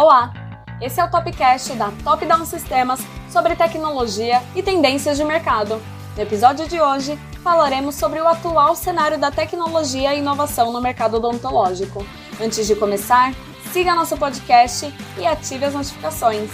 Olá! 0.00 0.32
Esse 0.80 1.00
é 1.00 1.04
o 1.04 1.10
Topcast 1.10 1.74
da 1.74 1.90
Top 2.04 2.24
Down 2.24 2.44
Sistemas 2.44 3.00
sobre 3.32 3.56
tecnologia 3.56 4.40
e 4.54 4.62
tendências 4.62 5.16
de 5.16 5.24
mercado. 5.24 5.82
No 6.14 6.22
episódio 6.22 6.68
de 6.68 6.80
hoje, 6.80 7.18
falaremos 7.42 7.96
sobre 7.96 8.20
o 8.20 8.28
atual 8.28 8.76
cenário 8.76 9.18
da 9.18 9.32
tecnologia 9.32 10.14
e 10.14 10.20
inovação 10.20 10.72
no 10.72 10.80
mercado 10.80 11.16
odontológico. 11.16 12.06
Antes 12.40 12.68
de 12.68 12.76
começar, 12.76 13.34
siga 13.72 13.92
nosso 13.92 14.16
podcast 14.16 14.86
e 15.18 15.26
ative 15.26 15.64
as 15.64 15.74
notificações. 15.74 16.48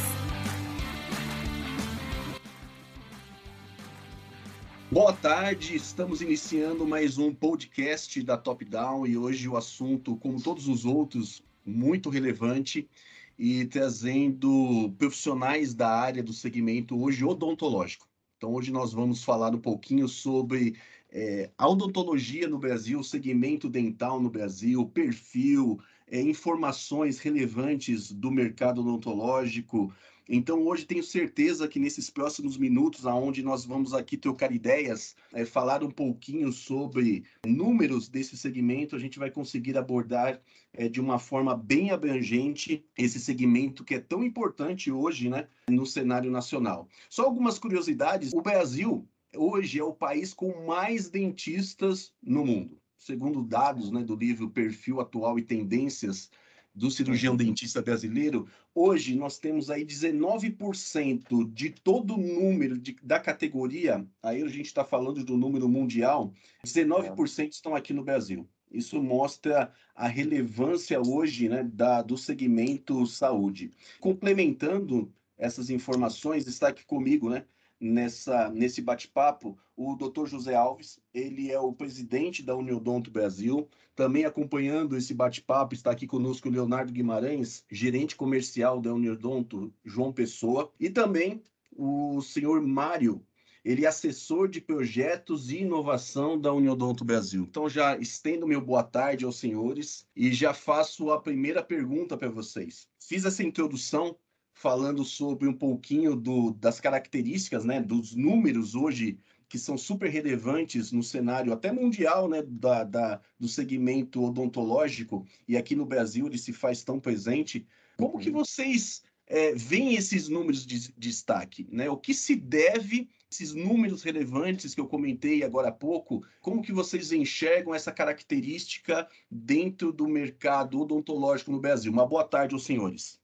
Boa 4.90 5.12
tarde, 5.12 5.76
estamos 5.76 6.22
iniciando 6.22 6.86
mais 6.86 7.18
um 7.18 7.30
podcast 7.30 8.22
da 8.22 8.38
Top 8.38 8.64
Down 8.64 9.06
e 9.06 9.18
hoje 9.18 9.46
o 9.46 9.54
assunto, 9.58 10.16
como 10.16 10.40
todos 10.40 10.66
os 10.66 10.86
outros, 10.86 11.42
muito 11.62 12.08
relevante 12.08 12.88
e 13.38 13.66
trazendo 13.66 14.92
profissionais 14.98 15.74
da 15.74 15.88
área 15.88 16.22
do 16.22 16.32
segmento 16.32 17.00
hoje 17.00 17.24
odontológico. 17.24 18.08
Então, 18.36 18.52
hoje 18.52 18.70
nós 18.70 18.92
vamos 18.92 19.24
falar 19.24 19.54
um 19.54 19.60
pouquinho 19.60 20.08
sobre 20.08 20.76
é, 21.10 21.50
a 21.56 21.68
odontologia 21.68 22.48
no 22.48 22.58
Brasil, 22.58 23.02
segmento 23.02 23.68
dental 23.68 24.20
no 24.20 24.28
Brasil, 24.28 24.86
perfil, 24.86 25.80
é, 26.06 26.20
informações 26.20 27.18
relevantes 27.18 28.12
do 28.12 28.30
mercado 28.30 28.80
odontológico, 28.80 29.92
então, 30.28 30.66
hoje 30.66 30.86
tenho 30.86 31.02
certeza 31.02 31.68
que 31.68 31.78
nesses 31.78 32.08
próximos 32.08 32.56
minutos, 32.56 33.06
aonde 33.06 33.42
nós 33.42 33.64
vamos 33.66 33.92
aqui 33.92 34.16
trocar 34.16 34.52
ideias, 34.52 35.14
é, 35.34 35.44
falar 35.44 35.84
um 35.84 35.90
pouquinho 35.90 36.50
sobre 36.50 37.24
números 37.46 38.08
desse 38.08 38.36
segmento, 38.36 38.96
a 38.96 38.98
gente 38.98 39.18
vai 39.18 39.30
conseguir 39.30 39.76
abordar 39.76 40.40
é, 40.72 40.88
de 40.88 40.98
uma 40.98 41.18
forma 41.18 41.54
bem 41.54 41.90
abrangente 41.90 42.84
esse 42.96 43.20
segmento 43.20 43.84
que 43.84 43.96
é 43.96 44.00
tão 44.00 44.24
importante 44.24 44.90
hoje, 44.90 45.28
né, 45.28 45.46
no 45.68 45.84
cenário 45.84 46.30
nacional. 46.30 46.88
Só 47.10 47.24
algumas 47.24 47.58
curiosidades: 47.58 48.32
o 48.32 48.40
Brasil 48.40 49.06
hoje 49.36 49.78
é 49.78 49.84
o 49.84 49.92
país 49.92 50.32
com 50.32 50.64
mais 50.64 51.10
dentistas 51.10 52.14
no 52.22 52.46
mundo. 52.46 52.78
Segundo 52.96 53.42
dados 53.42 53.90
né, 53.90 54.02
do 54.02 54.16
livro 54.16 54.48
Perfil 54.48 55.00
Atual 55.00 55.38
e 55.38 55.42
Tendências 55.42 56.30
do 56.74 56.90
cirurgião 56.90 57.36
dentista 57.36 57.80
brasileiro, 57.80 58.48
hoje 58.74 59.14
nós 59.14 59.38
temos 59.38 59.70
aí 59.70 59.84
19% 59.84 61.52
de 61.52 61.70
todo 61.70 62.14
o 62.14 62.18
número 62.18 62.76
de, 62.76 62.96
da 63.02 63.20
categoria, 63.20 64.04
aí 64.22 64.42
a 64.42 64.48
gente 64.48 64.66
está 64.66 64.84
falando 64.84 65.24
do 65.24 65.36
número 65.36 65.68
mundial, 65.68 66.32
19% 66.64 67.52
estão 67.52 67.76
aqui 67.76 67.92
no 67.92 68.02
Brasil. 68.02 68.48
Isso 68.72 69.00
mostra 69.00 69.72
a 69.94 70.08
relevância 70.08 71.00
hoje 71.00 71.48
né, 71.48 71.62
da, 71.62 72.02
do 72.02 72.18
segmento 72.18 73.06
saúde. 73.06 73.70
Complementando 74.00 75.12
essas 75.38 75.70
informações, 75.70 76.48
está 76.48 76.68
aqui 76.68 76.84
comigo, 76.84 77.30
né? 77.30 77.44
Nessa, 77.84 78.50
nesse 78.50 78.80
bate-papo 78.80 79.58
o 79.76 79.96
Dr. 79.96 80.26
José 80.26 80.54
Alves, 80.54 81.00
ele 81.12 81.50
é 81.50 81.58
o 81.58 81.72
presidente 81.72 82.42
da 82.42 82.56
Uniodonto 82.56 83.10
Brasil. 83.10 83.68
Também 83.94 84.24
acompanhando 84.24 84.96
esse 84.96 85.12
bate-papo 85.12 85.74
está 85.74 85.90
aqui 85.90 86.06
conosco 86.06 86.48
o 86.48 86.52
Leonardo 86.52 86.92
Guimarães, 86.92 87.64
gerente 87.70 88.16
comercial 88.16 88.80
da 88.80 88.92
Uniodonto 88.94 89.72
João 89.84 90.12
Pessoa, 90.12 90.72
e 90.78 90.88
também 90.88 91.42
o 91.76 92.20
senhor 92.22 92.62
Mário, 92.62 93.24
ele 93.64 93.84
é 93.84 93.88
assessor 93.88 94.46
de 94.46 94.60
projetos 94.60 95.50
e 95.50 95.58
inovação 95.58 96.38
da 96.38 96.52
Uniodonto 96.52 97.04
Brasil. 97.04 97.46
Então 97.48 97.68
já 97.68 97.96
estendo 97.96 98.46
meu 98.46 98.60
boa 98.60 98.82
tarde 98.82 99.24
aos 99.24 99.38
senhores 99.38 100.06
e 100.14 100.32
já 100.32 100.52
faço 100.52 101.10
a 101.10 101.20
primeira 101.20 101.62
pergunta 101.62 102.16
para 102.16 102.28
vocês. 102.28 102.86
Fiz 103.00 103.24
essa 103.24 103.42
introdução 103.42 104.16
falando 104.54 105.04
sobre 105.04 105.48
um 105.48 105.52
pouquinho 105.52 106.14
do, 106.14 106.52
das 106.52 106.80
características, 106.80 107.64
né, 107.64 107.80
dos 107.80 108.14
números 108.14 108.74
hoje 108.74 109.18
que 109.48 109.58
são 109.58 109.76
super 109.76 110.08
relevantes 110.08 110.90
no 110.90 111.02
cenário 111.02 111.52
até 111.52 111.70
mundial, 111.70 112.28
né, 112.28 112.42
da, 112.42 112.82
da, 112.82 113.20
do 113.38 113.46
segmento 113.46 114.22
odontológico, 114.22 115.26
e 115.46 115.56
aqui 115.56 115.76
no 115.76 115.84
Brasil 115.84 116.26
ele 116.26 116.38
se 116.38 116.52
faz 116.52 116.82
tão 116.82 116.98
presente. 116.98 117.66
Como 117.96 118.18
que 118.18 118.30
uhum. 118.30 118.36
vocês 118.36 119.02
é, 119.26 119.54
veem 119.54 119.94
esses 119.94 120.28
números 120.28 120.66
de, 120.66 120.80
de 120.80 120.94
destaque? 120.96 121.68
Né? 121.70 121.88
O 121.88 121.96
que 121.96 122.14
se 122.14 122.34
deve 122.34 123.08
esses 123.30 123.52
números 123.52 124.02
relevantes 124.02 124.74
que 124.74 124.80
eu 124.80 124.86
comentei 124.86 125.42
agora 125.42 125.68
há 125.68 125.72
pouco, 125.72 126.24
como 126.40 126.62
que 126.62 126.72
vocês 126.72 127.12
enxergam 127.12 127.74
essa 127.74 127.92
característica 127.92 129.08
dentro 129.30 129.92
do 129.92 130.08
mercado 130.08 130.80
odontológico 130.80 131.50
no 131.50 131.60
Brasil? 131.60 131.92
Uma 131.92 132.06
boa 132.06 132.24
tarde 132.24 132.54
aos 132.54 132.64
senhores. 132.64 133.20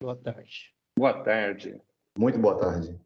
Boa 0.00 0.14
tarde. 0.14 0.72
Boa 0.96 1.24
tarde. 1.24 1.80
Muito 2.16 2.38
boa 2.38 2.56
tarde. 2.56 2.96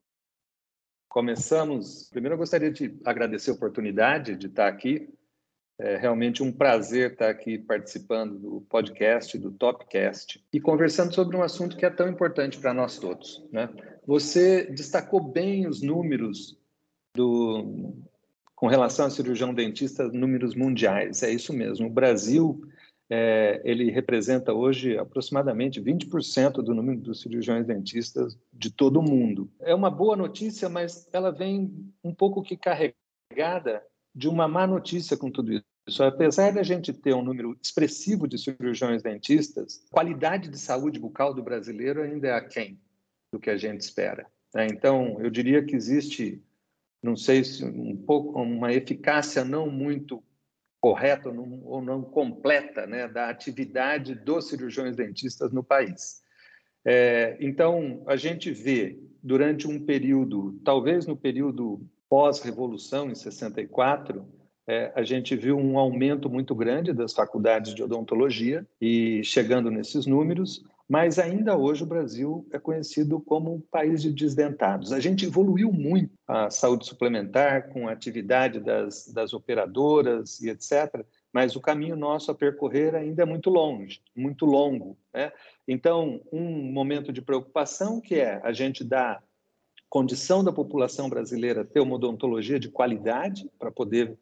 Começamos. 1.08 2.10
Primeiro, 2.10 2.34
eu 2.34 2.38
gostaria 2.38 2.70
de 2.70 2.98
agradecer 3.02 3.50
a 3.50 3.54
oportunidade 3.54 4.36
de 4.36 4.46
estar 4.46 4.68
aqui. 4.68 5.08
É 5.78 5.96
realmente 5.96 6.42
um 6.42 6.52
prazer 6.52 7.12
estar 7.12 7.30
aqui 7.30 7.58
participando 7.58 8.38
do 8.38 8.60
podcast, 8.68 9.38
do 9.38 9.50
Topcast, 9.50 10.44
e 10.52 10.60
conversando 10.60 11.14
sobre 11.14 11.34
um 11.34 11.42
assunto 11.42 11.78
que 11.78 11.86
é 11.86 11.90
tão 11.90 12.08
importante 12.08 12.58
para 12.58 12.74
nós 12.74 12.98
todos. 12.98 13.42
Né? 13.50 13.70
Você 14.06 14.66
destacou 14.66 15.20
bem 15.20 15.66
os 15.66 15.80
números 15.80 16.58
do, 17.16 17.94
com 18.54 18.66
relação 18.66 19.06
a 19.06 19.10
cirurgião 19.10 19.54
dentista, 19.54 20.08
números 20.08 20.54
mundiais. 20.54 21.22
É 21.22 21.30
isso 21.30 21.54
mesmo. 21.54 21.86
O 21.86 21.90
Brasil 21.90 22.62
é, 23.10 23.60
ele 23.64 23.90
representa 23.90 24.52
hoje 24.52 24.96
aproximadamente 24.96 25.80
20% 25.80 26.62
do 26.62 26.74
número 26.74 26.98
dos 26.98 27.20
cirurgiões 27.20 27.66
dentistas 27.66 28.38
de 28.52 28.70
todo 28.70 29.00
o 29.00 29.02
mundo. 29.02 29.50
É 29.60 29.74
uma 29.74 29.90
boa 29.90 30.16
notícia, 30.16 30.68
mas 30.68 31.08
ela 31.12 31.30
vem 31.30 31.92
um 32.02 32.14
pouco 32.14 32.42
que 32.42 32.56
carregada 32.56 33.82
de 34.14 34.28
uma 34.28 34.46
má 34.48 34.66
notícia 34.66 35.16
com 35.16 35.30
tudo 35.30 35.52
isso. 35.52 36.02
Apesar 36.02 36.52
da 36.52 36.62
gente 36.62 36.92
ter 36.92 37.14
um 37.14 37.24
número 37.24 37.58
expressivo 37.60 38.28
de 38.28 38.38
cirurgiões 38.38 39.02
dentistas, 39.02 39.84
a 39.90 39.94
qualidade 39.94 40.48
de 40.48 40.58
saúde 40.58 40.98
bucal 40.98 41.34
do 41.34 41.42
brasileiro 41.42 42.02
ainda 42.02 42.28
é 42.28 42.34
aquém 42.34 42.80
do 43.32 43.40
que 43.40 43.50
a 43.50 43.56
gente 43.56 43.80
espera. 43.80 44.26
Né? 44.54 44.66
Então, 44.66 45.20
eu 45.20 45.30
diria 45.30 45.64
que 45.64 45.74
existe, 45.74 46.42
não 47.02 47.16
sei 47.16 47.42
se 47.42 47.64
um 47.64 47.96
pouco, 47.96 48.40
uma 48.40 48.72
eficácia 48.72 49.44
não 49.44 49.68
muito 49.70 50.22
correta 50.82 51.28
ou 51.28 51.34
não, 51.34 51.62
ou 51.64 51.80
não 51.80 52.02
completa 52.02 52.88
né, 52.88 53.06
da 53.06 53.28
atividade 53.28 54.16
dos 54.16 54.48
cirurgiões 54.48 54.96
dentistas 54.96 55.52
no 55.52 55.62
país. 55.62 56.20
É, 56.84 57.36
então, 57.38 58.02
a 58.04 58.16
gente 58.16 58.50
vê, 58.50 58.98
durante 59.22 59.68
um 59.68 59.78
período, 59.78 60.60
talvez 60.64 61.06
no 61.06 61.16
período 61.16 61.80
pós-revolução, 62.08 63.08
em 63.08 63.14
64, 63.14 64.26
é, 64.66 64.90
a 64.96 65.04
gente 65.04 65.36
viu 65.36 65.56
um 65.56 65.78
aumento 65.78 66.28
muito 66.28 66.52
grande 66.52 66.92
das 66.92 67.12
faculdades 67.12 67.76
de 67.76 67.82
odontologia 67.84 68.66
e 68.80 69.22
chegando 69.22 69.70
nesses 69.70 70.04
números, 70.04 70.64
mas 70.92 71.18
ainda 71.18 71.56
hoje 71.56 71.84
o 71.84 71.86
Brasil 71.86 72.46
é 72.52 72.58
conhecido 72.58 73.18
como 73.18 73.54
um 73.54 73.60
país 73.62 74.02
de 74.02 74.12
desdentados. 74.12 74.92
A 74.92 75.00
gente 75.00 75.24
evoluiu 75.24 75.72
muito 75.72 76.12
a 76.28 76.50
saúde 76.50 76.84
suplementar 76.84 77.70
com 77.70 77.88
a 77.88 77.92
atividade 77.92 78.60
das, 78.60 79.08
das 79.08 79.32
operadoras 79.32 80.38
e 80.42 80.50
etc., 80.50 81.02
mas 81.32 81.56
o 81.56 81.62
caminho 81.62 81.96
nosso 81.96 82.30
a 82.30 82.34
percorrer 82.34 82.94
ainda 82.94 83.22
é 83.22 83.24
muito 83.24 83.48
longe, 83.48 84.02
muito 84.14 84.44
longo. 84.44 84.98
Né? 85.14 85.32
Então, 85.66 86.20
um 86.30 86.70
momento 86.70 87.10
de 87.10 87.22
preocupação 87.22 87.98
que 87.98 88.16
é 88.16 88.38
a 88.44 88.52
gente 88.52 88.84
dar 88.84 89.24
condição 89.88 90.44
da 90.44 90.52
população 90.52 91.08
brasileira 91.08 91.64
ter 91.64 91.80
uma 91.80 91.94
odontologia 91.94 92.60
de 92.60 92.68
qualidade 92.68 93.50
para 93.58 93.70
poder 93.70 94.14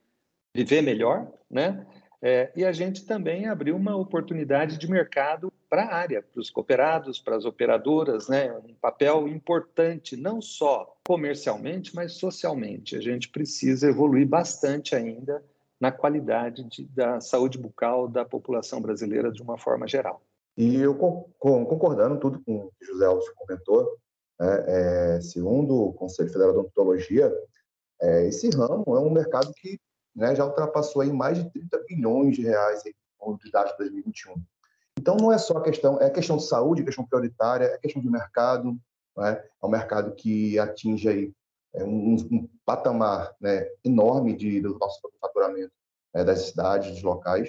viver 0.55 0.83
melhor, 0.83 1.33
né? 1.51 1.85
É, 2.23 2.53
e 2.55 2.65
a 2.65 2.73
gente 2.73 3.07
também 3.07 3.47
abriu 3.47 3.75
uma 3.75 3.97
oportunidade 3.97 4.77
de 4.77 4.91
mercado 4.91 5.51
para 5.71 5.85
a 5.85 5.95
área, 5.95 6.23
para 6.23 6.41
os 6.41 6.51
cooperados, 6.51 7.19
para 7.19 7.37
as 7.37 7.45
operadoras, 7.45 8.29
né? 8.29 8.53
um 8.53 8.75
papel 8.75 9.27
importante, 9.27 10.17
não 10.17 10.43
só 10.43 10.97
comercialmente, 11.07 11.95
mas 11.95 12.15
socialmente. 12.15 12.97
A 12.97 13.01
gente 13.01 13.29
precisa 13.29 13.89
evoluir 13.89 14.27
bastante 14.27 14.95
ainda 14.95 15.43
na 15.81 15.91
qualidade 15.91 16.63
de, 16.65 16.85
da 16.85 17.21
saúde 17.21 17.57
bucal 17.57 18.07
da 18.07 18.25
população 18.25 18.83
brasileira 18.83 19.33
de 19.33 19.41
uma 19.41 19.57
forma 19.57 19.89
geral. 19.89 20.21
E 20.57 20.77
eu 20.77 20.95
concordando 21.39 22.19
tudo 22.19 22.39
com 22.45 22.57
o 22.57 22.73
que 22.79 22.85
José 22.85 23.07
Alves 23.07 23.31
comentou, 23.31 23.97
né, 24.39 24.65
é, 24.67 25.21
segundo 25.23 25.75
o 25.75 25.93
Conselho 25.95 26.29
Federal 26.29 26.53
de 26.53 26.59
Odontologia, 26.59 27.33
é, 28.03 28.27
esse 28.27 28.51
ramo 28.51 28.85
é 28.89 29.01
um 29.01 29.11
mercado 29.11 29.53
que 29.55 29.79
né, 30.15 30.35
já 30.35 30.45
ultrapassou 30.45 31.03
aí 31.03 31.13
mais 31.13 31.39
de 31.39 31.51
30 31.51 31.85
bilhões 31.89 32.37
de 32.37 32.43
reais 32.43 32.83
com 33.19 33.35
os 33.35 33.51
dados 33.51 33.73
de 33.73 33.79
2021. 33.79 34.35
Então, 34.99 35.17
não 35.17 35.33
é 35.33 35.39
só 35.39 35.57
a 35.59 35.63
questão, 35.63 36.01
é 36.01 36.11
questão 36.11 36.37
de 36.37 36.47
saúde, 36.47 36.83
é 36.83 36.85
questão 36.85 37.07
prioritária, 37.07 37.65
é 37.67 37.79
questão 37.79 38.03
de 38.03 38.11
mercado, 38.11 38.77
né? 39.17 39.43
é 39.63 39.67
um 39.67 39.71
mercado 39.71 40.15
que 40.15 40.59
atinge 40.59 41.09
aí 41.09 41.33
é, 41.73 41.85
um, 41.85 42.15
um 42.31 42.49
patamar 42.65 43.35
né, 43.41 43.67
enorme 43.85 44.37
de, 44.37 44.61
do 44.61 44.79
nosso 44.79 45.01
faturamento 45.21 45.73
é, 46.13 46.25
das 46.25 46.43
cidades, 46.43 46.91
dos 46.91 47.03
locais. 47.03 47.49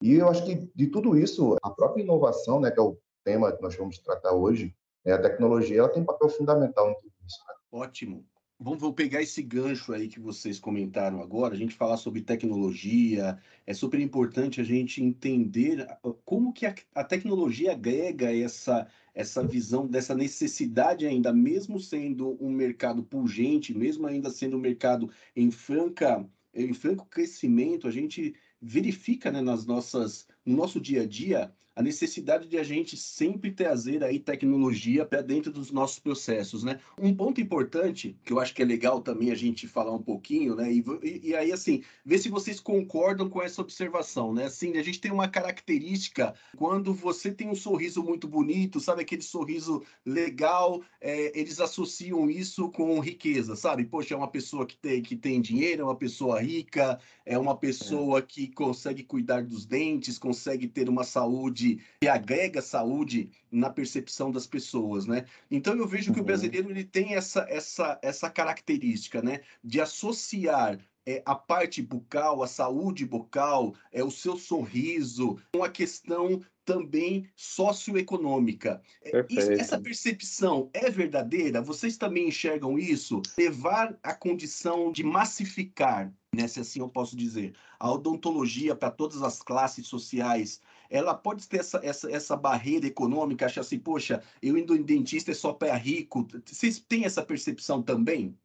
E 0.00 0.14
eu 0.14 0.28
acho 0.28 0.44
que 0.44 0.70
de 0.74 0.86
tudo 0.86 1.16
isso, 1.16 1.56
a 1.62 1.70
própria 1.70 2.02
inovação, 2.02 2.60
né, 2.60 2.70
que 2.70 2.78
é 2.78 2.82
o 2.82 2.96
tema 3.24 3.52
que 3.52 3.62
nós 3.62 3.74
vamos 3.76 3.98
tratar 3.98 4.32
hoje, 4.32 4.74
né, 5.04 5.12
a 5.12 5.20
tecnologia 5.20 5.80
ela 5.80 5.88
tem 5.88 6.02
um 6.02 6.06
papel 6.06 6.28
fundamental 6.28 6.90
em 6.90 6.94
tudo 6.94 7.12
isso. 7.26 7.38
Né? 7.48 7.54
Ótimo. 7.72 8.24
Vamos 8.60 8.80
vou 8.80 8.92
pegar 8.92 9.22
esse 9.22 9.40
gancho 9.40 9.92
aí 9.92 10.08
que 10.08 10.18
vocês 10.18 10.58
comentaram 10.58 11.22
agora, 11.22 11.54
a 11.54 11.56
gente 11.56 11.76
falar 11.76 11.96
sobre 11.96 12.22
tecnologia. 12.22 13.38
É 13.64 13.72
super 13.72 14.00
importante 14.00 14.60
a 14.60 14.64
gente 14.64 15.00
entender 15.00 15.86
como 16.24 16.52
que 16.52 16.66
a, 16.66 16.74
a 16.92 17.04
tecnologia 17.04 17.70
agrega 17.70 18.34
essa, 18.36 18.88
essa 19.14 19.46
visão 19.46 19.86
dessa 19.86 20.12
necessidade 20.12 21.06
ainda, 21.06 21.32
mesmo 21.32 21.78
sendo 21.78 22.36
um 22.44 22.50
mercado 22.50 23.04
pungente, 23.04 23.72
mesmo 23.72 24.08
ainda 24.08 24.28
sendo 24.28 24.56
um 24.56 24.60
mercado 24.60 25.08
em 25.36 25.52
franca 25.52 26.28
em 26.52 26.72
franco 26.74 27.06
crescimento, 27.06 27.86
a 27.86 27.90
gente 27.90 28.34
verifica 28.60 29.30
né, 29.30 29.40
nas 29.40 29.64
nossas, 29.66 30.26
no 30.44 30.56
nosso 30.56 30.80
dia 30.80 31.02
a 31.02 31.06
dia 31.06 31.52
a 31.78 31.82
necessidade 31.82 32.48
de 32.48 32.58
a 32.58 32.64
gente 32.64 32.96
sempre 32.96 33.52
trazer 33.52 34.02
aí 34.02 34.18
tecnologia 34.18 35.06
para 35.06 35.22
dentro 35.22 35.52
dos 35.52 35.70
nossos 35.70 36.00
processos, 36.00 36.64
né? 36.64 36.80
Um 37.00 37.14
ponto 37.14 37.40
importante 37.40 38.16
que 38.24 38.32
eu 38.32 38.40
acho 38.40 38.52
que 38.52 38.60
é 38.60 38.64
legal 38.64 39.00
também 39.00 39.30
a 39.30 39.34
gente 39.36 39.68
falar 39.68 39.92
um 39.92 40.02
pouquinho, 40.02 40.56
né? 40.56 40.72
E, 40.72 40.84
e, 41.04 41.28
e 41.28 41.36
aí 41.36 41.52
assim, 41.52 41.84
ver 42.04 42.18
se 42.18 42.28
vocês 42.28 42.58
concordam 42.58 43.30
com 43.30 43.40
essa 43.40 43.62
observação, 43.62 44.34
né? 44.34 44.46
Assim, 44.46 44.76
a 44.76 44.82
gente 44.82 45.00
tem 45.00 45.12
uma 45.12 45.28
característica 45.28 46.34
quando 46.56 46.92
você 46.92 47.30
tem 47.30 47.48
um 47.48 47.54
sorriso 47.54 48.02
muito 48.02 48.26
bonito, 48.26 48.80
sabe 48.80 49.02
aquele 49.02 49.22
sorriso 49.22 49.80
legal, 50.04 50.82
é, 51.00 51.38
eles 51.38 51.60
associam 51.60 52.28
isso 52.28 52.68
com 52.72 52.98
riqueza, 52.98 53.54
sabe? 53.54 53.84
Poxa, 53.84 54.14
é 54.14 54.16
uma 54.16 54.26
pessoa 54.26 54.66
que 54.66 54.76
tem 54.76 55.00
que 55.00 55.14
tem 55.14 55.40
dinheiro, 55.40 55.82
é 55.82 55.84
uma 55.84 55.94
pessoa 55.94 56.40
rica, 56.42 56.98
é 57.24 57.38
uma 57.38 57.56
pessoa 57.56 58.18
é. 58.18 58.22
que 58.22 58.48
consegue 58.48 59.04
cuidar 59.04 59.44
dos 59.44 59.64
dentes, 59.64 60.18
consegue 60.18 60.66
ter 60.66 60.88
uma 60.88 61.04
saúde 61.04 61.67
que 62.00 62.08
agrega 62.08 62.62
saúde 62.62 63.30
na 63.50 63.70
percepção 63.70 64.30
das 64.30 64.46
pessoas, 64.46 65.06
né? 65.06 65.24
Então 65.50 65.74
eu 65.76 65.86
vejo 65.86 66.12
que 66.12 66.18
uhum. 66.18 66.24
o 66.24 66.26
brasileiro 66.26 66.70
ele 66.70 66.84
tem 66.84 67.14
essa, 67.14 67.46
essa, 67.48 67.98
essa 68.02 68.30
característica, 68.30 69.20
né, 69.22 69.40
de 69.62 69.80
associar 69.80 70.78
é, 71.08 71.22
a 71.24 71.34
parte 71.34 71.80
bucal, 71.80 72.42
a 72.42 72.46
saúde 72.46 73.06
bucal, 73.06 73.74
é 73.90 74.04
o 74.04 74.10
seu 74.10 74.36
sorriso, 74.36 75.38
com 75.54 75.64
a 75.64 75.70
questão 75.70 76.42
também 76.66 77.26
socioeconômica. 77.34 78.82
É, 79.02 79.12
Perfeito. 79.12 79.58
Essa 79.58 79.80
percepção 79.80 80.68
é 80.74 80.90
verdadeira? 80.90 81.62
Vocês 81.62 81.96
também 81.96 82.28
enxergam 82.28 82.78
isso? 82.78 83.22
Levar 83.38 83.98
a 84.02 84.12
condição 84.12 84.92
de 84.92 85.02
massificar, 85.02 86.12
né, 86.34 86.46
se 86.46 86.60
assim 86.60 86.80
eu 86.80 86.90
posso 86.90 87.16
dizer, 87.16 87.54
a 87.80 87.90
odontologia 87.90 88.76
para 88.76 88.90
todas 88.90 89.22
as 89.22 89.40
classes 89.40 89.86
sociais 89.86 90.60
ela 90.90 91.14
pode 91.14 91.48
ter 91.48 91.58
essa, 91.58 91.80
essa, 91.84 92.10
essa 92.10 92.36
barreira 92.36 92.86
econômica, 92.86 93.46
achar 93.46 93.60
assim, 93.60 93.78
poxa, 93.78 94.22
eu 94.42 94.56
indo 94.56 94.74
em 94.74 94.82
dentista 94.82 95.30
é 95.30 95.34
só 95.34 95.52
para 95.52 95.74
rico. 95.74 96.26
Vocês 96.44 96.80
têm 96.80 97.04
essa 97.04 97.22
percepção 97.22 97.82
também? 97.82 98.36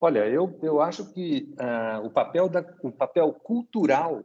Olha, 0.00 0.26
eu, 0.26 0.58
eu 0.62 0.80
acho 0.80 1.12
que 1.12 1.52
uh, 1.52 2.04
o, 2.06 2.10
papel 2.10 2.48
da, 2.48 2.64
o 2.82 2.90
papel 2.90 3.32
cultural 3.32 4.24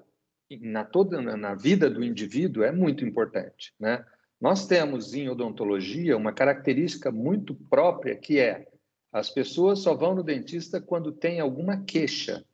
na 0.62 0.85
toda 0.85 1.21
na 1.21 1.56
vida 1.56 1.89
do 1.89 2.03
indivíduo 2.03 2.63
é 2.63 2.71
muito 2.71 3.03
importante, 3.03 3.73
né? 3.79 4.06
Nós 4.39 4.68
temos 4.68 5.13
em 5.13 5.27
odontologia 5.27 6.15
uma 6.15 6.31
característica 6.31 7.11
muito 7.11 7.56
própria 7.56 8.15
que 8.15 8.39
é 8.39 8.68
as 9.11 9.29
pessoas 9.29 9.79
só 9.79 9.95
vão 9.95 10.13
no 10.13 10.23
dentista 10.23 10.79
quando 10.79 11.11
tem 11.11 11.39
alguma 11.39 11.83
queixa. 11.83 12.45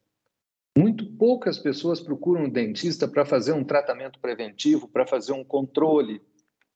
Muito 0.78 1.06
poucas 1.18 1.60
pessoas 1.60 2.00
procuram 2.00 2.46
um 2.46 2.50
dentista 2.50 3.08
para 3.08 3.26
fazer 3.26 3.52
um 3.52 3.64
tratamento 3.64 4.20
preventivo, 4.20 4.88
para 4.88 5.06
fazer 5.06 5.34
um 5.34 5.44
controle. 5.44 6.22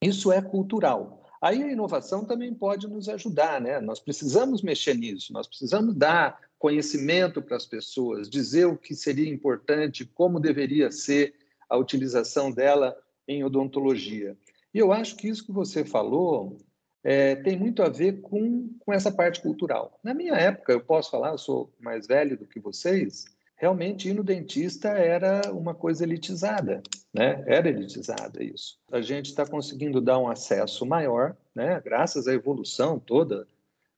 Isso 0.02 0.32
é 0.32 0.42
cultural. 0.42 1.24
Aí 1.42 1.64
a 1.64 1.72
inovação 1.72 2.26
também 2.26 2.54
pode 2.54 2.88
nos 2.88 3.08
ajudar, 3.08 3.62
né? 3.62 3.80
Nós 3.80 4.00
precisamos 4.00 4.62
mexer 4.62 4.96
nisso, 4.96 5.32
nós 5.32 5.48
precisamos 5.48 5.96
dar 5.96 6.40
conhecimento 6.58 7.42
para 7.42 7.56
as 7.56 7.66
pessoas, 7.66 8.30
dizer 8.30 8.66
o 8.66 8.78
que 8.78 8.96
seria 8.96 9.30
importante, 9.30 10.06
como 10.06 10.40
deveria 10.40 10.92
ser 10.92 11.36
a 11.70 11.78
utilização 11.78 12.52
dela 12.52 12.98
em 13.28 13.44
odontologia. 13.44 14.36
E 14.74 14.80
eu 14.80 14.92
acho 14.92 15.16
que 15.16 15.28
isso 15.28 15.46
que 15.46 15.52
você 15.52 15.86
falou 15.86 16.58
é, 17.04 17.36
tem 17.36 17.58
muito 17.58 17.84
a 17.84 17.90
ver 17.90 18.22
com, 18.22 18.70
com 18.80 18.92
essa 18.92 19.12
parte 19.12 19.42
cultural. 19.42 20.00
Na 20.04 20.14
minha 20.14 20.34
época, 20.34 20.74
eu 20.74 20.82
posso 20.82 21.12
falar, 21.12 21.30
eu 21.30 21.38
sou 21.38 21.72
mais 21.80 22.08
velho 22.08 22.38
do 22.38 22.48
que 22.48 22.60
vocês, 22.60 23.26
realmente 23.56 24.10
ir 24.10 24.14
no 24.14 24.24
dentista 24.24 24.90
era 24.90 25.52
uma 25.52 25.74
coisa 25.74 26.04
elitizada, 26.04 26.84
né? 27.14 27.44
Era 27.48 27.70
elitizada 27.70 28.44
isso. 28.44 28.78
A 28.92 29.02
gente 29.02 29.28
está 29.28 29.46
conseguindo 29.46 30.02
dar 30.02 30.20
um 30.20 30.28
acesso 30.28 30.86
maior, 30.86 31.36
né? 31.54 31.82
Graças 31.84 32.28
à 32.28 32.34
evolução 32.34 33.00
toda 33.00 33.48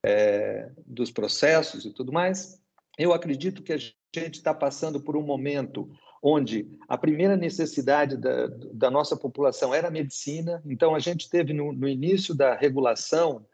é, 0.03 0.69
dos 0.85 1.11
processos 1.11 1.85
e 1.85 1.91
tudo 1.91 2.11
mais. 2.11 2.61
Eu 2.97 3.13
acredito 3.13 3.63
que 3.63 3.73
a 3.73 3.77
gente 3.77 3.95
está 4.15 4.53
passando 4.53 4.99
por 4.99 5.17
um 5.17 5.23
momento 5.23 5.89
onde 6.21 6.67
a 6.87 6.97
primeira 6.97 7.35
necessidade 7.35 8.17
da, 8.17 8.47
da 8.73 8.91
nossa 8.91 9.15
população 9.15 9.73
era 9.73 9.87
a 9.87 9.91
medicina. 9.91 10.61
Então, 10.65 10.95
a 10.95 10.99
gente 10.99 11.29
teve 11.29 11.53
no, 11.53 11.71
no 11.71 11.87
início 11.87 12.33
da 12.33 12.55
regulação 12.55 13.45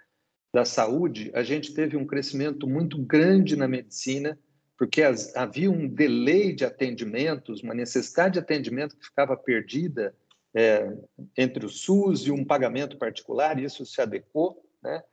da 0.53 0.63
saúde, 0.63 1.31
a 1.33 1.43
gente 1.43 1.73
teve 1.73 1.97
um 1.97 2.05
crescimento 2.05 2.67
muito 2.67 2.97
grande 2.99 3.55
na 3.55 3.67
medicina 3.67 4.37
porque 4.77 5.01
as, 5.01 5.35
havia 5.35 5.69
um 5.69 5.87
delay 5.87 6.53
de 6.53 6.65
atendimentos, 6.65 7.61
uma 7.61 7.73
necessidade 7.73 8.33
de 8.33 8.39
atendimento 8.39 8.97
que 8.97 9.05
ficava 9.05 9.37
perdida 9.37 10.15
é, 10.53 10.91
entre 11.37 11.65
o 11.65 11.69
SUS 11.69 12.21
e 12.21 12.31
um 12.31 12.43
pagamento 12.43 12.97
particular, 12.97 13.59
e 13.59 13.65
isso 13.65 13.85
se 13.85 14.01
adequou, 14.01 14.63
né? 14.81 15.03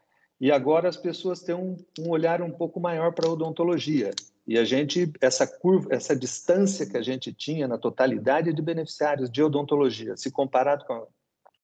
E 0.41 0.51
agora 0.51 0.89
as 0.89 0.97
pessoas 0.97 1.43
têm 1.43 1.55
um, 1.55 1.77
um 1.99 2.09
olhar 2.09 2.41
um 2.41 2.51
pouco 2.51 2.81
maior 2.81 3.13
para 3.13 3.29
a 3.29 3.33
odontologia. 3.33 4.11
E 4.47 4.59
a 4.59 4.65
gente, 4.65 5.13
essa 5.21 5.47
curva, 5.47 5.89
essa 5.95 6.17
distância 6.17 6.89
que 6.89 6.97
a 6.97 7.03
gente 7.03 7.31
tinha 7.33 7.69
na 7.69 7.77
totalidade 7.77 8.51
de 8.53 8.63
beneficiários 8.63 9.31
de 9.31 9.43
odontologia, 9.43 10.17
se 10.17 10.31
comparado 10.31 10.87
com 10.87 10.95
a 10.95 11.07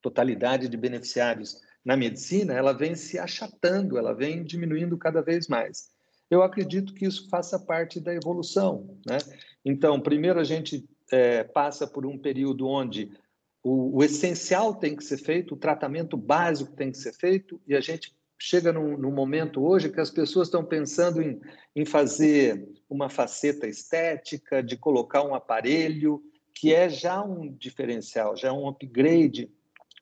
totalidade 0.03 0.69
de 0.69 0.77
beneficiários 0.77 1.59
na 1.83 1.97
medicina, 1.97 2.53
ela 2.53 2.75
vem 2.75 2.95
se 2.95 3.19
achatando, 3.19 3.97
ela 3.97 4.13
vem 4.13 4.45
diminuindo 4.45 4.99
cada 4.99 5.23
vez 5.23 5.49
mais 5.49 5.96
eu 6.31 6.43
acredito 6.43 6.95
que 6.95 7.07
isso 7.07 7.29
faça 7.29 7.59
parte 7.59 8.01
da 8.01 8.15
evolução. 8.15 8.99
Né? 9.07 9.19
Então, 9.65 10.01
primeiro 10.01 10.41
a 10.41 10.45
gente 10.45 10.89
é, 11.11 11.45
passa 11.45 11.87
por 11.87 12.05
um 12.05 12.19
período 12.19 12.67
onde 12.67 13.11
o, 13.63 13.99
o, 13.99 14.05
essencial 14.05 14.75
tem 14.75 14.95
que 14.95 15.05
ser 15.05 15.19
feito, 15.19 15.55
o 15.55 15.59
tratamento 15.59 16.17
básico 16.17 16.73
tem 16.73 16.91
que 16.91 16.99
ser 16.99 17.13
feito, 17.13 17.61
e 17.67 17.75
a 17.75 17.81
gente 17.81 18.15
chega 18.39 18.73
num, 18.73 18.97
num 18.97 19.11
momento 19.11 19.65
hoje 19.65 19.91
que 19.91 20.01
as 20.01 20.11
pessoas 20.11 20.49
estão 20.49 20.65
pensando 20.65 21.23
em, 21.23 21.41
em 21.75 21.85
fazer 21.85 22.69
uma 22.89 23.09
faceta 23.09 23.67
estética, 23.67 24.63
de 24.63 24.77
colocar 24.77 25.23
um 25.23 25.35
aparelho, 25.35 26.23
que 26.55 26.73
é 26.73 26.89
já 26.89 27.23
um 27.23 27.53
diferencial, 27.53 28.37
já 28.37 28.49
é 28.49 28.53
um 28.53 28.69
upgrade 28.69 29.51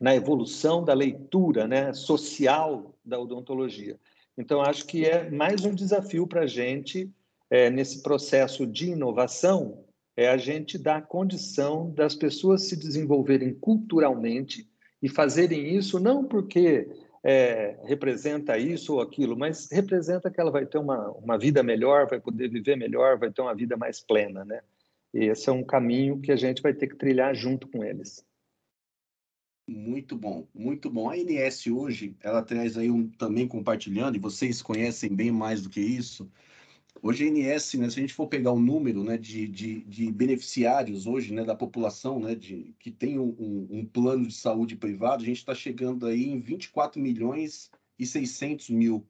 na 0.00 0.14
evolução 0.14 0.84
da 0.84 0.92
leitura 0.92 1.66
né, 1.66 1.92
social 1.92 2.94
da 3.04 3.18
odontologia. 3.18 3.98
Então, 4.36 4.60
acho 4.60 4.86
que 4.86 5.04
é 5.04 5.30
mais 5.30 5.64
um 5.64 5.74
desafio 5.74 6.26
para 6.26 6.42
a 6.42 6.46
gente, 6.46 7.10
é, 7.48 7.70
nesse 7.70 8.02
processo 8.02 8.66
de 8.66 8.90
inovação, 8.90 9.84
é 10.16 10.28
a 10.28 10.36
gente 10.36 10.78
dar 10.78 11.06
condição 11.06 11.90
das 11.90 12.14
pessoas 12.14 12.62
se 12.62 12.76
desenvolverem 12.76 13.54
culturalmente 13.54 14.68
e 15.02 15.08
fazerem 15.08 15.76
isso 15.76 16.00
não 16.00 16.24
porque 16.24 16.88
é, 17.22 17.78
representa 17.84 18.58
isso 18.58 18.94
ou 18.94 19.00
aquilo, 19.00 19.36
mas 19.36 19.70
representa 19.70 20.30
que 20.30 20.40
ela 20.40 20.50
vai 20.50 20.66
ter 20.66 20.78
uma, 20.78 21.10
uma 21.12 21.38
vida 21.38 21.62
melhor, 21.62 22.08
vai 22.08 22.20
poder 22.20 22.48
viver 22.48 22.76
melhor, 22.76 23.18
vai 23.18 23.30
ter 23.30 23.42
uma 23.42 23.54
vida 23.54 23.76
mais 23.76 24.00
plena, 24.00 24.44
né? 24.44 24.60
E 25.12 25.26
esse 25.26 25.48
é 25.48 25.52
um 25.52 25.62
caminho 25.62 26.20
que 26.20 26.32
a 26.32 26.36
gente 26.36 26.60
vai 26.60 26.74
ter 26.74 26.88
que 26.88 26.96
trilhar 26.96 27.34
junto 27.34 27.68
com 27.68 27.84
eles. 27.84 28.24
Muito 29.66 30.14
bom, 30.14 30.46
muito 30.54 30.90
bom. 30.90 31.08
A 31.08 31.14
ANS 31.14 31.66
hoje, 31.68 32.14
ela 32.20 32.42
traz 32.42 32.76
aí 32.76 32.90
um 32.90 33.08
também 33.08 33.48
compartilhando, 33.48 34.16
e 34.16 34.20
vocês 34.20 34.60
conhecem 34.60 35.14
bem 35.14 35.30
mais 35.30 35.62
do 35.62 35.70
que 35.70 35.80
isso. 35.80 36.30
Hoje 37.02 37.24
a 37.24 37.30
ANS, 37.30 37.74
né, 37.74 37.88
se 37.88 37.98
a 37.98 38.02
gente 38.02 38.12
for 38.12 38.26
pegar 38.28 38.52
o 38.52 38.60
número 38.60 39.02
né, 39.02 39.16
de, 39.16 39.48
de, 39.48 39.80
de 39.84 40.12
beneficiários 40.12 41.06
hoje 41.06 41.32
né, 41.32 41.44
da 41.44 41.56
população 41.56 42.20
né, 42.20 42.34
de, 42.34 42.74
que 42.78 42.90
tem 42.90 43.18
um, 43.18 43.34
um, 43.38 43.68
um 43.78 43.86
plano 43.86 44.26
de 44.26 44.34
saúde 44.34 44.76
privado, 44.76 45.22
a 45.22 45.26
gente 45.26 45.38
está 45.38 45.54
chegando 45.54 46.06
aí 46.06 46.28
em 46.28 46.40
24 46.40 47.00
milhões 47.00 47.70
e 47.98 48.06
600 48.06 48.68
mil, 48.68 49.06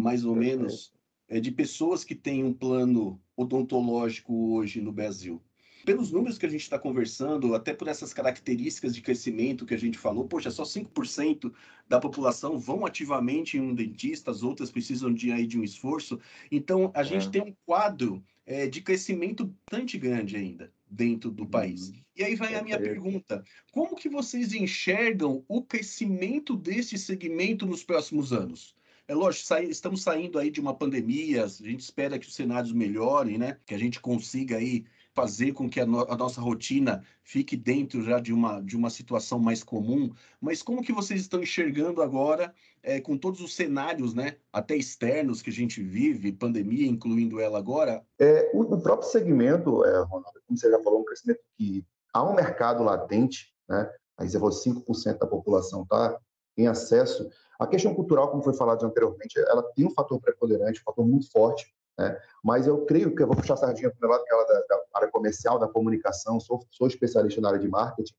mais 0.00 0.24
ou 0.24 0.34
Perfeito. 0.34 0.58
menos, 0.58 0.92
é, 1.28 1.40
de 1.40 1.50
pessoas 1.50 2.04
que 2.04 2.14
têm 2.14 2.44
um 2.44 2.52
plano 2.52 3.20
odontológico 3.36 4.54
hoje 4.54 4.80
no 4.80 4.92
Brasil 4.92 5.42
pelos 5.86 6.10
números 6.10 6.36
que 6.36 6.44
a 6.44 6.48
gente 6.48 6.62
está 6.62 6.80
conversando, 6.80 7.54
até 7.54 7.72
por 7.72 7.86
essas 7.86 8.12
características 8.12 8.92
de 8.92 9.00
crescimento 9.00 9.64
que 9.64 9.72
a 9.72 9.78
gente 9.78 9.96
falou, 9.96 10.26
poxa, 10.26 10.50
só 10.50 10.64
5% 10.64 11.52
da 11.88 12.00
população 12.00 12.58
vão 12.58 12.84
ativamente 12.84 13.56
em 13.56 13.60
um 13.60 13.72
dentista, 13.72 14.32
as 14.32 14.42
outras 14.42 14.68
precisam 14.68 15.14
de, 15.14 15.30
aí, 15.30 15.46
de 15.46 15.56
um 15.56 15.62
esforço. 15.62 16.18
Então, 16.50 16.90
a 16.92 17.04
gente 17.04 17.28
é. 17.28 17.30
tem 17.30 17.42
um 17.42 17.54
quadro 17.64 18.20
é, 18.44 18.66
de 18.66 18.82
crescimento 18.82 19.54
bastante 19.70 19.96
grande 19.96 20.36
ainda. 20.36 20.72
dentro 20.90 21.30
do 21.30 21.46
país. 21.46 21.88
Uhum. 21.88 21.94
E 22.16 22.24
aí 22.24 22.34
vai 22.34 22.56
a 22.56 22.62
minha 22.62 22.80
pergunta: 22.80 23.44
como 23.70 23.94
que 23.94 24.08
vocês 24.08 24.52
enxergam 24.54 25.44
o 25.46 25.62
crescimento 25.62 26.56
deste 26.56 26.98
segmento 26.98 27.64
nos 27.64 27.84
próximos 27.84 28.32
anos? 28.32 28.74
É 29.08 29.14
lógico, 29.14 29.54
estamos 29.70 30.02
saindo 30.02 30.36
aí 30.36 30.50
de 30.50 30.60
uma 30.60 30.74
pandemia, 30.74 31.44
a 31.44 31.48
gente 31.48 31.78
espera 31.80 32.18
que 32.18 32.26
os 32.26 32.34
cenários 32.34 32.72
melhorem, 32.72 33.38
né? 33.38 33.56
Que 33.64 33.72
a 33.72 33.78
gente 33.78 34.00
consiga 34.00 34.56
aí 34.56 34.84
fazer 35.16 35.52
com 35.52 35.66
que 35.68 35.80
a, 35.80 35.86
no 35.86 36.00
a, 36.12 36.14
nossa 36.14 36.42
rotina 36.42 37.02
fique 37.24 37.56
dentro 37.56 38.02
já 38.02 38.20
de 38.20 38.34
uma, 38.34 38.60
de 38.60 38.76
uma 38.76 38.90
situação 38.90 39.38
mais 39.38 39.64
comum, 39.64 40.12
mas 40.38 40.62
como 40.62 40.82
que 40.82 40.92
vocês 40.92 41.22
estão 41.22 41.42
enxergando 41.42 42.02
agora, 42.02 42.54
é, 42.82 43.00
com 43.00 43.16
todos 43.16 43.40
os 43.40 43.56
cenários, 43.56 44.12
né, 44.12 44.36
até 44.52 44.76
externos 44.76 45.40
que 45.40 45.48
a 45.48 45.52
gente 45.52 45.82
vive, 45.82 46.32
pandemia 46.32 46.86
incluindo 46.86 47.40
ela 47.40 47.56
agora? 47.56 48.04
É, 48.18 48.50
o, 48.52 48.60
o 48.60 48.80
próprio 48.82 49.08
segmento, 49.08 49.82
é, 49.86 50.02
Ronaldo, 50.02 50.38
como 50.46 50.58
você 50.58 50.70
já 50.70 50.78
falou, 50.82 51.00
um 51.00 51.04
crescimento 51.04 51.40
que 51.56 51.82
há 52.12 52.22
um 52.22 52.34
mercado 52.34 52.84
latente, 52.84 53.54
né, 53.66 53.90
aí 54.18 54.28
você 54.28 54.38
falou 54.38 54.54
5% 54.54 55.18
da 55.18 55.26
população 55.26 55.82
está 55.82 56.20
em 56.58 56.66
acesso. 56.66 57.30
A 57.58 57.66
questão 57.66 57.94
cultural, 57.94 58.30
como 58.30 58.42
foi 58.42 58.52
falado 58.52 58.84
anteriormente, 58.84 59.38
ela 59.38 59.62
tem 59.74 59.86
um 59.86 59.90
fator 59.90 60.20
preponderante, 60.20 60.80
um 60.80 60.84
fator 60.84 61.06
muito 61.06 61.30
forte, 61.30 61.74
né? 61.98 62.18
Mas 62.42 62.66
eu 62.66 62.84
creio 62.84 63.14
que 63.14 63.22
eu 63.22 63.26
vou 63.26 63.36
puxar 63.36 63.54
a 63.54 63.58
sardinha 63.58 63.90
para 63.90 64.08
o 64.08 64.10
lado 64.10 64.22
aquela 64.22 64.44
da, 64.44 64.60
da, 64.68 64.82
área 64.94 65.08
comercial, 65.10 65.58
da 65.58 65.68
comunicação, 65.68 66.38
sou, 66.38 66.60
sou 66.70 66.86
especialista 66.86 67.40
na 67.40 67.48
área 67.48 67.60
de 67.60 67.68
marketing. 67.68 68.14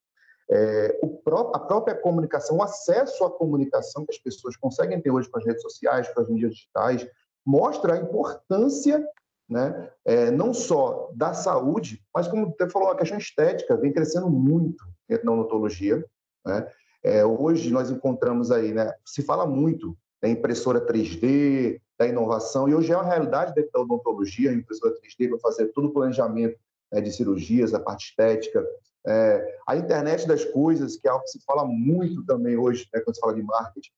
É, 0.49 0.99
pró 1.23 1.51
a 1.53 1.59
própria 1.59 1.95
comunicação, 1.95 2.57
o 2.57 2.63
acesso 2.63 3.23
à 3.25 3.31
comunicação 3.31 4.05
que 4.05 4.13
as 4.13 4.17
pessoas 4.17 4.55
conseguem 4.55 5.01
ter 5.01 5.11
hoje 5.11 5.29
com 5.29 5.37
as 5.37 5.45
redes 5.45 5.61
sociais, 5.61 6.07
com 6.13 6.21
as 6.21 6.29
mídias 6.29 6.53
digitais, 6.53 7.07
mostra 7.45 7.93
a 7.93 7.97
importância 7.97 9.05
né, 9.49 9.89
é, 10.03 10.29
não 10.29 10.53
só 10.53 11.09
da 11.15 11.33
saúde, 11.33 12.03
mas 12.13 12.27
como 12.27 12.53
você 12.57 12.69
falou, 12.69 12.89
a 12.89 12.97
questão 12.97 13.17
estética 13.17 13.77
vem 13.77 13.93
crescendo 13.93 14.29
muito 14.29 14.83
da 15.09 15.31
odontologia. 15.31 16.03
Né? 16.45 16.69
É, 17.03 17.25
hoje 17.25 17.71
nós 17.71 17.89
encontramos 17.89 18.51
aí, 18.51 18.73
né, 18.73 18.93
se 19.05 19.21
fala 19.21 19.45
muito 19.45 19.97
da 20.21 20.27
impressora 20.27 20.85
3D, 20.85 21.79
da 21.97 22.07
inovação, 22.07 22.69
e 22.69 22.75
hoje 22.75 22.91
é 22.91 22.95
uma 22.95 23.05
realidade 23.05 23.53
dentro 23.53 23.71
da 23.71 23.81
odontologia, 23.81 24.51
a 24.51 24.53
impressora 24.53 24.93
3D 24.93 25.29
para 25.29 25.39
fazer 25.39 25.67
todo 25.67 25.87
o 25.87 25.93
planejamento 25.93 26.57
né, 26.91 27.01
de 27.01 27.11
cirurgias, 27.11 27.73
a 27.73 27.79
parte 27.79 28.09
estética, 28.09 28.65
é, 29.05 29.59
a 29.65 29.75
internet 29.75 30.27
das 30.27 30.45
coisas, 30.45 30.97
que 30.97 31.07
é 31.07 31.11
algo 31.11 31.23
que 31.23 31.31
se 31.31 31.43
fala 31.45 31.65
muito 31.65 32.25
também 32.25 32.57
hoje, 32.57 32.87
né, 32.93 32.99
quando 33.01 33.15
se 33.15 33.21
fala 33.21 33.33
de 33.33 33.41
marketing, 33.41 33.89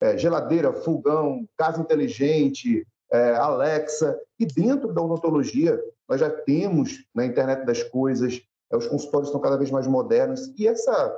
é, 0.00 0.16
geladeira, 0.16 0.72
fogão, 0.72 1.46
casa 1.56 1.80
inteligente, 1.80 2.86
é, 3.12 3.34
Alexa, 3.34 4.18
e 4.38 4.46
dentro 4.46 4.92
da 4.92 5.02
odontologia 5.02 5.78
nós 6.08 6.20
já 6.20 6.30
temos 6.30 7.04
na 7.14 7.26
internet 7.26 7.64
das 7.64 7.82
coisas, 7.82 8.40
é, 8.70 8.76
os 8.76 8.86
consultórios 8.86 9.28
estão 9.28 9.40
cada 9.40 9.56
vez 9.56 9.70
mais 9.70 9.86
modernos, 9.86 10.52
e 10.56 10.66
essa 10.66 11.14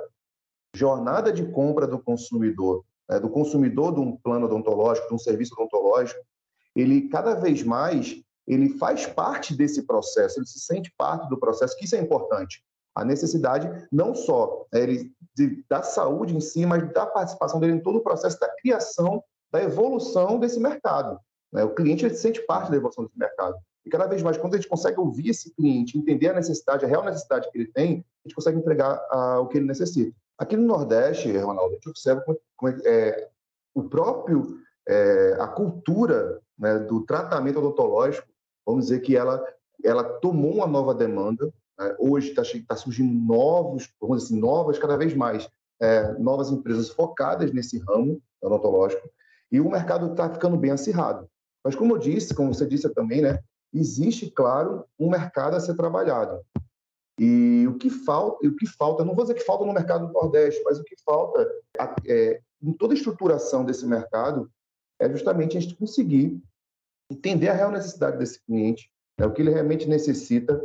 jornada 0.75 1.31
de 1.31 1.45
compra 1.51 1.87
do 1.87 1.97
consumidor 1.97 2.83
né, 3.09 3.19
do 3.19 3.29
consumidor 3.29 3.93
de 3.93 3.99
um 3.99 4.15
plano 4.17 4.45
odontológico, 4.45 5.07
de 5.07 5.13
um 5.13 5.19
serviço 5.19 5.53
odontológico, 5.53 6.19
ele 6.75 7.07
cada 7.07 7.35
vez 7.35 7.63
mais 7.63 8.21
ele 8.47 8.69
faz 8.77 9.05
parte 9.05 9.55
desse 9.55 9.83
processo, 9.83 10.39
ele 10.39 10.45
se 10.45 10.59
sente 10.59 10.93
parte 10.97 11.27
do 11.29 11.39
processo, 11.39 11.75
que 11.77 11.85
isso 11.85 11.95
é 11.95 11.99
importante. 11.99 12.63
A 12.93 13.03
necessidade 13.03 13.87
não 13.91 14.13
só 14.13 14.65
né, 14.71 14.81
ele, 14.81 15.11
de, 15.35 15.65
da 15.67 15.81
saúde 15.81 16.35
em 16.35 16.39
si, 16.39 16.65
mas 16.65 16.91
da 16.93 17.05
participação 17.05 17.59
dele 17.59 17.73
em 17.73 17.81
todo 17.81 17.97
o 17.97 18.03
processo 18.03 18.39
da 18.39 18.49
criação, 18.55 19.23
da 19.51 19.63
evolução 19.63 20.39
desse 20.39 20.59
mercado. 20.59 21.19
Né? 21.51 21.63
O 21.63 21.73
cliente 21.73 22.05
ele 22.05 22.13
se 22.13 22.21
sente 22.21 22.45
parte 22.45 22.69
da 22.69 22.77
evolução 22.77 23.03
desse 23.03 23.17
mercado. 23.17 23.57
E 23.85 23.89
cada 23.89 24.07
vez 24.07 24.23
mais, 24.23 24.37
quando 24.37 24.53
a 24.53 24.57
gente 24.57 24.69
consegue 24.69 24.99
ouvir 24.99 25.29
esse 25.29 25.53
cliente, 25.53 25.97
entender 25.97 26.29
a 26.29 26.33
necessidade, 26.33 26.85
a 26.85 26.87
real 26.87 27.03
necessidade 27.03 27.49
que 27.51 27.57
ele 27.57 27.71
tem, 27.71 28.05
a 28.23 28.27
gente 28.27 28.35
consegue 28.35 28.57
entregar 28.57 28.97
uh, 29.11 29.41
o 29.41 29.47
que 29.47 29.57
ele 29.57 29.67
necessita. 29.67 30.15
Aqui 30.37 30.57
no 30.57 30.67
Nordeste, 30.67 31.35
Ronaldo, 31.37 31.71
a 31.71 31.75
gente 31.75 31.89
observa 31.89 32.21
como, 32.21 32.39
como 32.57 32.71
é, 32.71 32.79
é, 32.85 33.29
o 33.73 33.83
próprio, 33.83 34.59
é, 34.87 35.37
a 35.39 35.47
cultura 35.47 36.41
né, 36.57 36.79
do 36.79 37.05
tratamento 37.05 37.59
odontológico, 37.59 38.27
vamos 38.65 38.85
dizer 38.85 38.99
que 38.99 39.15
ela, 39.15 39.43
ela 39.83 40.03
tomou 40.03 40.53
uma 40.53 40.67
nova 40.67 40.93
demanda. 40.93 41.51
Né? 41.79 41.95
Hoje 41.99 42.29
está 42.29 42.43
tá 42.67 42.75
surgindo 42.75 43.13
novos, 43.13 43.93
vamos 43.99 44.23
dizer 44.23 44.33
assim, 44.33 44.41
novas, 44.41 44.77
cada 44.77 44.97
vez 44.97 45.13
mais, 45.15 45.49
é, 45.81 46.13
novas 46.13 46.51
empresas 46.51 46.89
focadas 46.89 47.51
nesse 47.51 47.79
ramo 47.79 48.21
odontológico, 48.41 49.09
e 49.51 49.59
o 49.59 49.69
mercado 49.69 50.11
está 50.11 50.29
ficando 50.29 50.57
bem 50.57 50.71
acirrado. 50.71 51.29
Mas, 51.63 51.75
como 51.75 51.95
eu 51.95 51.97
disse, 51.97 52.33
como 52.33 52.53
você 52.53 52.65
disse 52.65 52.87
também, 52.93 53.21
né, 53.21 53.39
existe, 53.73 54.29
claro, 54.29 54.85
um 54.99 55.09
mercado 55.09 55.55
a 55.55 55.59
ser 55.59 55.75
trabalhado. 55.75 56.41
E 57.17 57.65
o 57.67 57.77
que 57.77 57.89
falta, 57.89 58.45
o 58.45 58.55
que 58.55 58.67
falta, 58.67 59.05
não 59.05 59.15
vou 59.15 59.23
dizer 59.23 59.35
que 59.35 59.45
falta 59.45 59.65
no 59.65 59.73
mercado 59.73 60.07
do 60.07 60.13
Nordeste, 60.13 60.61
mas 60.65 60.79
o 60.79 60.83
que 60.83 60.95
falta 61.03 61.49
é, 62.05 62.41
em 62.61 62.73
toda 62.73 62.93
a 62.93 62.97
estruturação 62.97 63.63
desse 63.63 63.85
mercado 63.85 64.51
é 64.99 65.09
justamente 65.09 65.57
a 65.57 65.61
gente 65.61 65.75
conseguir 65.75 66.41
entender 67.09 67.49
a 67.49 67.53
real 67.53 67.71
necessidade 67.71 68.17
desse 68.17 68.43
cliente, 68.43 68.89
né, 69.17 69.25
o 69.25 69.31
que 69.31 69.41
ele 69.41 69.51
realmente 69.51 69.87
necessita 69.87 70.61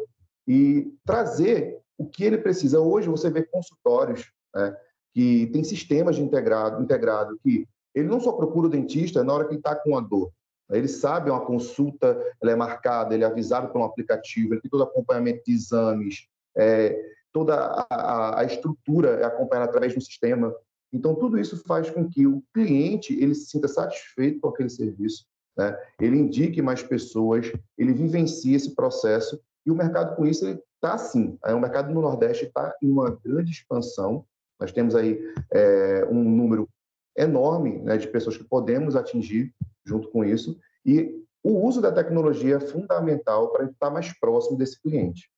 e 0.46 0.92
trazer 1.04 1.80
o 1.96 2.06
que 2.06 2.24
ele 2.24 2.38
precisa. 2.38 2.80
Hoje 2.80 3.08
você 3.08 3.30
vê 3.30 3.42
consultórios 3.44 4.32
né, 4.54 4.76
que 5.12 5.46
tem 5.48 5.62
sistemas 5.62 6.16
de 6.16 6.22
integrado, 6.22 6.82
integrado 6.82 7.38
que 7.42 7.68
ele 7.94 8.08
não 8.08 8.20
só 8.20 8.32
procura 8.32 8.66
o 8.66 8.70
dentista 8.70 9.22
na 9.22 9.32
hora 9.32 9.44
que 9.44 9.52
ele 9.52 9.60
está 9.60 9.76
com 9.76 9.96
a 9.96 10.00
dor, 10.00 10.32
ele 10.70 10.88
sabe 10.88 11.30
uma 11.30 11.44
consulta, 11.44 12.16
ela 12.40 12.52
é 12.52 12.56
marcada, 12.56 13.14
ele 13.14 13.24
é 13.24 13.26
avisado 13.26 13.68
por 13.68 13.80
um 13.80 13.84
aplicativo, 13.84 14.54
ele 14.54 14.60
tem 14.60 14.70
todo 14.70 14.84
acompanhamento 14.84 15.42
de 15.44 15.52
exames, 15.52 16.28
é, 16.56 16.98
toda 17.32 17.54
a, 17.90 18.40
a, 18.40 18.44
estrutura 18.44 19.10
é 19.20 19.24
acompanhada 19.24 19.68
através 19.68 19.94
do 19.94 20.00
sistema. 20.00 20.54
Então, 20.92 21.14
tudo 21.14 21.38
isso 21.38 21.62
faz 21.64 21.88
com 21.90 22.08
que 22.08 22.26
o 22.26 22.42
cliente 22.52 23.14
ele 23.14 23.34
se 23.34 23.46
sinta 23.46 23.68
satisfeito 23.68 24.40
com 24.40 24.48
aquele 24.48 24.68
serviço, 24.68 25.24
né? 25.56 25.76
ele 26.00 26.16
indique 26.16 26.60
mais 26.60 26.82
pessoas, 26.82 27.52
ele 27.78 27.92
vivencie 27.92 28.54
esse 28.54 28.74
processo, 28.74 29.40
e 29.64 29.70
o 29.70 29.74
mercado 29.74 30.16
com 30.16 30.26
isso 30.26 30.46
está 30.46 30.94
assim. 30.94 31.38
É, 31.44 31.54
o 31.54 31.60
mercado 31.60 31.92
no 31.92 32.00
Nordeste 32.00 32.46
está 32.46 32.74
em 32.82 32.90
uma 32.90 33.10
grande 33.24 33.52
expansão, 33.52 34.24
nós 34.58 34.72
temos 34.72 34.94
aí 34.94 35.18
é, 35.52 36.06
um 36.10 36.22
número 36.22 36.68
enorme 37.16 37.78
né, 37.78 37.96
de 37.96 38.08
pessoas 38.08 38.36
que 38.36 38.44
podemos 38.44 38.96
atingir 38.96 39.54
junto 39.84 40.08
com 40.10 40.24
isso, 40.24 40.58
e 40.84 41.20
o 41.42 41.66
uso 41.66 41.80
da 41.80 41.92
tecnologia 41.92 42.56
é 42.56 42.60
fundamental 42.60 43.50
para 43.52 43.64
estar 43.64 43.90
mais 43.90 44.12
próximo 44.18 44.58
desse 44.58 44.80
cliente 44.80 45.30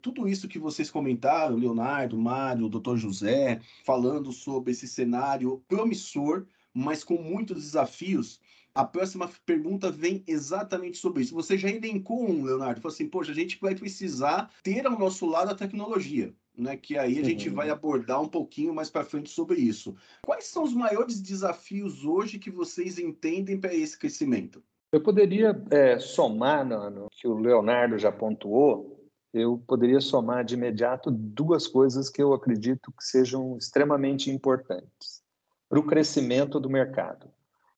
tudo 0.00 0.28
isso 0.28 0.48
que 0.48 0.58
vocês 0.58 0.90
comentaram, 0.90 1.56
Leonardo, 1.56 2.16
Mário, 2.16 2.66
o 2.66 2.68
doutor 2.68 2.96
José, 2.96 3.60
falando 3.84 4.32
sobre 4.32 4.72
esse 4.72 4.86
cenário 4.86 5.62
promissor, 5.68 6.46
mas 6.72 7.02
com 7.02 7.20
muitos 7.20 7.62
desafios, 7.64 8.40
a 8.74 8.84
próxima 8.84 9.28
pergunta 9.44 9.90
vem 9.90 10.22
exatamente 10.26 10.98
sobre 10.98 11.22
isso. 11.22 11.34
Você 11.34 11.58
já 11.58 11.68
elencou 11.68 12.30
um, 12.30 12.44
Leonardo, 12.44 12.80
falou 12.80 12.94
assim, 12.94 13.08
poxa, 13.08 13.32
a 13.32 13.34
gente 13.34 13.58
vai 13.60 13.74
precisar 13.74 14.52
ter 14.62 14.86
ao 14.86 14.96
nosso 14.98 15.26
lado 15.26 15.50
a 15.50 15.54
tecnologia. 15.54 16.32
Né, 16.56 16.76
que 16.76 16.98
aí 16.98 17.20
a 17.20 17.22
gente 17.22 17.48
vai 17.48 17.70
abordar 17.70 18.20
um 18.20 18.26
pouquinho 18.26 18.74
mais 18.74 18.90
para 18.90 19.04
frente 19.04 19.30
sobre 19.30 19.60
isso. 19.60 19.94
Quais 20.26 20.46
são 20.46 20.64
os 20.64 20.74
maiores 20.74 21.20
desafios 21.20 22.04
hoje 22.04 22.36
que 22.36 22.50
vocês 22.50 22.98
entendem 22.98 23.60
para 23.60 23.72
esse 23.72 23.96
crescimento? 23.96 24.60
Eu 24.90 25.00
poderia 25.00 25.56
é, 25.70 26.00
somar 26.00 26.66
no, 26.66 26.90
no 26.90 27.06
que 27.12 27.28
o 27.28 27.38
Leonardo 27.38 27.96
já 27.96 28.10
pontuou, 28.10 28.97
eu 29.32 29.62
poderia 29.66 30.00
somar 30.00 30.44
de 30.44 30.54
imediato 30.54 31.10
duas 31.10 31.66
coisas 31.66 32.08
que 32.08 32.22
eu 32.22 32.32
acredito 32.32 32.92
que 32.92 33.04
sejam 33.04 33.56
extremamente 33.56 34.30
importantes 34.30 35.22
para 35.68 35.78
o 35.78 35.86
crescimento 35.86 36.58
do 36.58 36.70
mercado. 36.70 37.30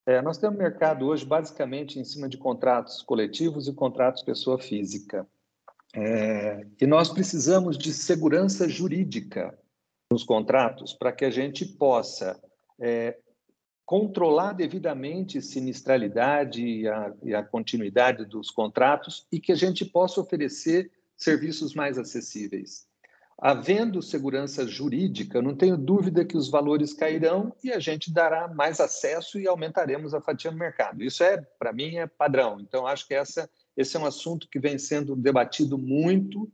É, 0.06 0.22
nós 0.22 0.38
temos 0.38 0.56
mercado 0.58 1.06
hoje 1.06 1.24
basicamente 1.24 1.98
em 1.98 2.04
cima 2.04 2.28
de 2.28 2.38
contratos 2.38 3.02
coletivos 3.02 3.68
e 3.68 3.72
contratos 3.72 4.22
pessoa 4.22 4.58
física. 4.58 5.26
É, 5.94 6.66
e 6.80 6.86
nós 6.86 7.08
precisamos 7.08 7.76
de 7.76 7.92
segurança 7.92 8.68
jurídica 8.68 9.58
nos 10.10 10.22
contratos 10.22 10.92
para 10.92 11.12
que 11.12 11.24
a 11.24 11.30
gente 11.30 11.64
possa 11.64 12.40
é, 12.80 13.18
controlar 13.84 14.52
devidamente 14.52 15.42
sinistralidade 15.42 16.64
e 16.64 16.88
a, 16.88 17.12
e 17.24 17.34
a 17.34 17.42
continuidade 17.42 18.24
dos 18.24 18.50
contratos 18.50 19.26
e 19.32 19.40
que 19.40 19.50
a 19.50 19.56
gente 19.56 19.84
possa 19.84 20.20
oferecer 20.20 20.90
serviços 21.20 21.74
mais 21.74 21.98
acessíveis. 21.98 22.88
Havendo 23.38 24.02
segurança 24.02 24.66
jurídica, 24.66 25.40
não 25.40 25.54
tenho 25.54 25.76
dúvida 25.76 26.24
que 26.24 26.36
os 26.36 26.50
valores 26.50 26.92
cairão 26.92 27.54
e 27.64 27.72
a 27.72 27.78
gente 27.78 28.12
dará 28.12 28.48
mais 28.48 28.80
acesso 28.80 29.38
e 29.40 29.46
aumentaremos 29.46 30.12
a 30.12 30.20
fatia 30.20 30.50
no 30.50 30.58
mercado. 30.58 31.02
Isso 31.02 31.22
é, 31.22 31.38
para 31.58 31.72
mim, 31.72 31.96
é 31.96 32.06
padrão. 32.06 32.60
Então, 32.60 32.86
acho 32.86 33.06
que 33.06 33.14
essa, 33.14 33.48
esse 33.76 33.96
é 33.96 34.00
um 34.00 34.04
assunto 34.04 34.48
que 34.48 34.58
vem 34.58 34.78
sendo 34.78 35.16
debatido 35.16 35.78
muito 35.78 36.50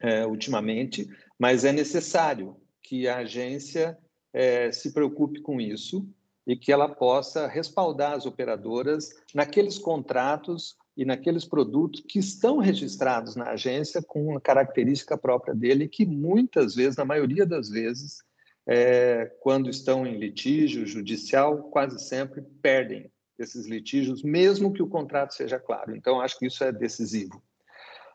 é, 0.00 0.26
ultimamente, 0.26 1.08
mas 1.38 1.64
é 1.64 1.72
necessário 1.72 2.56
que 2.82 3.06
a 3.06 3.18
agência 3.18 3.96
é, 4.32 4.72
se 4.72 4.92
preocupe 4.92 5.40
com 5.40 5.60
isso 5.60 6.04
e 6.44 6.56
que 6.56 6.72
ela 6.72 6.88
possa 6.88 7.46
respaldar 7.46 8.12
as 8.12 8.26
operadoras 8.26 9.10
naqueles 9.32 9.78
contratos 9.78 10.76
e 10.96 11.04
naqueles 11.04 11.44
produtos 11.44 12.02
que 12.06 12.18
estão 12.18 12.58
registrados 12.58 13.34
na 13.34 13.50
agência 13.50 14.02
com 14.02 14.26
uma 14.26 14.40
característica 14.40 15.18
própria 15.18 15.54
dele, 15.54 15.88
que 15.88 16.06
muitas 16.06 16.74
vezes, 16.74 16.96
na 16.96 17.04
maioria 17.04 17.44
das 17.44 17.68
vezes, 17.68 18.18
é, 18.66 19.26
quando 19.40 19.68
estão 19.68 20.06
em 20.06 20.18
litígio 20.18 20.86
judicial, 20.86 21.64
quase 21.64 21.98
sempre 21.98 22.42
perdem 22.62 23.10
esses 23.38 23.66
litígios, 23.66 24.22
mesmo 24.22 24.72
que 24.72 24.82
o 24.82 24.88
contrato 24.88 25.34
seja 25.34 25.58
claro. 25.58 25.96
Então, 25.96 26.20
acho 26.20 26.38
que 26.38 26.46
isso 26.46 26.62
é 26.62 26.70
decisivo. 26.70 27.42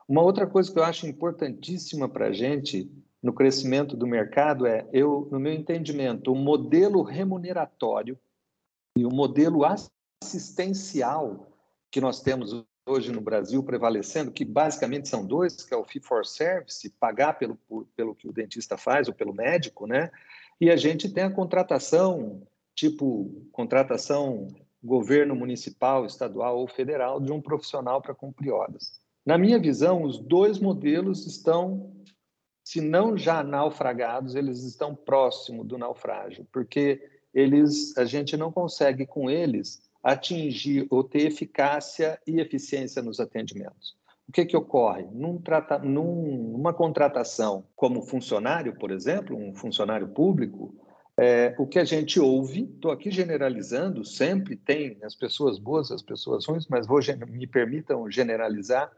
Uma 0.08 0.24
outra 0.24 0.48
coisa 0.48 0.72
que 0.72 0.80
eu 0.80 0.84
acho 0.84 1.06
importantíssima 1.06 2.08
para 2.08 2.28
a 2.28 2.34
gente 2.34 2.90
no 3.22 3.34
crescimento 3.34 3.98
do 3.98 4.08
mercado 4.08 4.66
é, 4.66 4.88
eu, 4.94 5.28
no 5.30 5.40
meu 5.40 5.54
entendimento, 5.54 6.32
o 6.32 6.36
modelo 6.36 7.02
remuneratório 7.02 8.18
e 8.98 9.06
o 9.06 9.10
modelo 9.10 9.64
assistencial 10.24 11.52
que 11.92 12.00
nós 12.00 12.22
temos 12.22 12.66
hoje 12.90 13.12
no 13.12 13.22
Brasil 13.22 13.64
prevalecendo, 13.64 14.32
que 14.32 14.44
basicamente 14.44 15.08
são 15.08 15.26
dois, 15.26 15.64
que 15.64 15.74
é 15.74 15.78
o 15.78 15.86
fee 15.86 16.02
for 16.02 16.26
service, 16.26 16.90
pagar 17.00 17.34
pelo, 17.34 17.58
pelo 17.96 18.16
que 18.16 18.28
o 18.28 18.34
dentista 18.34 18.78
faz 18.78 19.08
ou 19.08 19.14
pelo 19.14 19.34
médico, 19.34 19.86
né? 19.86 20.10
E 20.60 20.70
a 20.70 20.76
gente 20.76 21.10
tem 21.10 21.24
a 21.24 21.32
contratação, 21.32 22.42
tipo 22.76 23.48
contratação 23.52 24.48
governo 24.84 25.36
municipal, 25.36 26.06
estadual 26.06 26.58
ou 26.58 26.68
federal 26.68 27.20
de 27.20 27.32
um 27.32 27.42
profissional 27.42 28.02
para 28.02 28.16
cumprir 28.16 28.52
horas. 28.52 29.00
Na 29.26 29.38
minha 29.38 29.60
visão, 29.60 30.04
os 30.04 30.18
dois 30.18 30.58
modelos 30.58 31.26
estão, 31.28 31.94
se 32.64 32.82
não 32.82 33.18
já 33.18 33.44
naufragados, 33.44 34.36
eles 34.36 34.64
estão 34.64 34.96
próximo 34.96 35.64
do 35.64 35.78
naufrágio, 35.78 36.48
porque 36.52 37.02
eles, 37.34 37.96
a 37.98 38.06
gente 38.06 38.36
não 38.36 38.52
consegue 38.52 39.06
com 39.06 39.30
eles 39.30 39.82
atingir 40.04 40.88
ou 40.90 41.04
ter 41.04 41.28
eficácia 41.28 42.20
e 42.26 42.40
eficiência 42.40 43.02
nos 43.02 43.20
atendimentos. 43.20 43.98
O 44.28 44.32
que, 44.32 44.46
que 44.46 44.56
ocorre? 44.56 45.08
Num 45.12 45.40
trata, 45.40 45.80
numa 45.80 46.72
contratação 46.74 47.66
como 47.76 48.04
funcionário, 48.04 48.76
por 48.78 48.92
exemplo, 48.92 49.36
um 49.36 49.56
funcionário 49.56 50.08
público, 50.08 50.76
é, 51.18 51.56
o 51.58 51.68
que 51.68 51.80
a 51.80 51.84
gente 51.84 52.20
ouve, 52.20 52.64
estou 52.64 52.92
aqui 52.92 53.12
generalizando, 53.12 54.06
sempre 54.06 54.56
tem 54.56 54.98
as 55.04 55.16
pessoas 55.16 55.58
boas, 55.60 55.92
as 55.92 56.02
pessoas 56.02 56.46
ruins, 56.46 56.68
mas 56.68 56.88
vou, 56.88 57.00
me 57.28 57.48
permitam 57.48 58.10
generalizar, 58.10 58.92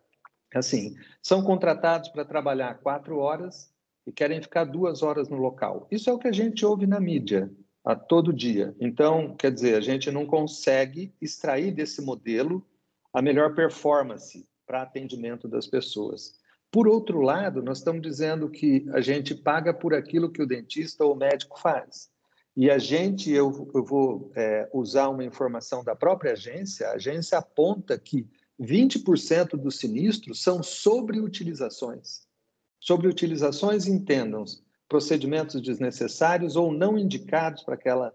assim, 0.54 0.96
são 1.22 1.42
contratados 1.42 2.10
para 2.10 2.26
trabalhar 2.26 2.80
quatro 2.80 3.18
horas 3.18 3.74
e 4.06 4.12
querem 4.12 4.42
ficar 4.42 4.66
duas 4.66 5.02
horas 5.02 5.30
no 5.30 5.38
local. 5.38 5.88
Isso 5.90 6.10
é 6.10 6.14
o 6.14 6.20
que 6.20 6.28
a 6.28 6.34
gente 6.34 6.66
ouve 6.66 6.86
na 6.86 7.00
mídia 7.00 7.50
a 7.84 7.96
todo 7.96 8.34
dia. 8.34 8.76
Então, 8.80 9.36
quer 9.36 9.52
dizer, 9.52 9.76
a 9.76 9.82
gente 9.82 10.12
não 10.12 10.26
consegue 10.26 11.14
extrair 11.22 11.72
desse 11.72 12.02
modelo 12.02 12.66
a 13.14 13.22
melhor 13.22 13.56
performance 13.56 14.48
para 14.66 14.84
atendimento 14.84 15.48
das 15.48 15.68
pessoas. 15.68 16.40
Por 16.72 16.88
outro 16.88 17.20
lado, 17.20 17.62
nós 17.62 17.80
estamos 17.80 18.02
dizendo 18.02 18.50
que 18.50 18.86
a 18.94 19.02
gente 19.02 19.36
paga 19.36 19.74
por 19.74 19.94
aquilo 19.94 20.32
que 20.32 20.42
o 20.42 20.48
dentista 20.48 21.04
ou 21.04 21.14
o 21.14 21.18
médico 21.18 21.60
faz. 21.60 22.10
E 22.56 22.70
a 22.70 22.78
gente, 22.78 23.30
eu, 23.32 23.70
eu 23.74 23.84
vou 23.84 24.32
é, 24.36 24.70
usar 24.74 25.10
uma 25.10 25.24
informação 25.24 25.84
da 25.84 25.96
própria 25.96 26.34
agência, 26.34 26.88
a 26.88 26.94
agência 26.94 27.38
aponta 27.38 27.98
que 27.98 28.28
20% 28.60 29.58
dos 29.58 29.80
sinistros 29.80 30.42
são 30.42 30.62
sobre 30.62 31.20
utilizações. 31.20 32.22
Sobre 32.80 33.08
utilizações, 33.08 33.88
entendam 33.88 34.46
procedimentos 34.92 35.62
desnecessários 35.62 36.58
ou 36.58 36.70
não 36.70 36.98
indicados 36.98 37.64
para 37.64 37.76
aquela 37.76 38.14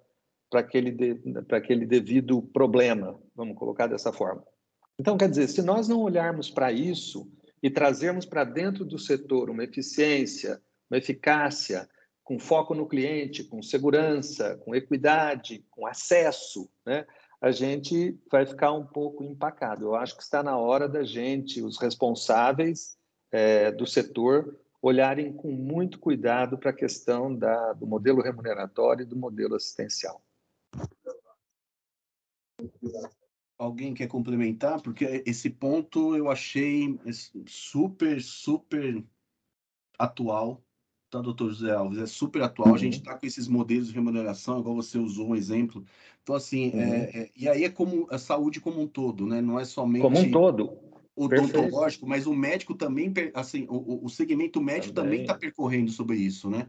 para 0.51 0.61
aquele, 0.61 1.15
para 1.49 1.59
aquele 1.59 1.87
devido 1.87 2.41
problema, 2.41 3.19
vamos 3.35 3.57
colocar 3.59 3.87
dessa 3.89 4.13
forma. 4.13 4.45
Então, 4.97 5.17
quer 5.17 5.29
dizer, 5.29 5.49
se 5.49 5.61
nós 5.61 5.89
não 5.89 6.01
olharmos 6.01 6.51
para 6.51 6.71
isso 6.71 7.29
e 7.61 7.69
trazermos 7.69 8.25
para 8.25 8.45
dentro 8.45 8.85
do 8.85 8.97
setor 8.97 9.51
uma 9.51 9.65
eficiência, 9.65 10.61
uma 10.89 10.99
eficácia, 10.99 11.89
com 12.23 12.39
foco 12.39 12.75
no 12.75 12.87
cliente, 12.87 13.43
com 13.43 13.61
segurança, 13.61 14.57
com 14.59 14.75
equidade, 14.75 15.65
com 15.71 15.85
acesso, 15.85 16.71
né? 16.85 17.07
a 17.41 17.51
gente 17.51 18.17
vai 18.31 18.47
ficar 18.47 18.71
um 18.73 18.87
pouco 18.87 19.25
empacado. 19.25 19.87
Eu 19.87 19.95
acho 19.97 20.17
que 20.17 20.23
está 20.23 20.43
na 20.45 20.57
hora 20.57 20.89
da 20.89 21.03
gente, 21.03 21.61
os 21.61 21.77
responsáveis 21.79 22.97
é, 23.33 23.73
do 23.73 23.87
setor, 23.87 24.57
olharem 24.87 25.33
com 25.33 25.51
muito 25.51 25.99
cuidado 25.99 26.57
para 26.57 26.71
a 26.71 26.75
questão 26.75 27.35
da, 27.35 27.73
do 27.73 27.87
modelo 27.87 28.23
remuneratório 28.23 29.03
e 29.03 29.07
do 29.07 29.17
modelo 29.17 29.57
assistencial. 29.57 30.23
Alguém 33.59 33.95
quer 33.95 34.07
complementar? 34.07 34.81
Porque 34.81 35.25
esse 35.27 35.51
ponto 35.51 36.15
eu 36.15 36.31
achei 36.31 36.99
super, 37.47 38.23
super 38.23 39.03
atual, 39.99 40.63
tá, 41.11 41.21
doutor 41.21 41.51
José 41.51 41.73
Alves? 41.73 41.99
É 41.99 42.07
super 42.07 42.43
atual. 42.43 42.75
A 42.75 42.79
gente 42.79 42.99
está 42.99 43.15
uhum. 43.15 43.19
com 43.19 43.27
esses 43.27 43.49
modelos 43.49 43.89
de 43.89 43.95
remuneração, 43.95 44.61
igual 44.61 44.77
você 44.77 44.99
usou 44.99 45.31
um 45.31 45.37
exemplo. 45.37 45.85
Então, 46.23 46.37
assim, 46.37 46.71
é, 46.71 46.77
uhum. 46.77 46.95
é, 46.95 47.03
é, 47.23 47.31
e 47.35 47.49
aí 47.49 47.65
é 47.65 47.71
como 47.71 48.07
a 48.11 48.19
saúde 48.19 48.61
como 48.61 48.81
um 48.81 48.87
todo, 48.87 49.27
né? 49.27 49.41
Não 49.41 49.59
é 49.59 49.65
somente. 49.65 50.03
Como 50.03 50.19
um 50.19 50.31
todo 50.31 50.86
odontológico, 51.17 52.07
mas 52.07 52.27
o 52.27 52.35
médico 52.35 52.75
também, 52.75 53.13
assim, 53.33 53.67
o, 53.69 54.05
o 54.05 54.09
segmento 54.09 54.61
médico 54.61 54.93
também 54.93 55.23
está 55.23 55.35
percorrendo 55.35 55.91
sobre 55.91 56.17
isso, 56.19 56.51
né? 56.51 56.69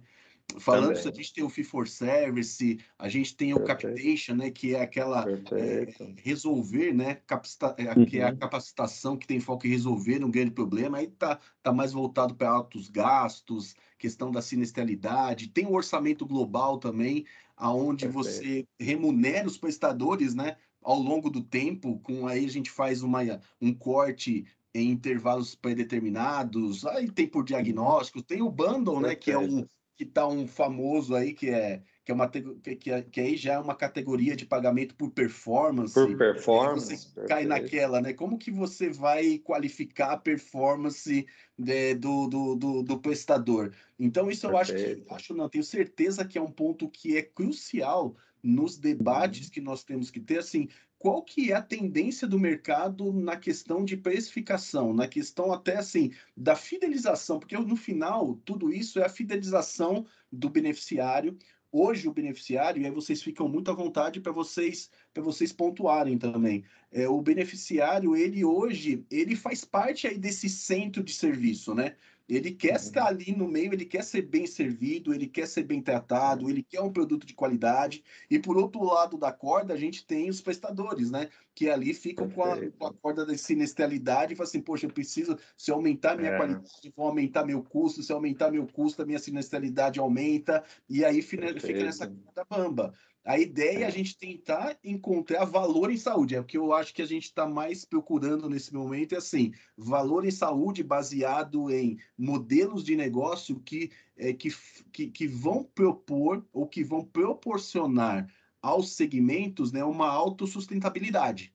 Falando 0.59 0.93
isso, 0.93 1.09
a 1.09 1.11
gente 1.11 1.33
tem 1.33 1.43
o 1.43 1.49
Fee 1.49 1.63
for 1.63 1.87
Service, 1.87 2.79
a 2.97 3.09
gente 3.09 3.35
tem 3.35 3.53
o 3.53 3.59
Perfeito. 3.59 3.87
Capitation, 3.87 4.35
né, 4.35 4.49
que 4.49 4.73
é 4.73 4.81
aquela 4.81 5.25
é, 5.29 5.87
resolver, 6.23 6.93
né, 6.93 7.15
capacita, 7.27 7.75
uhum. 7.95 8.05
que 8.05 8.19
é 8.19 8.23
a 8.23 8.31
uhum. 8.31 8.37
capacitação 8.37 9.17
que 9.17 9.27
tem 9.27 9.41
foco 9.41 9.67
em 9.67 9.69
resolver 9.69 10.23
um 10.23 10.31
grande 10.31 10.51
problema, 10.51 10.99
aí 10.99 11.07
tá, 11.07 11.39
tá 11.61 11.73
mais 11.73 11.91
voltado 11.91 12.33
para 12.33 12.49
altos 12.49 12.87
gastos, 12.87 13.75
questão 13.99 14.31
da 14.31 14.41
sinistralidade, 14.41 15.49
tem 15.49 15.65
o 15.65 15.73
orçamento 15.73 16.25
global 16.25 16.77
também, 16.77 17.25
aonde 17.55 18.07
você 18.07 18.65
remunera 18.79 19.47
os 19.47 19.57
prestadores, 19.57 20.33
né, 20.33 20.55
ao 20.81 20.99
longo 20.99 21.29
do 21.29 21.41
tempo, 21.41 21.99
com 21.99 22.27
aí 22.27 22.45
a 22.45 22.49
gente 22.49 22.71
faz 22.71 23.01
uma, 23.01 23.21
um 23.61 23.73
corte 23.73 24.45
em 24.73 24.91
intervalos 24.91 25.55
pré-determinados, 25.55 26.85
aí 26.85 27.09
tem 27.09 27.27
por 27.27 27.43
diagnóstico, 27.43 28.21
tem 28.21 28.41
o 28.41 28.51
bundle, 28.51 29.01
né, 29.01 29.15
que 29.15 29.31
é 29.31 29.37
um 29.37 29.65
que 29.97 30.05
tá 30.05 30.27
um 30.27 30.47
famoso 30.47 31.15
aí 31.15 31.33
que 31.33 31.49
é 31.49 31.81
que 32.05 32.11
é 32.11 32.13
uma 32.13 32.29
que, 32.29 32.41
que, 32.75 33.01
que 33.01 33.19
aí 33.19 33.35
já 33.35 33.53
é 33.53 33.59
uma 33.59 33.75
categoria 33.75 34.33
de 34.33 34.45
pagamento 34.45 34.95
por 34.95 35.11
performance. 35.11 35.93
Por 35.93 36.15
performance. 36.15 36.95
Você 36.95 37.25
cai 37.25 37.45
naquela, 37.45 37.99
né? 37.99 38.13
Como 38.13 38.37
que 38.37 38.49
você 38.49 38.89
vai 38.89 39.39
qualificar 39.39 40.13
a 40.13 40.17
performance 40.17 41.25
de, 41.57 41.95
do, 41.95 42.27
do, 42.27 42.55
do, 42.55 42.83
do, 42.83 42.99
prestador? 42.99 43.73
Então, 43.99 44.31
isso 44.31 44.47
perfeito. 44.47 44.53
eu 44.53 44.57
acho 44.57 45.03
que 45.03 45.13
acho 45.13 45.33
não, 45.33 45.49
tenho 45.49 45.65
certeza 45.65 46.23
que 46.23 46.37
é 46.37 46.41
um 46.41 46.51
ponto 46.51 46.87
que 46.87 47.17
é 47.17 47.21
crucial 47.21 48.15
nos 48.47 48.77
debates 48.77 49.47
uhum. 49.47 49.51
que 49.51 49.61
nós 49.61 49.83
temos 49.83 50.09
que 50.09 50.19
ter, 50.19 50.39
assim, 50.39 50.69
qual 50.97 51.21
que 51.21 51.51
é 51.51 51.55
a 51.55 51.61
tendência 51.61 52.27
do 52.27 52.39
mercado 52.39 53.11
na 53.13 53.35
questão 53.35 53.83
de 53.83 53.97
precificação, 53.97 54.93
na 54.93 55.07
questão 55.07 55.53
até 55.53 55.77
assim 55.77 56.11
da 56.35 56.55
fidelização, 56.55 57.39
porque 57.39 57.57
no 57.57 57.75
final 57.75 58.39
tudo 58.43 58.73
isso 58.73 58.99
é 58.99 59.05
a 59.05 59.09
fidelização 59.09 60.05
do 60.31 60.49
beneficiário. 60.49 61.37
Hoje 61.71 62.07
o 62.07 62.13
beneficiário, 62.13 62.81
e 62.81 62.85
aí 62.85 62.91
vocês 62.91 63.21
ficam 63.21 63.47
muito 63.47 63.69
à 63.69 63.73
vontade 63.73 64.21
para 64.21 64.31
vocês 64.31 64.89
para 65.13 65.21
vocês 65.21 65.51
pontuarem 65.51 66.17
também. 66.17 66.63
É, 66.91 67.07
o 67.07 67.21
beneficiário, 67.21 68.15
ele 68.15 68.43
hoje, 68.43 69.05
ele 69.11 69.35
faz 69.35 69.65
parte 69.65 70.07
aí 70.07 70.17
desse 70.17 70.49
centro 70.49 71.03
de 71.03 71.13
serviço, 71.13 71.75
né? 71.75 71.95
Ele 72.27 72.51
quer 72.51 72.71
uhum. 72.71 72.75
estar 72.75 73.05
ali 73.07 73.35
no 73.35 73.47
meio, 73.47 73.73
ele 73.73 73.85
quer 73.85 74.03
ser 74.03 74.23
bem 74.23 74.45
servido, 74.45 75.13
ele 75.13 75.27
quer 75.27 75.47
ser 75.47 75.63
bem 75.63 75.81
tratado, 75.81 76.49
ele 76.49 76.61
quer 76.61 76.81
um 76.81 76.91
produto 76.91 77.25
de 77.25 77.33
qualidade. 77.33 78.03
E 78.29 78.37
por 78.37 78.57
outro 78.57 78.83
lado 78.83 79.17
da 79.17 79.31
corda, 79.31 79.73
a 79.73 79.77
gente 79.77 80.05
tem 80.05 80.29
os 80.29 80.41
prestadores, 80.41 81.09
né? 81.09 81.29
Que 81.55 81.69
ali 81.69 81.93
ficam 81.93 82.29
com 82.29 82.43
a, 82.43 82.57
com 82.71 82.85
a, 82.87 82.93
corda 82.93 83.25
da 83.25 83.37
sinistralidade 83.37 84.33
e 84.33 84.35
falam 84.35 84.49
assim: 84.49 84.61
poxa, 84.61 84.85
eu 84.85 84.91
preciso, 84.91 85.37
se 85.57 85.71
eu 85.71 85.75
aumentar 85.75 86.17
minha 86.17 86.31
é. 86.31 86.37
qualidade, 86.37 86.93
vou 86.95 87.07
aumentar 87.07 87.45
meu 87.45 87.63
custo, 87.63 88.03
se 88.03 88.11
eu 88.11 88.17
aumentar 88.17 88.51
meu 88.51 88.67
custo, 88.67 89.01
a 89.01 89.05
minha 89.05 89.19
sinistralidade 89.19 89.99
aumenta, 89.99 90.63
e 90.89 91.05
aí 91.05 91.21
fica, 91.21 91.47
fica 91.59 91.83
nessa 91.83 92.07
corda 92.07 92.45
bamba. 92.49 92.93
A 93.27 93.37
ideia 93.37 93.79
é 93.79 93.83
a 93.83 93.89
gente 93.89 94.17
tentar 94.17 94.79
encontrar 94.81 95.43
valor 95.43 95.91
em 95.91 95.97
saúde. 95.97 96.33
É 96.33 96.39
o 96.39 96.45
que 96.45 96.57
eu 96.57 96.71
acho 96.71 96.93
que 96.93 97.01
a 97.01 97.05
gente 97.05 97.25
está 97.25 97.45
mais 97.45 97.83
procurando 97.83 98.49
nesse 98.49 98.73
momento. 98.73 99.15
É 99.15 99.17
assim, 99.17 99.53
valor 99.75 100.23
em 100.23 100.31
saúde 100.31 100.81
baseado 100.81 101.69
em 101.69 101.99
modelos 102.17 102.85
de 102.85 102.95
negócio 102.95 103.59
que, 103.59 103.91
é, 104.15 104.31
que, 104.31 104.49
que, 104.93 105.07
que 105.09 105.27
vão 105.27 105.61
propor 105.61 106.47
ou 106.53 106.65
que 106.65 106.85
vão 106.85 107.03
proporcionar 107.03 108.33
aos 108.61 108.95
segmentos 108.95 109.73
né, 109.73 109.83
uma 109.83 110.07
autossustentabilidade. 110.07 111.53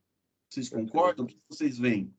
Vocês 0.50 0.68
concordam? 0.68 1.24
O 1.24 1.28
que 1.28 1.38
vocês 1.48 1.78
veem? 1.78 2.14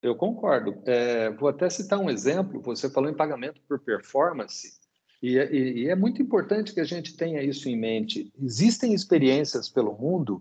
Eu 0.00 0.14
concordo. 0.14 0.80
É, 0.86 1.30
vou 1.32 1.48
até 1.48 1.68
citar 1.68 1.98
um 1.98 2.08
exemplo. 2.08 2.62
Você 2.62 2.88
falou 2.88 3.10
em 3.10 3.16
pagamento 3.16 3.60
por 3.62 3.80
performance. 3.80 4.78
E, 5.26 5.38
é, 5.38 5.52
e, 5.52 5.82
e, 5.82 5.88
é 5.88 5.96
muito 5.96 6.22
importante 6.22 6.72
que 6.72 6.78
a 6.78 6.84
gente 6.84 7.16
tenha 7.16 7.42
isso 7.42 7.68
em 7.68 7.76
mente. 7.76 8.32
Existem 8.40 8.94
experiências 8.94 9.68
pelo 9.68 9.92
mundo 9.98 10.40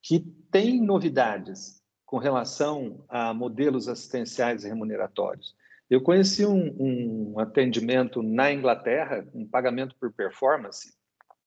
que 0.00 0.20
têm 0.50 0.80
novidades, 0.80 1.82
com 2.06 2.16
relação 2.16 3.04
a 3.10 3.34
modelos 3.34 3.88
assistenciais 3.88 4.64
remuneratórios. 4.64 5.54
Eu 5.90 6.00
conheci 6.00 6.46
um, 6.46 7.34
um 7.34 7.38
atendimento 7.38 8.22
na 8.22 8.50
Inglaterra, 8.50 9.28
um 9.34 9.46
pagamento 9.46 9.94
por 10.00 10.10
performance, 10.10 10.94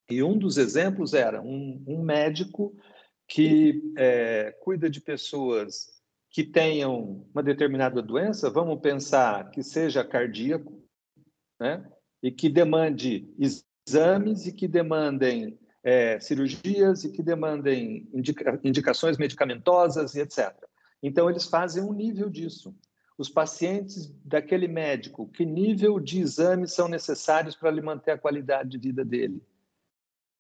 e 0.08 0.22
um 0.22 0.38
dos 0.38 0.60
exemplos 0.60 1.16
era 1.16 1.42
um, 1.42 1.84
um 1.88 2.04
médico 2.04 2.72
que 3.28 3.82
é, 3.98 4.52
cuida 4.62 4.92
de 4.92 5.02
pessoas 5.02 5.88
que 6.30 6.44
tenham 6.44 7.26
uma 7.34 7.42
determinada 7.42 8.00
doença, 8.00 8.48
vamos 8.48 8.80
pensar 8.80 9.50
que 9.50 9.64
seja 9.64 10.04
cardíaco, 10.04 10.84
né? 11.60 11.84
E 12.26 12.32
que 12.32 12.50
demande 12.50 13.30
exames 13.38 14.48
e 14.48 14.52
que 14.52 14.68
demandem 14.68 15.60
é, 15.84 16.20
cirurgias 16.20 17.04
e 17.04 17.12
que 17.12 17.22
demandem 17.22 18.10
indica 18.14 18.60
indicações 18.64 19.18
medicamentosas 19.18 20.16
e 20.16 20.22
etc. 20.22 20.54
Então, 21.04 21.30
eles 21.30 21.46
fazem 21.46 21.84
um 21.84 21.94
nível 21.94 22.30
disso 22.30 22.76
os 23.18 23.30
pacientes 23.30 24.14
daquele 24.24 24.68
médico, 24.68 25.28
que 25.28 25.46
nível 25.46 26.00
de 26.00 26.20
exames 26.20 26.74
são 26.74 26.88
necessários 26.88 27.56
para 27.56 27.70
ele 27.70 27.82
manter 27.82 28.12
a 28.12 28.18
qualidade 28.18 28.70
de 28.70 28.78
vida 28.78 29.06
dele? 29.06 29.42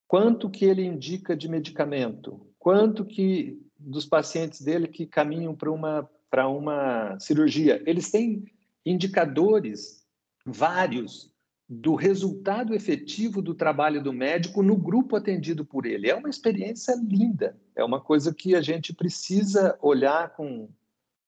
Quanto 0.08 0.50
que 0.50 0.66
ele 0.66 0.84
indica 0.84 1.36
de 1.36 1.48
medicamento? 1.48 2.46
Quanto 2.60 3.06
que 3.06 3.62
dos 3.80 4.06
pacientes 4.06 4.62
dele 4.62 4.88
que 4.88 5.06
caminham 5.06 5.56
para 5.56 5.72
uma 5.72 6.10
para 6.30 6.48
uma 6.50 7.18
cirurgia? 7.20 7.82
Eles 7.86 8.12
têm 8.12 8.46
indicadores 8.86 10.06
vários 10.46 11.32
do 11.68 11.96
resultado 11.96 12.76
efetivo 12.76 13.42
do 13.42 13.56
trabalho 13.56 14.02
do 14.04 14.14
médico 14.14 14.62
no 14.62 14.78
grupo 14.78 15.16
atendido 15.16 15.66
por 15.66 15.86
ele. 15.86 16.10
É 16.10 16.16
uma 16.16 16.30
experiência 16.30 16.96
linda, 16.96 17.58
é 17.76 17.84
uma 17.84 18.00
coisa 18.00 18.34
que 18.34 18.56
a 18.56 18.62
gente 18.62 18.94
precisa 18.94 19.78
olhar 19.82 20.36
com, 20.36 20.70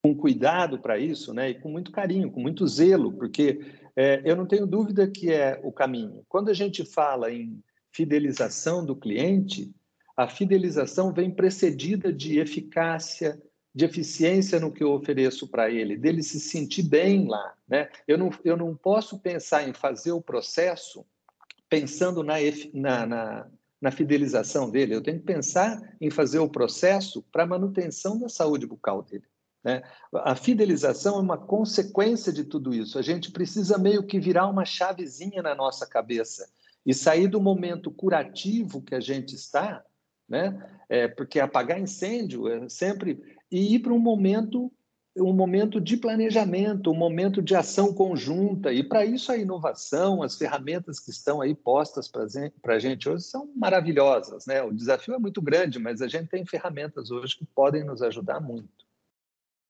com 0.02 0.16
cuidado 0.16 0.78
para 0.80 1.00
isso, 1.00 1.34
né? 1.34 1.50
E 1.50 1.56
com 1.56 1.70
muito 1.70 1.92
carinho, 1.92 2.32
com 2.32 2.40
muito 2.40 2.68
zelo, 2.68 3.12
porque 3.14 3.60
é, 3.96 4.22
eu 4.24 4.36
não 4.36 4.46
tenho 4.46 4.68
dúvida 4.68 5.08
que 5.08 5.32
é 5.32 5.60
o 5.64 5.72
caminho. 5.72 6.24
Quando 6.30 6.50
a 6.50 6.54
gente 6.54 6.86
fala 6.86 7.32
em 7.32 7.60
fidelização 7.92 8.86
do 8.86 8.96
cliente, 8.96 9.74
a 10.16 10.28
fidelização 10.28 11.12
vem 11.12 11.32
precedida 11.32 12.14
de 12.14 12.40
eficácia, 12.40 13.42
de 13.78 13.86
eficiência 13.86 14.60
no 14.60 14.72
que 14.72 14.84
eu 14.84 14.92
ofereço 14.92 15.48
para 15.48 15.70
ele, 15.70 15.96
dele 15.96 16.24
se 16.24 16.40
sentir 16.40 16.82
bem 16.82 17.28
lá, 17.28 17.54
né? 17.68 17.88
Eu 18.08 18.18
não, 18.18 18.32
eu 18.44 18.58
não 18.58 18.76
posso 18.76 19.20
pensar 19.20 19.70
em 19.70 19.72
fazer 19.72 20.12
o 20.12 20.20
processo 20.20 21.06
pensando 21.70 22.24
na, 22.24 22.38
na, 22.74 23.06
na, 23.06 23.48
na 23.80 23.92
fidelização 23.92 24.68
dele, 24.68 24.96
eu 24.96 25.04
tenho 25.04 25.20
que 25.20 25.26
pensar 25.26 25.80
em 26.02 26.10
fazer 26.10 26.40
o 26.40 26.50
processo 26.50 27.22
para 27.32 27.46
manutenção 27.46 28.18
da 28.18 28.28
saúde 28.28 28.66
bucal 28.66 29.04
dele. 29.04 29.26
Né? 29.64 29.84
A 30.12 30.34
fidelização 30.34 31.20
é 31.20 31.22
uma 31.22 31.38
consequência 31.38 32.34
de 32.34 32.46
tudo 32.46 32.74
isso. 32.74 32.98
A 32.98 33.04
gente 33.04 33.32
precisa 33.32 33.78
meio 33.78 34.02
que 34.08 34.20
virar 34.20 34.48
uma 34.48 34.66
chavezinha 34.66 35.44
na 35.44 35.54
nossa 35.54 35.86
cabeça 35.86 36.50
e 36.84 36.96
sair 36.96 37.28
do 37.28 37.40
momento 37.40 37.92
curativo 37.92 38.82
que 38.82 38.96
a 38.96 39.00
gente 39.00 39.36
está, 39.36 39.84
né? 40.28 40.68
É, 40.90 41.08
porque 41.08 41.40
apagar 41.40 41.80
incêndio 41.80 42.48
é 42.48 42.68
sempre 42.70 43.37
e 43.52 43.76
ir 43.76 43.80
para 43.80 43.94
um 43.94 44.00
momento 44.00 44.72
um 45.24 45.34
momento 45.34 45.82
de 45.82 45.98
planejamento, 45.98 46.92
um 46.92 46.96
momento 46.96 47.42
de 47.42 47.56
ação 47.56 47.94
conjunta. 47.94 48.72
E 48.72 48.84
para 48.84 49.06
isso 49.06 49.32
a 49.32 49.38
inovação, 49.38 50.22
as 50.22 50.38
ferramentas 50.38 51.00
que 51.00 51.10
estão 51.10 51.42
aí 51.42 51.56
postas 51.56 52.08
para 52.08 52.76
a 52.76 52.80
gente 52.80 53.10
hoje 53.10 53.24
são 53.24 53.52
maravilhosas. 53.56 54.46
Né? 54.46 54.62
O 54.62 54.72
desafio 54.72 55.16
é 55.16 55.20
muito 55.20 55.42
grande, 55.42 55.80
mas 55.80 56.02
a 56.02 56.08
gente 56.08 56.30
tem 56.30 56.46
ferramentas 56.46 57.10
hoje 57.10 57.38
que 57.38 57.46
podem 57.46 57.84
nos 57.84 58.02
ajudar 58.02 58.40
muito. 58.40 58.86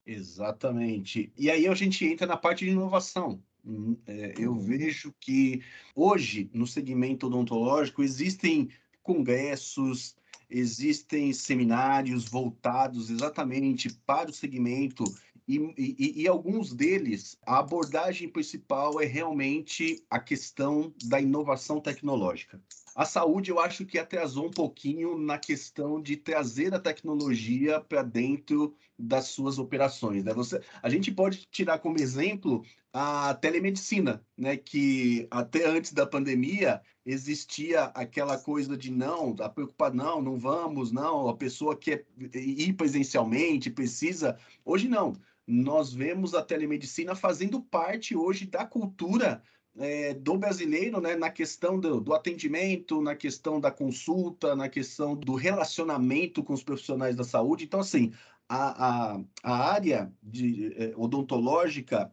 Exatamente. 0.05 1.31
E 1.37 1.51
aí 1.51 1.67
a 1.67 1.73
gente 1.73 2.05
entra 2.05 2.25
na 2.25 2.37
parte 2.37 2.65
de 2.65 2.71
inovação. 2.71 3.41
Hum, 3.65 3.97
é, 4.07 4.33
eu 4.37 4.51
uhum. 4.51 4.59
vejo 4.59 5.13
que 5.19 5.61
hoje, 5.93 6.49
no 6.53 6.65
segmento 6.65 7.27
odontológico, 7.27 8.01
existem 8.01 8.69
congressos, 9.03 10.15
existem 10.49 11.33
seminários 11.33 12.25
voltados 12.25 13.09
exatamente 13.09 13.89
para 14.05 14.29
o 14.29 14.33
segmento 14.33 15.03
e, 15.47 15.57
e, 15.77 16.23
e, 16.23 16.27
alguns 16.27 16.73
deles, 16.73 17.37
a 17.45 17.59
abordagem 17.59 18.27
principal 18.27 18.99
é 18.99 19.05
realmente 19.05 20.03
a 20.09 20.19
questão 20.19 20.93
da 21.05 21.21
inovação 21.21 21.79
tecnológica. 21.79 22.61
A 22.93 23.05
saúde, 23.05 23.49
eu 23.49 23.59
acho 23.59 23.85
que 23.85 23.97
atrasou 23.97 24.47
um 24.47 24.51
pouquinho 24.51 25.17
na 25.17 25.37
questão 25.37 26.01
de 26.01 26.17
trazer 26.17 26.73
a 26.73 26.79
tecnologia 26.79 27.79
para 27.79 28.03
dentro 28.03 28.75
das 28.99 29.27
suas 29.27 29.57
operações. 29.57 30.23
Né? 30.23 30.33
Você, 30.33 30.59
a 30.81 30.89
gente 30.89 31.11
pode 31.11 31.43
tirar 31.49 31.79
como 31.79 31.99
exemplo 31.99 32.65
a 32.91 33.33
telemedicina, 33.35 34.25
né? 34.35 34.57
que 34.57 35.27
até 35.31 35.65
antes 35.65 35.93
da 35.93 36.05
pandemia 36.05 36.81
existia 37.07 37.85
aquela 37.85 38.37
coisa 38.37 38.77
de 38.77 38.91
não, 38.91 39.35
a 39.39 39.49
preocupar, 39.49 39.93
não, 39.93 40.21
não 40.21 40.37
vamos, 40.37 40.91
não, 40.91 41.29
a 41.29 41.35
pessoa 41.35 41.75
quer 41.75 42.05
ir 42.35 42.73
presencialmente, 42.73 43.71
precisa. 43.71 44.37
Hoje 44.63 44.87
não 44.87 45.15
nós 45.47 45.93
vemos 45.93 46.35
a 46.35 46.43
telemedicina 46.43 47.15
fazendo 47.15 47.61
parte 47.61 48.13
hoje 48.13 48.45
da 48.45 48.65
cultura 48.65 49.41
é, 49.77 50.13
do 50.13 50.37
brasileiro, 50.37 50.99
né, 50.99 51.15
na 51.15 51.29
questão 51.29 51.79
do, 51.79 52.01
do, 52.01 52.13
atendimento, 52.13 53.01
na 53.01 53.15
questão 53.15 53.59
da 53.59 53.71
consulta, 53.71 54.55
na 54.55 54.67
questão 54.67 55.15
do 55.15 55.35
relacionamento 55.35 56.43
com 56.43 56.51
os 56.51 56.63
profissionais 56.63 57.15
da 57.15 57.23
saúde. 57.23 57.63
Então, 57.63 57.79
assim, 57.79 58.11
a, 58.49 59.13
a, 59.13 59.21
a 59.43 59.71
área 59.71 60.11
de, 60.21 60.73
é, 60.75 60.93
odontológica, 60.97 62.11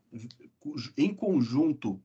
em 0.96 1.12
conjunto 1.12 2.00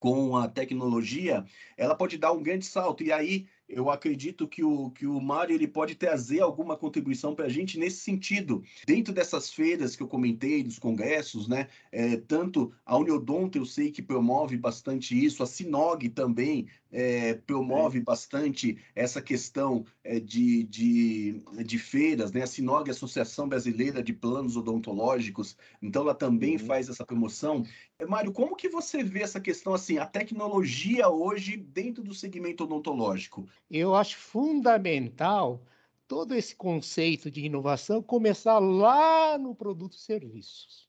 com 0.00 0.36
a 0.36 0.48
tecnologia, 0.48 1.44
ela 1.76 1.94
pode 1.94 2.16
dar 2.16 2.32
um 2.32 2.42
grande 2.42 2.64
salto. 2.64 3.04
E 3.04 3.12
aí 3.12 3.46
eu 3.68 3.88
acredito 3.88 4.48
que 4.48 4.64
o, 4.64 4.90
que 4.90 5.06
o 5.06 5.20
Mário 5.20 5.54
ele 5.54 5.68
pode 5.68 5.94
trazer 5.94 6.40
alguma 6.40 6.76
contribuição 6.76 7.34
para 7.34 7.44
a 7.44 7.48
gente 7.48 7.78
nesse 7.78 7.98
sentido. 7.98 8.64
Dentro 8.86 9.12
dessas 9.12 9.52
feiras 9.52 9.94
que 9.94 10.02
eu 10.02 10.08
comentei, 10.08 10.64
dos 10.64 10.78
congressos, 10.78 11.46
né? 11.46 11.68
É, 11.92 12.16
tanto 12.16 12.72
a 12.84 12.96
Uniodonto 12.96 13.58
eu 13.58 13.64
sei 13.64 13.92
que 13.92 14.02
promove 14.02 14.56
bastante 14.56 15.14
isso, 15.14 15.42
a 15.42 15.46
Sinog 15.46 16.08
também 16.08 16.66
é, 16.92 17.34
promove 17.34 17.98
é. 17.98 18.02
bastante 18.02 18.78
essa 18.94 19.22
questão 19.22 19.84
é, 20.02 20.18
de, 20.18 20.64
de, 20.64 21.42
de 21.64 21.78
feiras, 21.78 22.32
né? 22.32 22.42
A 22.42 22.46
Sinog, 22.46 22.90
Associação 22.90 23.48
Brasileira 23.48 24.02
de 24.02 24.12
Planos 24.12 24.56
Odontológicos, 24.56 25.56
então 25.80 26.02
ela 26.02 26.14
também 26.14 26.52
uhum. 26.52 26.66
faz 26.66 26.88
essa 26.88 27.04
promoção. 27.04 27.64
É, 27.98 28.06
Mário, 28.06 28.32
como 28.32 28.56
que 28.56 28.68
você 28.68 29.02
vê 29.02 29.22
essa 29.22 29.40
questão 29.40 29.74
assim, 29.74 29.98
a 29.98 30.06
tecnologia 30.06 31.08
hoje 31.08 31.56
dentro 31.56 32.02
do 32.02 32.14
segmento 32.14 32.64
odontológico? 32.64 33.46
Eu 33.70 33.94
acho 33.94 34.16
fundamental 34.16 35.62
todo 36.08 36.34
esse 36.34 36.56
conceito 36.56 37.30
de 37.30 37.44
inovação 37.44 38.02
começar 38.02 38.58
lá 38.58 39.38
no 39.38 39.54
produto 39.54 39.92
e 39.92 40.00
serviços. 40.00 40.88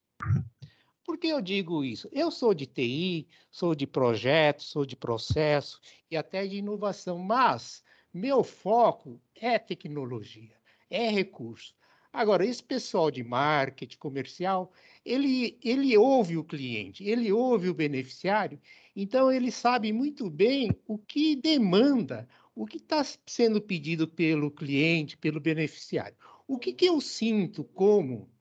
Por 1.12 1.18
que 1.18 1.28
eu 1.28 1.42
digo 1.42 1.84
isso? 1.84 2.08
Eu 2.14 2.32
sou 2.32 2.54
de 2.54 2.66
TI, 2.66 3.28
sou 3.52 3.76
de 3.76 3.86
projeto, 3.86 4.64
sou 4.64 4.86
de 4.86 4.96
processo 4.96 5.78
e 6.10 6.16
até 6.16 6.48
de 6.48 6.56
inovação, 6.56 7.18
mas 7.20 7.84
meu 8.14 8.46
foco 8.46 9.22
é 9.36 9.60
tecnologia, 9.60 10.56
é 10.90 11.10
recurso. 11.10 11.76
Agora, 12.14 12.46
esse 12.46 12.64
pessoal 12.64 13.12
de 13.12 13.26
marketing 13.26 13.98
comercial, 13.98 14.72
ele, 15.04 15.60
ele 15.62 15.98
ouve 15.98 16.38
o 16.38 16.46
cliente, 16.46 17.04
ele 17.04 17.30
ouve 17.30 17.68
o 17.68 17.74
beneficiário, 17.74 18.58
então 18.96 19.30
ele 19.30 19.52
sabe 19.52 19.92
muito 19.92 20.30
bem 20.30 20.72
o 20.88 20.98
que 20.98 21.36
demanda, 21.36 22.26
o 22.56 22.66
que 22.66 22.78
está 22.78 23.04
sendo 23.26 23.62
pedido 23.62 24.08
pelo 24.08 24.50
cliente, 24.50 25.18
pelo 25.18 25.42
beneficiário. 25.42 26.16
O 26.48 26.58
que, 26.58 26.72
que 26.72 26.86
eu 26.86 27.02
sinto 27.02 27.66
como 27.66 28.32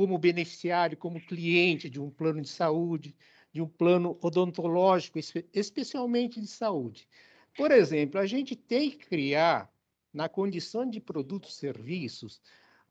como 0.00 0.16
beneficiário, 0.16 0.96
como 0.96 1.20
cliente 1.20 1.90
de 1.90 2.00
um 2.00 2.08
plano 2.08 2.40
de 2.40 2.48
saúde, 2.48 3.14
de 3.52 3.60
um 3.60 3.68
plano 3.68 4.18
odontológico, 4.22 5.18
especialmente 5.52 6.40
de 6.40 6.46
saúde. 6.46 7.06
Por 7.54 7.70
exemplo, 7.70 8.18
a 8.18 8.24
gente 8.24 8.56
tem 8.56 8.88
que 8.90 8.96
criar, 8.96 9.70
na 10.10 10.26
condição 10.26 10.88
de 10.88 11.00
produtos 11.00 11.50
e 11.50 11.58
serviços, 11.58 12.40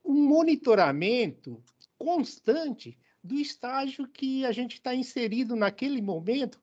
um 0.06 0.28
monitoramento 0.28 1.60
constante 1.98 2.96
do 3.24 3.34
estágio 3.40 4.08
que 4.08 4.46
a 4.46 4.52
gente 4.52 4.76
está 4.76 4.94
inserido 4.94 5.56
naquele 5.56 6.04
momento 6.04 6.62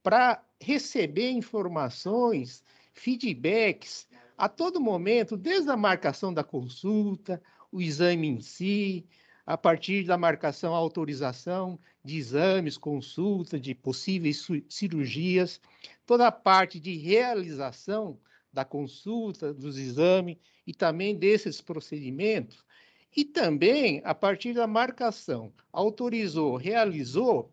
para 0.00 0.40
receber 0.60 1.32
informações, 1.32 2.62
feedbacks 2.92 4.06
a 4.36 4.48
todo 4.48 4.80
momento, 4.80 5.36
desde 5.36 5.70
a 5.70 5.76
marcação 5.76 6.32
da 6.32 6.44
consulta, 6.44 7.42
o 7.72 7.80
exame 7.80 8.28
em 8.28 8.40
si, 8.40 9.04
a 9.48 9.56
partir 9.56 10.04
da 10.04 10.18
marcação, 10.18 10.74
autorização 10.74 11.78
de 12.04 12.18
exames, 12.18 12.76
consulta, 12.76 13.58
de 13.58 13.74
possíveis 13.74 14.46
cirurgias, 14.68 15.58
toda 16.04 16.26
a 16.26 16.30
parte 16.30 16.78
de 16.78 16.98
realização 16.98 18.20
da 18.52 18.62
consulta, 18.62 19.54
dos 19.54 19.78
exames 19.78 20.36
e 20.66 20.74
também 20.74 21.16
desses 21.16 21.62
procedimentos. 21.62 22.62
E 23.16 23.24
também, 23.24 24.02
a 24.04 24.14
partir 24.14 24.52
da 24.52 24.66
marcação, 24.66 25.50
autorizou, 25.72 26.56
realizou, 26.56 27.50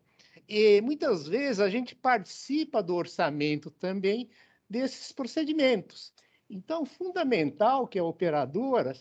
e 0.49 0.81
muitas 0.81 1.25
vezes 1.25 1.62
a 1.62 1.69
gente 1.69 1.95
participa 1.95 2.84
do 2.84 2.93
orçamento 2.93 3.71
também 3.71 4.29
desses 4.69 5.13
procedimentos. 5.13 6.12
Então, 6.49 6.86
fundamental 6.86 7.88
que 7.88 7.97
a 7.97 8.03
operadora 8.03 8.93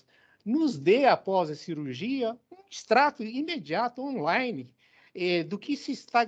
nos 0.45 0.79
dê, 0.79 1.07
após 1.07 1.51
a 1.51 1.55
cirurgia, 1.55 2.39
um 2.53 2.69
extrato 2.71 3.23
imediato 3.23 4.03
online 4.03 4.71
eh, 5.15 5.43
do 5.43 5.59
que 5.59 5.77
se 5.77 5.93
está 5.93 6.25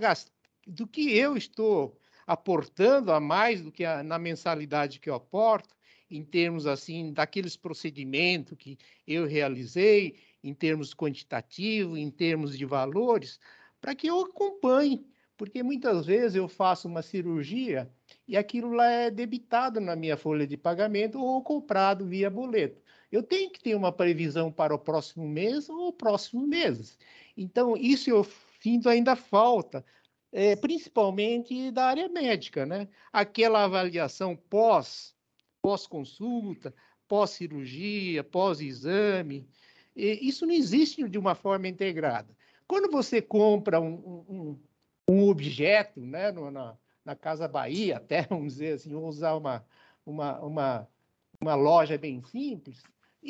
do 0.66 0.86
que 0.86 1.16
eu 1.16 1.36
estou 1.36 1.98
aportando 2.26 3.12
a 3.12 3.20
mais 3.20 3.62
do 3.62 3.70
que 3.70 3.84
a, 3.84 4.02
na 4.02 4.18
mensalidade 4.18 4.98
que 4.98 5.08
eu 5.08 5.14
aporto, 5.14 5.76
em 6.10 6.24
termos 6.24 6.66
assim 6.66 7.12
daqueles 7.12 7.56
procedimentos 7.56 8.56
que 8.58 8.78
eu 9.06 9.26
realizei, 9.26 10.16
em 10.42 10.54
termos 10.54 10.94
quantitativos, 10.94 11.98
em 11.98 12.10
termos 12.10 12.56
de 12.56 12.64
valores, 12.64 13.38
para 13.80 13.94
que 13.94 14.06
eu 14.06 14.20
acompanhe, 14.20 15.06
porque 15.36 15.62
muitas 15.62 16.06
vezes 16.06 16.36
eu 16.36 16.48
faço 16.48 16.88
uma 16.88 17.02
cirurgia 17.02 17.90
e 18.26 18.36
aquilo 18.36 18.72
lá 18.72 18.90
é 18.90 19.10
debitado 19.10 19.80
na 19.80 19.94
minha 19.94 20.16
folha 20.16 20.46
de 20.46 20.56
pagamento 20.56 21.20
ou 21.20 21.42
comprado 21.42 22.06
via 22.06 22.30
boleto. 22.30 22.80
Eu 23.10 23.22
tenho 23.22 23.50
que 23.50 23.60
ter 23.60 23.74
uma 23.74 23.92
previsão 23.92 24.50
para 24.50 24.74
o 24.74 24.78
próximo 24.78 25.28
mês 25.28 25.68
ou 25.68 25.92
próximos 25.92 26.48
meses. 26.48 26.98
Então, 27.36 27.76
isso 27.76 28.10
eu 28.10 28.26
sinto 28.60 28.88
ainda 28.88 29.14
falta, 29.14 29.84
é, 30.32 30.56
principalmente 30.56 31.70
da 31.70 31.86
área 31.86 32.08
médica, 32.08 32.66
né? 32.66 32.88
Aquela 33.12 33.64
avaliação 33.64 34.36
pós, 34.36 35.14
pós-consulta, 35.62 36.74
pós-cirurgia, 37.08 38.24
pós-exame, 38.24 39.48
isso 39.96 40.44
não 40.44 40.52
existe 40.52 41.08
de 41.08 41.18
uma 41.18 41.34
forma 41.34 41.68
integrada. 41.68 42.36
Quando 42.68 42.90
você 42.90 43.22
compra 43.22 43.80
um, 43.80 44.24
um, 44.28 44.60
um 45.08 45.28
objeto, 45.28 46.00
né, 46.00 46.30
na, 46.32 46.76
na 47.04 47.16
Casa 47.16 47.48
Bahia, 47.48 47.96
até, 47.98 48.22
vamos 48.22 48.54
dizer 48.54 48.74
assim, 48.74 48.92
vou 48.92 49.08
usar 49.08 49.34
uma, 49.34 49.64
uma, 50.04 50.38
uma, 50.40 50.88
uma 51.40 51.54
loja 51.54 51.96
bem 51.96 52.22
simples, 52.24 52.82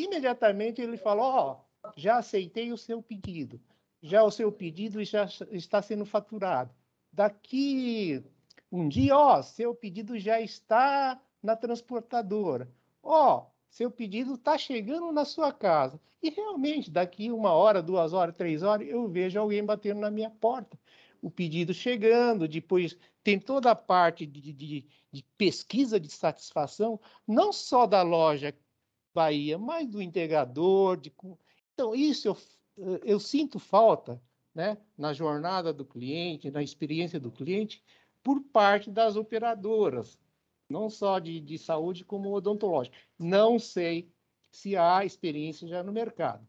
imediatamente 0.05 0.81
ele 0.81 0.97
fala, 0.97 1.23
ó, 1.23 1.53
oh, 1.53 1.93
já 1.97 2.19
aceitei 2.19 2.73
o 2.73 2.79
seu 2.79 3.03
pedido, 3.03 3.61
já 4.03 4.23
o 4.23 4.31
seu 4.31 4.51
pedido 4.53 5.03
já 5.05 5.27
está 5.51 5.81
sendo 5.83 6.05
faturado. 6.05 6.75
Daqui 7.13 8.23
um 8.71 8.89
dia, 8.89 9.17
ó, 9.17 9.43
seu 9.43 9.75
pedido 9.75 10.19
já 10.19 10.41
está 10.41 11.21
na 11.43 11.57
transportadora. 11.57 12.71
Ó, 13.03 13.47
seu 13.69 13.91
pedido 13.91 14.35
está 14.35 14.59
chegando 14.59 15.13
na 15.13 15.25
sua 15.25 15.53
casa. 15.53 16.01
E 16.23 16.31
realmente, 16.31 16.91
daqui 16.91 17.31
uma 17.31 17.53
hora, 17.53 17.83
duas 17.83 18.13
horas, 18.13 18.35
três 18.35 18.63
horas, 18.63 18.89
eu 18.89 19.09
vejo 19.09 19.39
alguém 19.39 19.65
batendo 19.65 20.01
na 20.01 20.11
minha 20.11 20.31
porta 20.31 20.79
o 21.23 21.31
pedido 21.31 21.75
chegando, 21.75 22.47
depois 22.47 22.97
tem 23.23 23.41
toda 23.41 23.71
a 23.71 23.75
parte 23.75 24.25
de, 24.25 24.53
de, 24.53 24.87
de 25.11 25.23
pesquisa 25.37 25.99
de 25.99 26.09
satisfação, 26.09 27.01
não 27.27 27.53
só 27.53 27.87
da 27.87 28.03
loja 28.03 28.55
Bahia, 29.17 29.57
mas 29.57 29.89
do 29.89 30.03
integrador. 30.03 30.99
De... 30.99 31.11
Então, 31.73 31.95
isso 31.95 32.29
eu, 32.29 33.01
eu 33.03 33.19
sinto 33.19 33.59
falta 33.59 34.21
né, 34.55 34.77
na 34.97 35.15
jornada 35.15 35.73
do 35.73 35.87
cliente, 35.87 36.51
na 36.51 36.63
experiência 36.63 37.19
do 37.19 37.31
cliente, 37.31 37.83
por 38.23 38.43
parte 38.43 38.91
das 38.91 39.17
operadoras, 39.17 40.19
não 40.69 40.91
só 40.91 41.19
de, 41.19 41.41
de 41.41 41.57
saúde 41.57 42.05
como 42.05 42.31
odontológica. 42.35 42.95
Não 43.19 43.59
sei 43.59 44.11
se 44.51 44.77
há 44.77 45.03
experiência 45.03 45.67
já 45.67 45.83
no 45.83 45.93
mercado. 45.93 46.47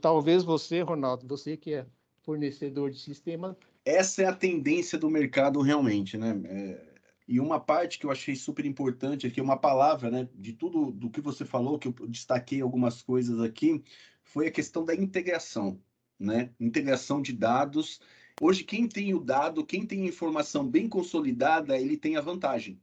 Talvez 0.00 0.44
você, 0.44 0.82
Ronaldo, 0.82 1.26
você 1.26 1.56
que 1.56 1.74
é 1.74 1.86
fornecedor 2.22 2.90
de 2.90 2.98
sistema, 3.00 3.56
essa 3.84 4.22
é 4.22 4.26
a 4.26 4.34
tendência 4.34 4.98
do 4.98 5.08
mercado 5.08 5.60
realmente, 5.60 6.18
né? 6.18 6.40
É, 6.44 6.95
e 7.28 7.40
uma 7.40 7.58
parte 7.58 7.98
que 7.98 8.06
eu 8.06 8.10
achei 8.10 8.36
super 8.36 8.64
importante 8.64 9.26
aqui, 9.26 9.40
uma 9.40 9.56
palavra, 9.56 10.10
né, 10.10 10.28
de 10.34 10.52
tudo 10.52 10.92
do 10.92 11.10
que 11.10 11.20
você 11.20 11.44
falou, 11.44 11.78
que 11.78 11.88
eu 11.88 11.94
destaquei 12.08 12.60
algumas 12.60 13.02
coisas 13.02 13.40
aqui, 13.40 13.82
foi 14.22 14.46
a 14.46 14.50
questão 14.50 14.84
da 14.84 14.94
integração, 14.94 15.80
né? 16.18 16.50
Integração 16.58 17.20
de 17.20 17.32
dados. 17.32 18.00
Hoje, 18.40 18.64
quem 18.64 18.88
tem 18.88 19.14
o 19.14 19.20
dado, 19.20 19.64
quem 19.64 19.86
tem 19.86 20.06
informação 20.06 20.68
bem 20.68 20.88
consolidada, 20.88 21.78
ele 21.78 21.96
tem 21.96 22.16
a 22.16 22.20
vantagem. 22.20 22.80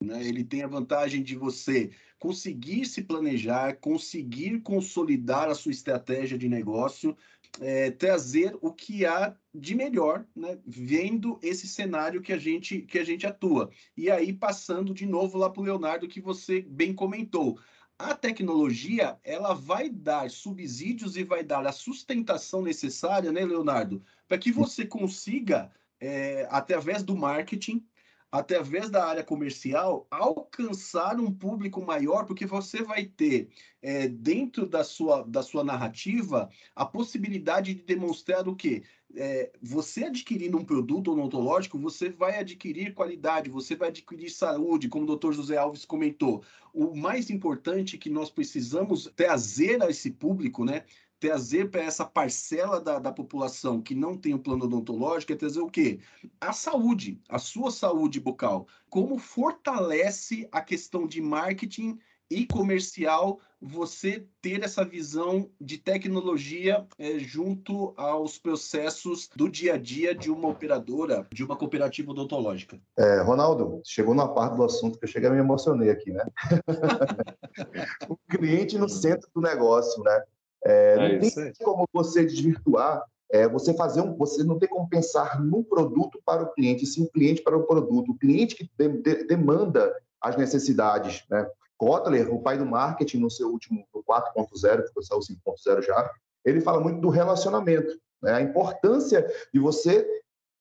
Né? 0.00 0.26
Ele 0.26 0.44
tem 0.44 0.62
a 0.62 0.68
vantagem 0.68 1.22
de 1.22 1.36
você 1.36 1.90
conseguir 2.18 2.84
se 2.84 3.02
planejar, 3.02 3.76
conseguir 3.76 4.60
consolidar 4.60 5.48
a 5.48 5.54
sua 5.54 5.72
estratégia 5.72 6.38
de 6.38 6.48
negócio, 6.48 7.16
é, 7.60 7.90
trazer 7.90 8.56
o 8.60 8.72
que 8.72 9.04
há 9.04 9.34
de 9.54 9.74
melhor, 9.74 10.24
né, 10.34 10.58
vendo 10.66 11.38
esse 11.42 11.66
cenário 11.66 12.22
que 12.22 12.32
a 12.32 12.38
gente 12.38 12.82
que 12.82 12.98
a 12.98 13.04
gente 13.04 13.26
atua. 13.26 13.70
E 13.96 14.10
aí 14.10 14.32
passando 14.32 14.94
de 14.94 15.06
novo 15.06 15.38
lá 15.38 15.50
para 15.50 15.60
o 15.60 15.64
Leonardo 15.64 16.08
que 16.08 16.20
você 16.20 16.60
bem 16.62 16.94
comentou. 16.94 17.58
A 17.98 18.14
tecnologia 18.14 19.18
ela 19.24 19.54
vai 19.54 19.90
dar 19.90 20.30
subsídios 20.30 21.16
e 21.16 21.24
vai 21.24 21.42
dar 21.42 21.66
a 21.66 21.72
sustentação 21.72 22.62
necessária, 22.62 23.32
né, 23.32 23.44
Leonardo, 23.44 24.02
para 24.28 24.38
que 24.38 24.52
você 24.52 24.86
consiga 24.86 25.72
é, 26.00 26.46
através 26.50 27.02
do 27.02 27.16
marketing 27.16 27.84
através 28.30 28.90
da 28.90 29.06
área 29.06 29.24
comercial, 29.24 30.06
alcançar 30.10 31.18
um 31.18 31.32
público 31.32 31.84
maior, 31.84 32.26
porque 32.26 32.44
você 32.44 32.82
vai 32.82 33.06
ter, 33.06 33.48
é, 33.80 34.06
dentro 34.06 34.66
da 34.66 34.84
sua, 34.84 35.22
da 35.22 35.42
sua 35.42 35.64
narrativa, 35.64 36.50
a 36.74 36.84
possibilidade 36.84 37.74
de 37.74 37.82
demonstrar 37.82 38.46
o 38.46 38.54
quê? 38.54 38.82
É, 39.16 39.50
você 39.62 40.04
adquirindo 40.04 40.58
um 40.58 40.64
produto 40.64 41.12
odontológico, 41.12 41.78
você 41.78 42.10
vai 42.10 42.38
adquirir 42.38 42.92
qualidade, 42.92 43.48
você 43.48 43.74
vai 43.74 43.88
adquirir 43.88 44.28
saúde, 44.28 44.88
como 44.88 45.04
o 45.04 45.06
doutor 45.06 45.32
José 45.32 45.56
Alves 45.56 45.86
comentou. 45.86 46.44
O 46.74 46.94
mais 46.94 47.30
importante 47.30 47.96
que 47.96 48.10
nós 48.10 48.30
precisamos 48.30 49.10
trazer 49.16 49.82
a 49.82 49.88
esse 49.88 50.10
público, 50.10 50.66
né? 50.66 50.84
Trazer 51.20 51.70
para 51.70 51.82
essa 51.82 52.04
parcela 52.04 52.80
da, 52.80 52.98
da 52.98 53.12
população 53.12 53.80
que 53.80 53.94
não 53.94 54.16
tem 54.16 54.34
o 54.34 54.38
plano 54.38 54.64
odontológico 54.64 55.32
é 55.32 55.36
trazer 55.36 55.60
o 55.60 55.70
quê? 55.70 56.00
A 56.40 56.52
saúde, 56.52 57.20
a 57.28 57.38
sua 57.38 57.70
saúde 57.70 58.20
bucal. 58.20 58.66
Como 58.88 59.18
fortalece 59.18 60.48
a 60.52 60.60
questão 60.60 61.06
de 61.06 61.20
marketing 61.20 61.98
e 62.30 62.46
comercial 62.46 63.40
você 63.60 64.24
ter 64.40 64.62
essa 64.62 64.84
visão 64.84 65.50
de 65.60 65.78
tecnologia 65.78 66.86
é, 66.96 67.18
junto 67.18 67.92
aos 67.96 68.38
processos 68.38 69.28
do 69.34 69.48
dia 69.48 69.74
a 69.74 69.78
dia 69.78 70.14
de 70.14 70.30
uma 70.30 70.48
operadora, 70.48 71.26
de 71.32 71.42
uma 71.42 71.56
cooperativa 71.56 72.12
odontológica? 72.12 72.78
É, 72.96 73.20
Ronaldo, 73.22 73.80
chegou 73.84 74.14
na 74.14 74.28
parte 74.28 74.56
do 74.56 74.64
assunto 74.64 74.98
que 74.98 75.04
eu 75.04 75.08
cheguei 75.08 75.28
e 75.28 75.32
me 75.32 75.38
emocionei 75.38 75.90
aqui, 75.90 76.12
né? 76.12 76.24
o 78.08 78.16
cliente 78.30 78.78
no 78.78 78.88
centro 78.88 79.28
do 79.34 79.40
negócio, 79.40 80.02
né? 80.04 80.22
É, 80.64 80.96
não 80.96 81.04
é 81.04 81.18
tem 81.18 81.52
como 81.62 81.86
você 81.92 82.24
desvirtuar, 82.24 83.04
é, 83.30 83.46
você 83.46 83.74
fazer 83.74 84.00
um, 84.00 84.16
você 84.16 84.42
não 84.42 84.58
tem 84.58 84.68
como 84.68 84.88
pensar 84.88 85.40
no 85.40 85.62
produto 85.62 86.20
para 86.24 86.42
o 86.42 86.52
cliente, 86.52 86.86
sim 86.86 87.04
o 87.04 87.10
cliente 87.10 87.42
para 87.42 87.56
o 87.56 87.64
produto, 87.64 88.12
o 88.12 88.18
cliente 88.18 88.56
que 88.56 88.70
de, 88.76 88.88
de, 88.88 89.24
demanda 89.24 89.94
as 90.20 90.36
necessidades, 90.36 91.24
né? 91.30 91.48
Kotler, 91.76 92.34
o 92.34 92.42
pai 92.42 92.58
do 92.58 92.66
marketing, 92.66 93.18
no 93.18 93.30
seu 93.30 93.48
último 93.48 93.86
4.0, 93.94 94.82
que 94.92 95.02
saiu 95.04 95.20
5.0 95.20 95.82
já, 95.82 96.10
ele 96.44 96.60
fala 96.60 96.80
muito 96.80 97.00
do 97.00 97.08
relacionamento, 97.08 97.96
né? 98.20 98.32
a 98.32 98.40
importância 98.40 99.24
de 99.54 99.60
você 99.60 100.04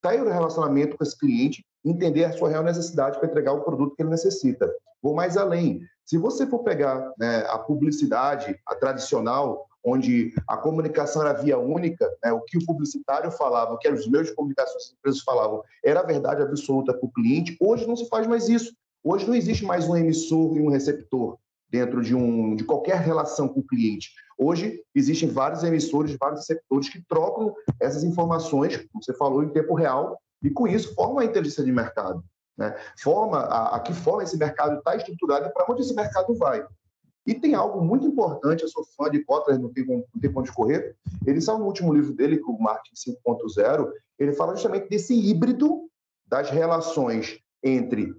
ter 0.02 0.22
o 0.22 0.28
um 0.28 0.32
relacionamento 0.32 0.96
com 0.96 1.04
esse 1.04 1.18
cliente, 1.18 1.66
entender 1.84 2.26
a 2.26 2.34
sua 2.34 2.50
real 2.50 2.64
necessidade 2.64 3.18
para 3.18 3.28
entregar 3.28 3.54
o 3.54 3.64
produto 3.64 3.96
que 3.96 4.04
ele 4.04 4.12
necessita. 4.12 4.72
Vou 5.02 5.16
mais 5.16 5.38
além. 5.38 5.82
Se 6.06 6.18
você 6.18 6.46
for 6.46 6.60
pegar 6.60 7.12
né, 7.18 7.46
a 7.50 7.58
publicidade, 7.58 8.60
a 8.66 8.76
tradicional, 8.76 9.67
onde 9.88 10.34
a 10.46 10.58
comunicação 10.58 11.22
era 11.22 11.32
via 11.32 11.58
única, 11.58 12.06
né? 12.22 12.34
o 12.34 12.42
que 12.42 12.58
o 12.58 12.66
publicitário 12.66 13.32
falava, 13.32 13.74
o 13.74 13.78
que 13.78 13.88
os 13.90 14.06
meios 14.06 14.28
de 14.28 14.36
das 14.54 14.92
empresas 14.92 15.22
falavam, 15.22 15.64
era 15.84 16.02
a 16.02 16.06
verdade 16.06 16.42
absoluta 16.42 16.94
para 16.94 17.06
o 17.06 17.12
cliente. 17.12 17.56
Hoje 17.58 17.88
não 17.88 17.96
se 17.96 18.10
faz 18.10 18.28
mais 18.28 18.50
isso. 18.50 18.76
Hoje 19.02 19.26
não 19.26 19.34
existe 19.34 19.64
mais 19.64 19.88
um 19.88 19.96
emissor 19.96 20.58
e 20.58 20.62
um 20.62 20.70
receptor 20.70 21.38
dentro 21.70 22.02
de, 22.02 22.14
um, 22.14 22.54
de 22.54 22.66
qualquer 22.66 22.98
relação 22.98 23.48
com 23.48 23.62
o 23.62 23.68
cliente. 23.68 24.12
Hoje 24.38 24.84
existem 24.94 25.30
vários 25.30 25.64
emissores, 25.64 26.18
vários 26.20 26.42
receptores 26.42 26.90
que 26.90 27.02
trocam 27.08 27.56
essas 27.80 28.04
informações, 28.04 28.76
como 28.76 29.02
você 29.02 29.14
falou, 29.14 29.42
em 29.42 29.50
tempo 29.50 29.74
real, 29.74 30.20
e 30.44 30.50
com 30.50 30.68
isso 30.68 30.94
formam 30.96 31.20
a 31.20 31.26
inteligência 31.26 31.64
de 31.64 31.72
mercado. 31.72 32.22
Né? 32.58 32.76
Forma 33.02 33.38
a, 33.40 33.78
a 33.78 33.80
que 33.80 33.94
forma 33.94 34.24
esse 34.24 34.38
mercado 34.38 34.80
está 34.80 34.98
estruturado 34.98 35.48
e 35.48 35.50
para 35.50 35.66
onde 35.70 35.82
esse 35.82 35.96
mercado 35.96 36.36
vai. 36.36 36.66
E 37.28 37.36
tem 37.36 37.54
algo 37.54 37.84
muito 37.84 38.08
importante, 38.08 38.64
eu 38.64 38.70
sou 38.70 38.86
fã 38.96 39.10
de 39.10 39.22
Kotler, 39.26 39.60
não 39.60 39.72
tem, 39.72 39.86
não 39.86 40.22
tem 40.22 40.32
onde 40.34 40.52
correr. 40.54 40.96
Ele 41.26 41.42
saiu 41.42 41.60
no 41.60 41.66
último 41.66 41.94
livro 41.94 42.14
dele, 42.14 42.42
o 42.48 42.58
Marketing 42.58 43.12
5.0, 43.28 43.92
ele 44.18 44.32
fala 44.32 44.56
justamente 44.56 44.88
desse 44.88 45.14
híbrido 45.14 45.90
das 46.26 46.50
relações 46.50 47.38
entre 47.62 48.16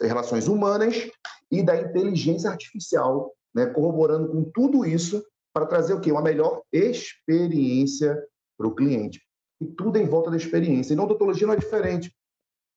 relações 0.00 0.48
humanas 0.48 1.10
e 1.50 1.62
da 1.62 1.76
inteligência 1.76 2.50
artificial, 2.50 3.30
né, 3.54 3.66
corroborando 3.66 4.28
com 4.28 4.44
tudo 4.44 4.86
isso 4.86 5.22
para 5.52 5.66
trazer 5.66 5.92
o 5.92 6.00
quê? 6.00 6.10
Uma 6.10 6.22
melhor 6.22 6.62
experiência 6.72 8.18
para 8.56 8.66
o 8.66 8.74
cliente. 8.74 9.20
E 9.60 9.66
tudo 9.66 9.98
em 9.98 10.06
volta 10.06 10.30
da 10.30 10.36
experiência. 10.36 10.94
E 10.94 10.96
na 10.96 11.04
odontologia 11.04 11.46
não 11.46 11.54
é 11.54 11.58
diferente. 11.58 12.10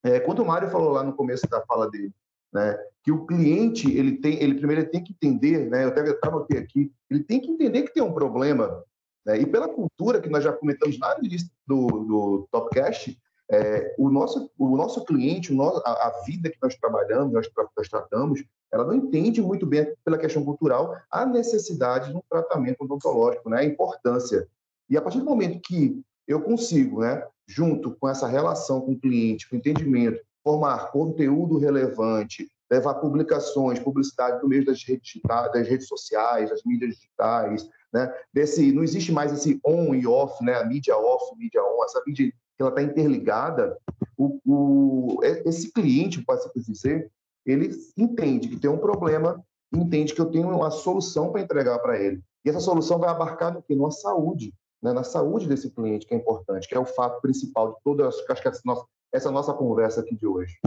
É, 0.02 0.20
quando 0.20 0.40
o 0.40 0.46
Mário 0.46 0.70
falou 0.70 0.90
lá 0.90 1.02
no 1.02 1.14
começo 1.14 1.48
da 1.48 1.60
fala 1.62 1.90
dele, 1.90 2.12
né, 2.52 2.78
que 3.02 3.12
o 3.12 3.26
cliente 3.26 3.90
ele 3.90 4.18
tem, 4.18 4.42
ele 4.42 4.54
primeiro 4.54 4.82
ele 4.82 4.90
tem 4.90 5.02
que 5.02 5.12
entender, 5.12 5.70
né, 5.70 5.84
eu 5.84 5.88
até, 5.88 6.02
anotei 6.22 6.58
aqui, 6.58 6.92
ele 7.08 7.22
tem 7.22 7.40
que 7.40 7.50
entender 7.50 7.82
que 7.82 7.94
tem 7.94 8.02
um 8.02 8.12
problema, 8.12 8.84
né, 9.24 9.38
e 9.38 9.46
pela 9.46 9.68
cultura 9.68 10.20
que 10.20 10.28
nós 10.28 10.44
já 10.44 10.52
comentamos 10.52 10.98
lá 10.98 11.16
no 11.18 11.24
início 11.24 11.48
do, 11.66 11.86
do 11.86 12.48
Topcast, 12.50 13.18
é, 13.50 13.94
o, 13.98 14.08
nosso, 14.10 14.50
o 14.56 14.76
nosso 14.76 15.04
cliente, 15.04 15.52
o 15.52 15.56
nosso, 15.56 15.82
a, 15.84 15.90
a, 15.90 16.22
vida 16.24 16.48
que 16.48 16.58
nós 16.62 16.76
trabalhamos, 16.76 17.32
nós, 17.32 17.50
nós 17.76 17.88
tratamos, 17.88 18.44
ela 18.72 18.84
não 18.84 18.94
entende 18.94 19.42
muito 19.42 19.66
bem, 19.66 19.92
pela 20.04 20.16
questão 20.16 20.44
cultural, 20.44 20.96
a 21.10 21.26
necessidade 21.26 22.10
de 22.10 22.16
um 22.16 22.22
tratamento 22.30 22.82
odontológico, 22.82 23.50
né, 23.50 23.58
a 23.58 23.64
importância. 23.64 24.46
E 24.88 24.96
a 24.96 25.02
partir 25.02 25.18
do 25.18 25.24
momento 25.24 25.60
que 25.60 26.00
eu 26.28 26.40
consigo, 26.40 27.00
né, 27.00 27.26
junto 27.46 27.96
com 27.96 28.08
essa 28.08 28.28
relação 28.28 28.80
com 28.80 28.92
o 28.92 29.00
cliente, 29.00 29.48
com 29.48 29.56
o 29.56 29.58
entendimento, 29.58 30.20
formar 30.50 30.90
conteúdo 30.90 31.58
relevante, 31.58 32.50
levar 32.68 32.94
publicações, 32.94 33.78
publicidade 33.78 34.42
no 34.42 34.48
meio 34.48 34.64
das 34.64 34.82
redes, 34.82 35.20
das 35.24 35.68
redes 35.68 35.86
sociais, 35.86 36.50
das 36.50 36.64
mídias 36.64 36.96
digitais, 36.96 37.68
né? 37.92 38.12
Desse, 38.32 38.72
não 38.72 38.82
existe 38.82 39.12
mais 39.12 39.32
esse 39.32 39.60
on 39.64 39.94
e 39.94 40.06
off, 40.08 40.44
né? 40.44 40.54
A 40.54 40.64
mídia 40.64 40.96
off, 40.96 41.36
mídia 41.36 41.62
on, 41.62 41.84
essa 41.84 42.02
mídia 42.04 42.26
que 42.28 42.62
ela 42.62 42.70
está 42.70 42.82
interligada. 42.82 43.78
O, 44.16 44.40
o, 44.44 45.20
esse 45.22 45.72
cliente, 45.72 46.22
pode 46.22 46.42
se 46.42 46.72
dizer, 46.72 47.10
ele 47.46 47.70
entende 47.96 48.48
que 48.48 48.56
tem 48.56 48.70
um 48.70 48.78
problema, 48.78 49.40
entende 49.72 50.12
que 50.14 50.20
eu 50.20 50.26
tenho 50.26 50.48
uma 50.48 50.70
solução 50.72 51.30
para 51.30 51.42
entregar 51.42 51.78
para 51.78 51.96
ele. 52.00 52.20
E 52.44 52.50
essa 52.50 52.60
solução 52.60 52.98
vai 52.98 53.08
abarcar 53.08 53.54
no 53.54 53.62
quê? 53.62 53.76
Na 53.76 53.90
saúde 53.92 54.52
né, 54.82 54.92
na 54.92 55.04
saúde 55.04 55.46
desse 55.46 55.70
cliente, 55.70 56.06
que 56.06 56.14
é 56.14 56.16
importante, 56.16 56.68
que 56.68 56.74
é 56.74 56.78
o 56.78 56.86
fato 56.86 57.20
principal 57.20 57.74
de 57.74 57.82
toda 57.82 58.08
acho 58.08 58.24
que 58.24 58.48
essa 58.48 58.62
nossa, 58.64 58.84
essa 59.12 59.30
nossa 59.30 59.52
conversa 59.52 60.00
aqui 60.00 60.14
de 60.14 60.26
hoje. 60.26 60.58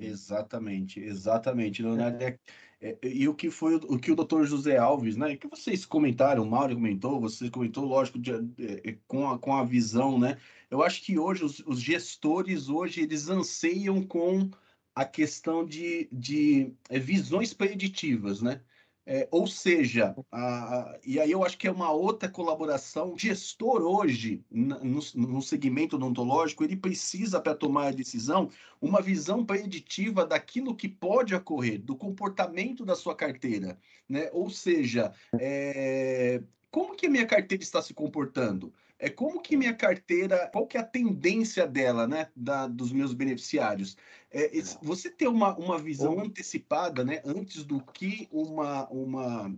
Exatamente, 0.00 1.00
exatamente, 1.00 1.82
Leonardo. 1.82 2.22
É, 2.22 2.38
é, 2.80 2.98
e 3.02 3.26
o 3.28 3.34
que 3.34 3.50
foi 3.50 3.76
o 3.76 3.98
que 3.98 4.12
o 4.12 4.16
doutor 4.16 4.44
José 4.44 4.76
Alves, 4.76 5.16
né? 5.16 5.36
Que 5.36 5.48
vocês 5.48 5.86
comentaram, 5.86 6.42
o 6.42 6.50
Mauro 6.50 6.74
comentou, 6.74 7.20
você 7.20 7.48
comentou, 7.50 7.84
lógico, 7.84 8.18
de, 8.18 8.32
é, 8.32 8.96
com, 9.06 9.28
a, 9.30 9.38
com 9.38 9.54
a 9.54 9.64
visão, 9.64 10.18
né? 10.18 10.36
Eu 10.70 10.82
acho 10.82 11.02
que 11.02 11.18
hoje 11.18 11.44
os, 11.44 11.60
os 11.60 11.80
gestores 11.80 12.68
hoje 12.68 13.02
eles 13.02 13.28
anseiam 13.28 14.02
com 14.02 14.50
a 14.94 15.04
questão 15.04 15.64
de, 15.64 16.08
de 16.12 16.72
é, 16.88 16.98
visões 16.98 17.54
preditivas, 17.54 18.42
né? 18.42 18.60
É, 19.08 19.28
ou 19.30 19.46
seja, 19.46 20.16
a, 20.32 20.98
e 21.06 21.20
aí 21.20 21.30
eu 21.30 21.44
acho 21.44 21.56
que 21.56 21.68
é 21.68 21.70
uma 21.70 21.92
outra 21.92 22.28
colaboração. 22.28 23.16
Gestor 23.16 23.82
hoje, 23.82 24.44
no, 24.50 25.00
no 25.14 25.40
segmento 25.40 25.94
odontológico, 25.94 26.64
ele 26.64 26.76
precisa, 26.76 27.40
para 27.40 27.54
tomar 27.54 27.86
a 27.86 27.92
decisão, 27.92 28.50
uma 28.80 29.00
visão 29.00 29.46
preditiva 29.46 30.26
daquilo 30.26 30.74
que 30.74 30.88
pode 30.88 31.36
ocorrer, 31.36 31.80
do 31.80 31.94
comportamento 31.94 32.84
da 32.84 32.96
sua 32.96 33.14
carteira. 33.14 33.78
Né? 34.08 34.28
Ou 34.32 34.50
seja, 34.50 35.12
é, 35.38 36.42
como 36.68 36.96
que 36.96 37.06
a 37.06 37.10
minha 37.10 37.26
carteira 37.26 37.62
está 37.62 37.80
se 37.80 37.94
comportando? 37.94 38.74
É 38.98 39.10
como 39.10 39.42
que 39.42 39.56
minha 39.56 39.74
carteira, 39.74 40.48
qual 40.52 40.66
que 40.66 40.76
é 40.76 40.80
a 40.80 40.84
tendência 40.84 41.66
dela, 41.66 42.06
né, 42.06 42.28
da, 42.34 42.66
dos 42.66 42.92
meus 42.92 43.12
beneficiários? 43.12 43.96
É, 44.30 44.50
você 44.82 45.10
ter 45.10 45.28
uma, 45.28 45.56
uma 45.56 45.78
visão 45.78 46.18
antecipada, 46.20 47.04
né, 47.04 47.20
antes 47.24 47.64
do 47.64 47.80
que 47.80 48.28
uma, 48.30 48.88
uma 48.88 49.54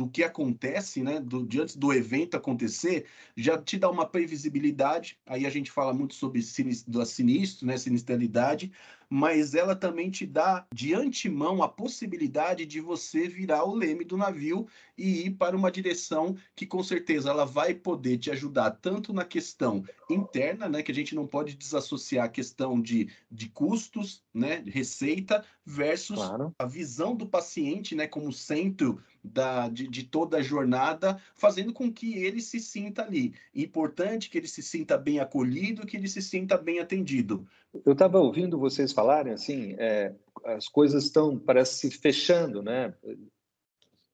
do 0.00 0.08
que 0.08 0.24
acontece, 0.24 1.02
né, 1.02 1.20
do, 1.20 1.44
diante 1.44 1.78
do 1.78 1.92
evento 1.92 2.34
acontecer, 2.34 3.04
já 3.36 3.58
te 3.58 3.76
dá 3.76 3.90
uma 3.90 4.06
previsibilidade. 4.06 5.18
Aí 5.26 5.44
a 5.44 5.50
gente 5.50 5.70
fala 5.70 5.92
muito 5.92 6.14
sobre 6.14 6.40
sinistro, 6.40 7.04
sinistro, 7.04 7.66
né, 7.66 7.76
sinistralidade, 7.76 8.72
mas 9.10 9.54
ela 9.54 9.76
também 9.76 10.08
te 10.08 10.24
dá 10.24 10.64
de 10.72 10.94
antemão 10.94 11.62
a 11.62 11.68
possibilidade 11.68 12.64
de 12.64 12.80
você 12.80 13.28
virar 13.28 13.64
o 13.64 13.74
leme 13.74 14.04
do 14.04 14.16
navio 14.16 14.66
e 14.96 15.26
ir 15.26 15.32
para 15.32 15.56
uma 15.56 15.70
direção 15.70 16.34
que 16.56 16.64
com 16.64 16.82
certeza 16.82 17.28
ela 17.28 17.44
vai 17.44 17.74
poder 17.74 18.16
te 18.16 18.30
ajudar 18.30 18.70
tanto 18.70 19.12
na 19.12 19.24
questão 19.24 19.84
interna, 20.08 20.66
né, 20.66 20.82
que 20.82 20.92
a 20.92 20.94
gente 20.94 21.14
não 21.14 21.26
pode 21.26 21.56
desassociar 21.56 22.24
a 22.24 22.28
questão 22.28 22.80
de, 22.80 23.10
de 23.30 23.50
custos, 23.50 24.22
né, 24.32 24.62
receita 24.66 25.44
versus 25.66 26.16
claro. 26.16 26.54
a 26.58 26.64
visão 26.64 27.14
do 27.14 27.26
paciente, 27.26 27.94
né, 27.94 28.06
como 28.06 28.32
centro 28.32 29.02
da, 29.22 29.68
de, 29.68 29.86
de 29.88 30.04
toda 30.04 30.38
a 30.38 30.42
jornada, 30.42 31.20
fazendo 31.34 31.72
com 31.72 31.92
que 31.92 32.14
ele 32.18 32.40
se 32.40 32.58
sinta 32.58 33.02
ali. 33.02 33.34
Importante 33.54 34.30
que 34.30 34.38
ele 34.38 34.48
se 34.48 34.62
sinta 34.62 34.96
bem 34.96 35.20
acolhido, 35.20 35.86
que 35.86 35.96
ele 35.96 36.08
se 36.08 36.22
sinta 36.22 36.56
bem 36.56 36.78
atendido. 36.78 37.46
Eu 37.84 37.92
estava 37.92 38.18
ouvindo 38.18 38.58
vocês 38.58 38.92
falarem 38.92 39.32
assim, 39.32 39.74
é, 39.78 40.14
as 40.44 40.68
coisas 40.68 41.04
estão, 41.04 41.38
parece, 41.38 41.76
se 41.76 41.90
fechando, 41.90 42.62
né? 42.62 42.94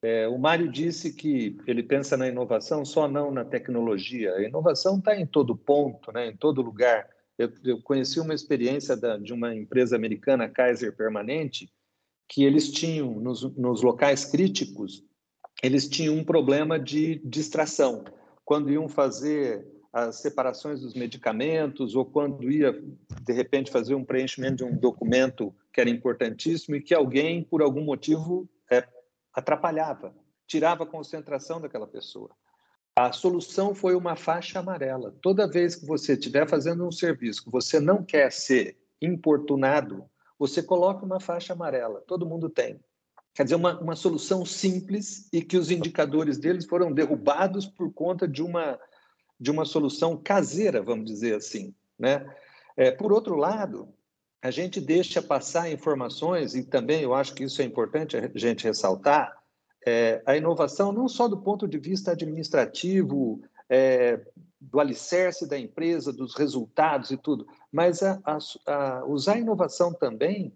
É, 0.02 0.28
o 0.28 0.38
Mário 0.38 0.70
disse 0.70 1.12
que 1.12 1.56
ele 1.66 1.82
pensa 1.82 2.16
na 2.16 2.28
inovação, 2.28 2.84
só 2.84 3.08
não 3.08 3.30
na 3.30 3.44
tecnologia. 3.44 4.34
A 4.34 4.42
inovação 4.42 4.98
está 4.98 5.18
em 5.18 5.26
todo 5.26 5.56
ponto, 5.56 6.12
né? 6.12 6.28
em 6.28 6.36
todo 6.36 6.62
lugar. 6.62 7.08
Eu, 7.38 7.50
eu 7.64 7.82
conheci 7.82 8.20
uma 8.20 8.34
experiência 8.34 8.96
da, 8.96 9.16
de 9.16 9.32
uma 9.32 9.54
empresa 9.54 9.96
americana, 9.96 10.48
Kaiser 10.48 10.94
Permanente, 10.94 11.72
que 12.28 12.44
eles 12.44 12.70
tinham, 12.70 13.20
nos, 13.20 13.42
nos 13.56 13.82
locais 13.82 14.24
críticos, 14.24 15.04
eles 15.62 15.88
tinham 15.88 16.14
um 16.14 16.24
problema 16.24 16.78
de 16.78 17.20
distração. 17.24 18.04
Quando 18.44 18.70
iam 18.70 18.88
fazer 18.88 19.66
as 19.92 20.16
separações 20.16 20.80
dos 20.80 20.94
medicamentos 20.94 21.94
ou 21.94 22.04
quando 22.04 22.50
ia, 22.50 22.72
de 23.22 23.32
repente, 23.32 23.70
fazer 23.70 23.94
um 23.94 24.04
preenchimento 24.04 24.56
de 24.56 24.64
um 24.64 24.76
documento 24.76 25.54
que 25.72 25.80
era 25.80 25.88
importantíssimo 25.88 26.76
e 26.76 26.82
que 26.82 26.94
alguém, 26.94 27.42
por 27.42 27.62
algum 27.62 27.82
motivo, 27.82 28.48
é, 28.70 28.86
atrapalhava, 29.32 30.14
tirava 30.46 30.84
a 30.84 30.86
concentração 30.86 31.60
daquela 31.60 31.86
pessoa. 31.86 32.30
A 32.94 33.12
solução 33.12 33.74
foi 33.74 33.94
uma 33.94 34.16
faixa 34.16 34.58
amarela. 34.58 35.14
Toda 35.22 35.50
vez 35.50 35.76
que 35.76 35.86
você 35.86 36.12
estiver 36.12 36.48
fazendo 36.48 36.86
um 36.86 36.92
serviço 36.92 37.50
você 37.50 37.78
não 37.78 38.02
quer 38.02 38.32
ser 38.32 38.76
importunado, 39.00 40.04
você 40.38 40.62
coloca 40.62 41.04
uma 41.04 41.20
faixa 41.20 41.52
amarela. 41.52 42.02
Todo 42.06 42.26
mundo 42.26 42.48
tem. 42.48 42.80
Quer 43.34 43.44
dizer, 43.44 43.56
uma, 43.56 43.78
uma 43.80 43.96
solução 43.96 44.44
simples 44.44 45.28
e 45.32 45.42
que 45.42 45.56
os 45.56 45.70
indicadores 45.70 46.38
deles 46.38 46.64
foram 46.64 46.92
derrubados 46.92 47.66
por 47.66 47.92
conta 47.92 48.26
de 48.26 48.42
uma 48.42 48.78
de 49.38 49.50
uma 49.50 49.64
solução 49.64 50.16
caseira, 50.16 50.82
vamos 50.82 51.04
dizer 51.04 51.36
assim. 51.36 51.74
Né? 51.98 52.26
É, 52.76 52.90
por 52.90 53.12
outro 53.12 53.36
lado, 53.36 53.88
a 54.42 54.50
gente 54.50 54.80
deixa 54.80 55.20
passar 55.20 55.70
informações, 55.70 56.54
e 56.54 56.62
também 56.62 57.02
eu 57.02 57.14
acho 57.14 57.34
que 57.34 57.44
isso 57.44 57.60
é 57.60 57.64
importante 57.64 58.16
a 58.16 58.30
gente 58.34 58.64
ressaltar, 58.64 59.36
é, 59.84 60.22
a 60.26 60.36
inovação 60.36 60.92
não 60.92 61.08
só 61.08 61.28
do 61.28 61.38
ponto 61.38 61.68
de 61.68 61.78
vista 61.78 62.12
administrativo, 62.12 63.40
é, 63.68 64.20
do 64.60 64.80
alicerce 64.80 65.46
da 65.46 65.58
empresa, 65.58 66.12
dos 66.12 66.34
resultados 66.34 67.10
e 67.10 67.16
tudo, 67.16 67.46
mas 67.76 68.02
a, 68.02 68.18
a, 68.24 68.38
a 68.72 69.04
usar 69.04 69.34
a 69.34 69.38
inovação 69.38 69.92
também 69.92 70.50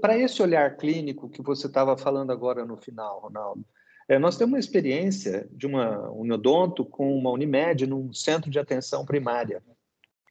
para 0.00 0.16
esse 0.16 0.42
olhar 0.42 0.78
clínico 0.78 1.28
que 1.28 1.42
você 1.42 1.66
estava 1.66 1.94
falando 1.94 2.32
agora 2.32 2.64
no 2.64 2.78
final, 2.78 3.20
Ronaldo. 3.20 3.62
É, 4.08 4.18
nós 4.18 4.38
temos 4.38 4.54
uma 4.54 4.58
experiência 4.58 5.46
de 5.52 5.66
uma 5.66 6.10
Unodonto 6.10 6.86
com 6.86 7.14
uma 7.18 7.30
Unimed 7.30 7.86
num 7.86 8.14
centro 8.14 8.50
de 8.50 8.58
atenção 8.58 9.04
primária. 9.04 9.62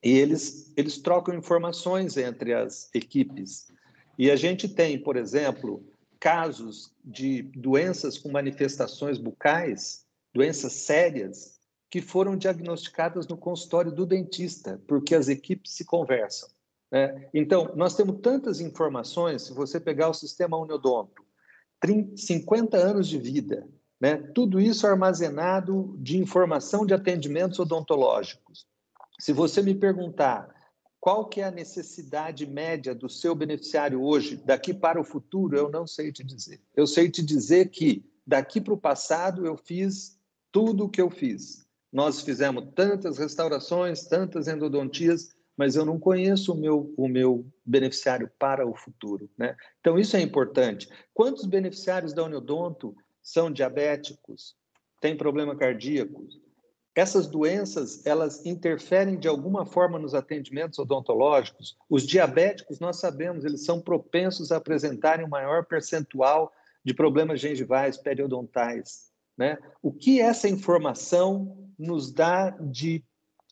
E 0.04 0.18
eles, 0.18 0.74
eles 0.76 0.98
trocam 0.98 1.36
informações 1.36 2.18
entre 2.18 2.52
as 2.52 2.90
equipes. 2.96 3.72
E 4.18 4.32
a 4.32 4.36
gente 4.36 4.68
tem, 4.68 4.98
por 4.98 5.18
exemplo, 5.18 5.86
casos 6.20 6.92
de 7.06 7.44
doenças 7.44 8.18
com 8.18 8.32
manifestações 8.32 9.20
bucais, 9.20 10.04
doenças 10.34 10.74
sérias, 10.74 11.57
que 11.90 12.02
foram 12.02 12.36
diagnosticadas 12.36 13.28
no 13.28 13.38
consultório 13.38 13.92
do 13.92 14.06
dentista, 14.06 14.82
porque 14.88 15.16
as 15.16 15.30
equipes 15.30 15.74
se 15.74 15.86
conversam. 15.86 16.50
Né? 16.92 17.30
Então, 17.34 17.74
nós 17.76 17.96
temos 17.96 18.20
tantas 18.22 18.60
informações, 18.60 19.44
se 19.44 19.54
você 19.54 19.80
pegar 19.80 20.10
o 20.10 20.14
sistema 20.14 20.58
Uniodonto, 20.58 21.26
30, 21.80 22.18
50 22.18 22.78
anos 22.78 23.08
de 23.08 23.18
vida, 23.18 23.68
né? 24.00 24.18
tudo 24.34 24.60
isso 24.60 24.86
armazenado 24.86 25.96
de 26.00 26.18
informação 26.18 26.86
de 26.86 26.94
atendimentos 26.94 27.60
odontológicos. 27.60 28.68
Se 29.20 29.34
você 29.34 29.62
me 29.62 29.74
perguntar 29.74 30.56
qual 31.00 31.26
que 31.26 31.42
é 31.42 31.46
a 31.46 31.52
necessidade 31.52 32.46
média 32.46 32.94
do 32.94 33.10
seu 33.10 33.34
beneficiário 33.34 34.02
hoje, 34.02 34.36
daqui 34.36 34.74
para 34.74 35.00
o 35.00 35.06
futuro, 35.06 35.58
eu 35.58 35.70
não 35.70 35.88
sei 35.88 36.12
te 36.12 36.24
dizer. 36.24 36.62
Eu 36.76 36.86
sei 36.86 37.10
te 37.10 37.24
dizer 37.24 37.70
que 37.70 38.04
daqui 38.26 38.60
para 38.60 38.74
o 38.74 38.78
passado 38.78 39.46
eu 39.46 39.56
fiz 39.56 40.20
tudo 40.52 40.86
o 40.86 40.90
que 40.90 41.02
eu 41.02 41.10
fiz. 41.10 41.67
Nós 41.92 42.22
fizemos 42.22 42.68
tantas 42.76 43.18
restaurações, 43.18 44.06
tantas 44.06 44.48
endodontias, 44.48 45.30
mas 45.56 45.76
eu 45.76 45.86
não 45.86 46.00
conheço 46.00 46.54
o 46.54 46.58
meu, 46.58 46.94
o 46.98 47.08
meu 47.08 47.46
beneficiário 47.66 48.30
para 48.38 48.68
o 48.68 48.76
futuro. 48.76 49.30
Né? 49.38 49.56
Então, 49.80 49.98
isso 49.98 50.16
é 50.16 50.22
importante. 50.22 50.88
Quantos 51.14 51.46
beneficiários 51.46 52.14
da 52.14 52.24
Uniodonto 52.24 52.96
são 53.22 53.52
diabéticos? 53.52 54.56
tem 55.00 55.16
problema 55.16 55.56
cardíaco. 55.56 56.28
Essas 56.96 57.28
doenças, 57.28 58.06
elas 58.06 58.44
interferem 58.46 59.20
de 59.20 59.28
alguma 59.28 59.66
forma 59.66 60.00
nos 60.00 60.16
atendimentos 60.16 60.80
odontológicos. 60.80 61.78
Os 61.88 62.08
diabéticos, 62.08 62.80
nós 62.80 63.00
sabemos, 63.00 63.46
eles 63.46 63.64
são 63.64 63.80
propensos 63.80 64.52
a 64.52 64.58
apresentarem 64.58 65.26
um 65.26 65.30
maior 65.30 65.66
percentual 65.66 66.52
de 66.84 66.96
problemas 66.96 67.40
gengivais, 67.40 67.98
periodontais. 67.98 69.12
Né? 69.38 69.60
O 69.82 69.94
que 69.94 70.20
essa 70.20 70.50
informação 70.50 71.67
nos 71.78 72.12
dá 72.12 72.50
de 72.50 73.04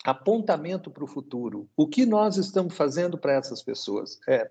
apontamento 0.03 0.91
para 0.91 1.03
o 1.03 1.07
futuro? 1.07 1.69
O 1.76 1.88
que 1.88 2.05
nós 2.05 2.38
estamos 2.38 2.76
fazendo 2.76 3.17
para 3.17 3.34
essas 3.34 3.61
pessoas? 3.61 4.19
É, 4.28 4.49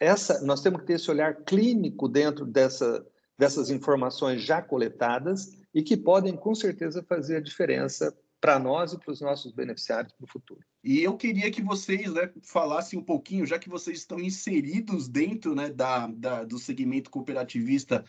essa, 0.00 0.40
nós 0.42 0.60
temos 0.60 0.80
que 0.80 0.86
ter 0.86 0.94
esse 0.94 1.10
olhar 1.10 1.34
clínico 1.42 2.08
dentro 2.08 2.46
dessa, 2.46 3.04
dessas 3.36 3.70
informações 3.70 4.42
já 4.42 4.62
coletadas 4.62 5.52
e 5.74 5.82
que 5.82 5.96
podem, 5.96 6.36
com 6.36 6.54
certeza, 6.54 7.02
fazer 7.02 7.36
a 7.36 7.42
diferença 7.42 8.16
para 8.40 8.58
nós 8.58 8.92
e 8.92 8.98
para 8.98 9.12
os 9.12 9.20
nossos 9.20 9.52
beneficiários 9.52 10.14
no 10.20 10.26
futuro. 10.26 10.60
E 10.82 11.02
eu 11.02 11.16
queria 11.16 11.50
que 11.50 11.60
vocês 11.60 12.12
né, 12.12 12.30
falassem 12.42 12.98
um 12.98 13.02
pouquinho, 13.02 13.46
já 13.46 13.58
que 13.58 13.68
vocês 13.68 13.98
estão 13.98 14.18
inseridos 14.20 15.08
dentro 15.08 15.54
né, 15.54 15.70
da, 15.70 16.06
da 16.06 16.44
do 16.44 16.58
segmento 16.58 17.10
cooperativista, 17.10 18.04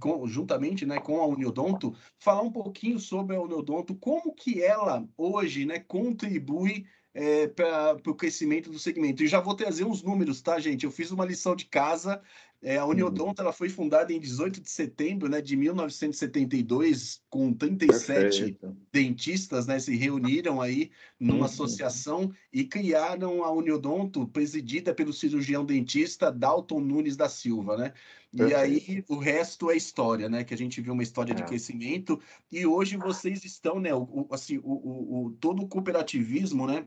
com, 0.00 0.26
juntamente 0.26 0.86
né, 0.86 0.98
com 0.98 1.20
a 1.20 1.26
Uniodonto, 1.26 1.94
falar 2.18 2.42
um 2.42 2.52
pouquinho 2.52 2.98
sobre 2.98 3.36
a 3.36 3.40
Uniodonto, 3.40 3.94
como 3.94 4.34
que 4.34 4.62
ela 4.62 5.06
hoje 5.16 5.66
né, 5.66 5.78
contribui 5.80 6.86
é, 7.14 7.46
para 7.46 7.96
o 8.06 8.14
crescimento 8.14 8.70
do 8.70 8.78
segmento. 8.78 9.22
E 9.22 9.28
já 9.28 9.40
vou 9.40 9.54
trazer 9.54 9.84
uns 9.84 10.02
números, 10.02 10.42
tá, 10.42 10.58
gente? 10.58 10.84
Eu 10.84 10.90
fiz 10.90 11.10
uma 11.12 11.24
lição 11.24 11.54
de 11.54 11.66
casa. 11.66 12.20
É, 12.64 12.78
a 12.78 12.86
Uniodonto 12.86 13.42
ela 13.42 13.52
foi 13.52 13.68
fundada 13.68 14.10
em 14.10 14.18
18 14.18 14.58
de 14.58 14.70
setembro 14.70 15.28
né, 15.28 15.42
de 15.42 15.54
1972, 15.54 17.22
com 17.28 17.52
37 17.52 18.06
Perfeito. 18.06 18.76
dentistas 18.90 19.66
né, 19.66 19.78
se 19.78 19.94
reuniram 19.94 20.62
aí 20.62 20.90
numa 21.20 21.40
uhum. 21.40 21.44
associação 21.44 22.32
e 22.50 22.64
criaram 22.64 23.44
a 23.44 23.52
Uniodonto, 23.52 24.26
presidida 24.28 24.94
pelo 24.94 25.12
cirurgião 25.12 25.62
dentista 25.62 26.32
Dalton 26.32 26.80
Nunes 26.80 27.18
da 27.18 27.28
Silva. 27.28 27.76
Né? 27.76 27.92
E 28.32 28.54
aí 28.54 29.04
o 29.08 29.18
resto 29.18 29.70
é 29.70 29.76
história, 29.76 30.26
né? 30.28 30.42
Que 30.42 30.54
a 30.54 30.56
gente 30.56 30.80
viu 30.80 30.94
uma 30.94 31.02
história 31.02 31.32
é. 31.32 31.34
de 31.36 31.44
crescimento 31.44 32.18
e 32.50 32.66
hoje 32.66 32.96
vocês 32.96 33.44
estão, 33.44 33.78
né? 33.78 33.94
O, 33.94 34.26
assim, 34.30 34.58
o, 34.58 34.72
o, 34.72 35.26
o, 35.26 35.30
todo 35.32 35.62
o 35.62 35.68
cooperativismo, 35.68 36.66
né? 36.66 36.86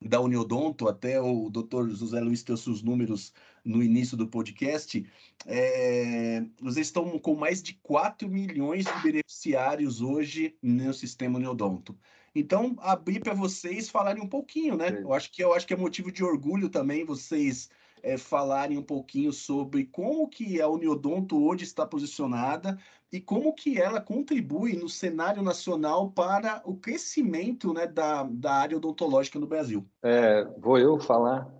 Da 0.00 0.20
Uniodonto, 0.20 0.88
até 0.88 1.20
o 1.20 1.50
doutor 1.50 1.90
José 1.90 2.20
Luiz 2.20 2.42
trouxe 2.42 2.70
os 2.70 2.82
números 2.82 3.32
no 3.64 3.82
início 3.82 4.16
do 4.16 4.28
podcast, 4.28 5.04
é, 5.44 6.44
vocês 6.60 6.86
estão 6.86 7.18
com 7.18 7.34
mais 7.34 7.62
de 7.62 7.74
4 7.74 8.28
milhões 8.28 8.84
de 8.84 9.02
beneficiários 9.02 10.00
hoje 10.00 10.56
no 10.62 10.94
sistema 10.94 11.38
Uniodonto. 11.38 11.98
Então, 12.34 12.76
abrir 12.80 13.20
para 13.20 13.34
vocês 13.34 13.88
falarem 13.88 14.22
um 14.22 14.28
pouquinho, 14.28 14.76
né? 14.76 15.00
Eu 15.00 15.12
acho 15.12 15.30
que 15.32 15.42
eu 15.42 15.52
acho 15.52 15.66
que 15.66 15.74
é 15.74 15.76
motivo 15.76 16.12
de 16.12 16.22
orgulho 16.22 16.68
também 16.68 17.04
vocês 17.04 17.68
é, 18.02 18.16
falarem 18.16 18.78
um 18.78 18.82
pouquinho 18.82 19.32
sobre 19.32 19.84
como 19.84 20.28
que 20.28 20.60
a 20.60 20.68
Uniodonto 20.68 21.42
hoje 21.44 21.64
está 21.64 21.86
posicionada 21.86 22.78
e 23.12 23.20
como 23.20 23.54
que 23.54 23.80
ela 23.80 24.00
contribui 24.00 24.74
no 24.74 24.88
cenário 24.88 25.42
nacional 25.42 26.10
para 26.10 26.62
o 26.64 26.76
crescimento 26.76 27.72
né, 27.72 27.86
da, 27.86 28.24
da 28.24 28.52
área 28.52 28.76
odontológica 28.76 29.38
no 29.38 29.46
Brasil. 29.46 29.86
É, 30.02 30.44
vou 30.58 30.78
eu 30.78 30.98
falar 30.98 31.50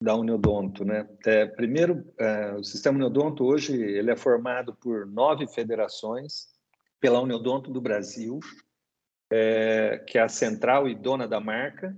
da 0.00 0.14
Uniodonto, 0.14 0.84
né? 0.84 1.08
É, 1.26 1.44
primeiro, 1.46 2.04
é, 2.18 2.54
o 2.54 2.62
sistema 2.62 2.96
Uniodonto 2.96 3.44
hoje 3.44 3.74
ele 3.74 4.10
é 4.10 4.16
formado 4.16 4.74
por 4.74 5.06
nove 5.06 5.46
federações 5.48 6.48
pela 7.00 7.20
Uniodonto 7.20 7.70
do 7.70 7.80
Brasil, 7.80 8.38
é, 9.30 9.98
que 10.06 10.16
é 10.16 10.22
a 10.22 10.28
central 10.28 10.88
e 10.88 10.94
dona 10.94 11.26
da 11.26 11.40
marca, 11.40 11.96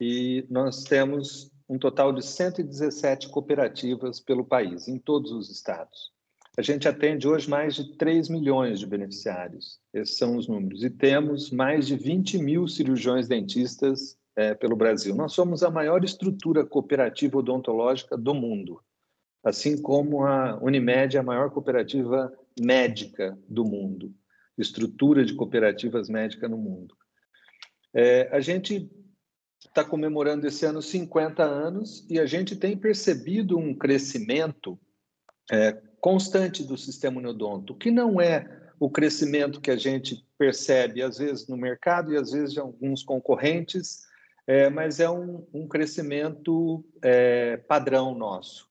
e 0.00 0.46
nós 0.48 0.84
temos 0.84 1.50
um 1.68 1.78
total 1.78 2.12
de 2.12 2.24
117 2.24 3.28
cooperativas 3.28 4.20
pelo 4.20 4.44
país, 4.44 4.88
em 4.88 4.98
todos 4.98 5.32
os 5.32 5.50
estados. 5.50 6.12
A 6.56 6.62
gente 6.62 6.88
atende 6.88 7.28
hoje 7.28 7.50
mais 7.50 7.74
de 7.74 7.96
3 7.96 8.30
milhões 8.30 8.80
de 8.80 8.86
beneficiários, 8.86 9.78
esses 9.92 10.16
são 10.16 10.36
os 10.36 10.48
números, 10.48 10.82
e 10.82 10.88
temos 10.88 11.50
mais 11.50 11.86
de 11.86 11.96
20 11.96 12.38
mil 12.38 12.66
cirurgiões 12.66 13.28
dentistas 13.28 14.16
é, 14.34 14.54
pelo 14.54 14.76
Brasil. 14.76 15.14
Nós 15.14 15.32
somos 15.32 15.62
a 15.62 15.70
maior 15.70 16.02
estrutura 16.02 16.64
cooperativa 16.64 17.38
odontológica 17.38 18.16
do 18.16 18.34
mundo, 18.34 18.80
assim 19.44 19.80
como 19.80 20.24
a 20.24 20.58
Unimed 20.62 21.16
é 21.16 21.20
a 21.20 21.22
maior 21.22 21.50
cooperativa 21.50 22.32
médica 22.58 23.38
do 23.48 23.64
mundo, 23.64 24.14
estrutura 24.56 25.24
de 25.24 25.34
cooperativas 25.34 26.08
médicas 26.08 26.50
no 26.50 26.56
mundo. 26.56 26.96
É, 27.94 28.28
a 28.34 28.40
gente 28.40 28.90
está 29.68 29.84
comemorando 29.84 30.46
esse 30.46 30.64
ano 30.64 30.80
50 30.80 31.42
anos 31.42 32.06
e 32.08 32.18
a 32.18 32.26
gente 32.26 32.56
tem 32.56 32.76
percebido 32.76 33.58
um 33.58 33.74
crescimento 33.74 34.78
é, 35.50 35.72
constante 36.00 36.64
do 36.64 36.76
sistema 36.76 37.18
uniodonto, 37.18 37.74
que 37.74 37.90
não 37.90 38.20
é 38.20 38.64
o 38.78 38.90
crescimento 38.90 39.60
que 39.60 39.70
a 39.70 39.76
gente 39.76 40.24
percebe, 40.38 41.02
às 41.02 41.18
vezes, 41.18 41.48
no 41.48 41.56
mercado 41.56 42.12
e 42.12 42.16
às 42.16 42.32
vezes 42.32 42.52
de 42.52 42.60
alguns 42.60 43.02
concorrentes, 43.02 44.04
é, 44.46 44.68
mas 44.68 45.00
é 45.00 45.10
um, 45.10 45.46
um 45.52 45.66
crescimento 45.66 46.84
é, 47.02 47.56
padrão 47.56 48.14
nosso. 48.14 48.68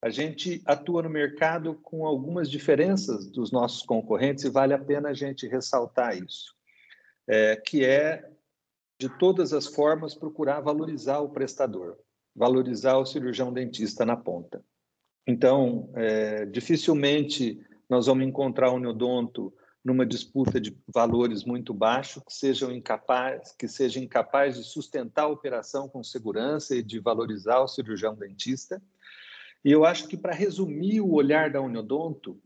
A 0.00 0.10
gente 0.10 0.62
atua 0.64 1.02
no 1.02 1.10
mercado 1.10 1.74
com 1.74 2.06
algumas 2.06 2.48
diferenças 2.48 3.26
dos 3.26 3.50
nossos 3.50 3.82
concorrentes 3.82 4.44
e 4.44 4.50
vale 4.50 4.72
a 4.72 4.78
pena 4.78 5.08
a 5.08 5.14
gente 5.14 5.48
ressaltar 5.48 6.16
isso, 6.16 6.54
é, 7.26 7.56
que 7.56 7.84
é 7.84 8.30
de 8.98 9.08
todas 9.18 9.52
as 9.52 9.66
formas, 9.66 10.14
procurar 10.14 10.60
valorizar 10.60 11.20
o 11.20 11.28
prestador, 11.28 11.96
valorizar 12.34 12.96
o 12.98 13.06
cirurgião 13.06 13.52
dentista 13.52 14.04
na 14.04 14.16
ponta. 14.16 14.62
Então, 15.26 15.90
é, 15.94 16.46
dificilmente 16.46 17.60
nós 17.88 18.06
vamos 18.06 18.26
encontrar 18.26 18.72
um 18.72 18.78
neodonto 18.78 19.52
numa 19.84 20.04
disputa 20.04 20.60
de 20.60 20.76
valores 20.86 21.44
muito 21.44 21.72
baixos, 21.72 22.22
que 22.22 22.32
sejam 22.32 22.70
incapaz, 22.70 23.52
que 23.52 23.68
seja 23.68 24.00
incapaz 24.00 24.56
de 24.56 24.64
sustentar 24.64 25.22
a 25.22 25.28
operação 25.28 25.88
com 25.88 26.02
segurança 26.02 26.74
e 26.74 26.82
de 26.82 26.98
valorizar 26.98 27.60
o 27.60 27.68
cirurgião 27.68 28.14
dentista. 28.14 28.82
E 29.64 29.72
eu 29.72 29.84
acho 29.84 30.06
que 30.08 30.16
para 30.16 30.34
resumir 30.34 31.00
o 31.00 31.12
olhar 31.12 31.50
da 31.50 31.60
Uniodonto, 31.60 32.38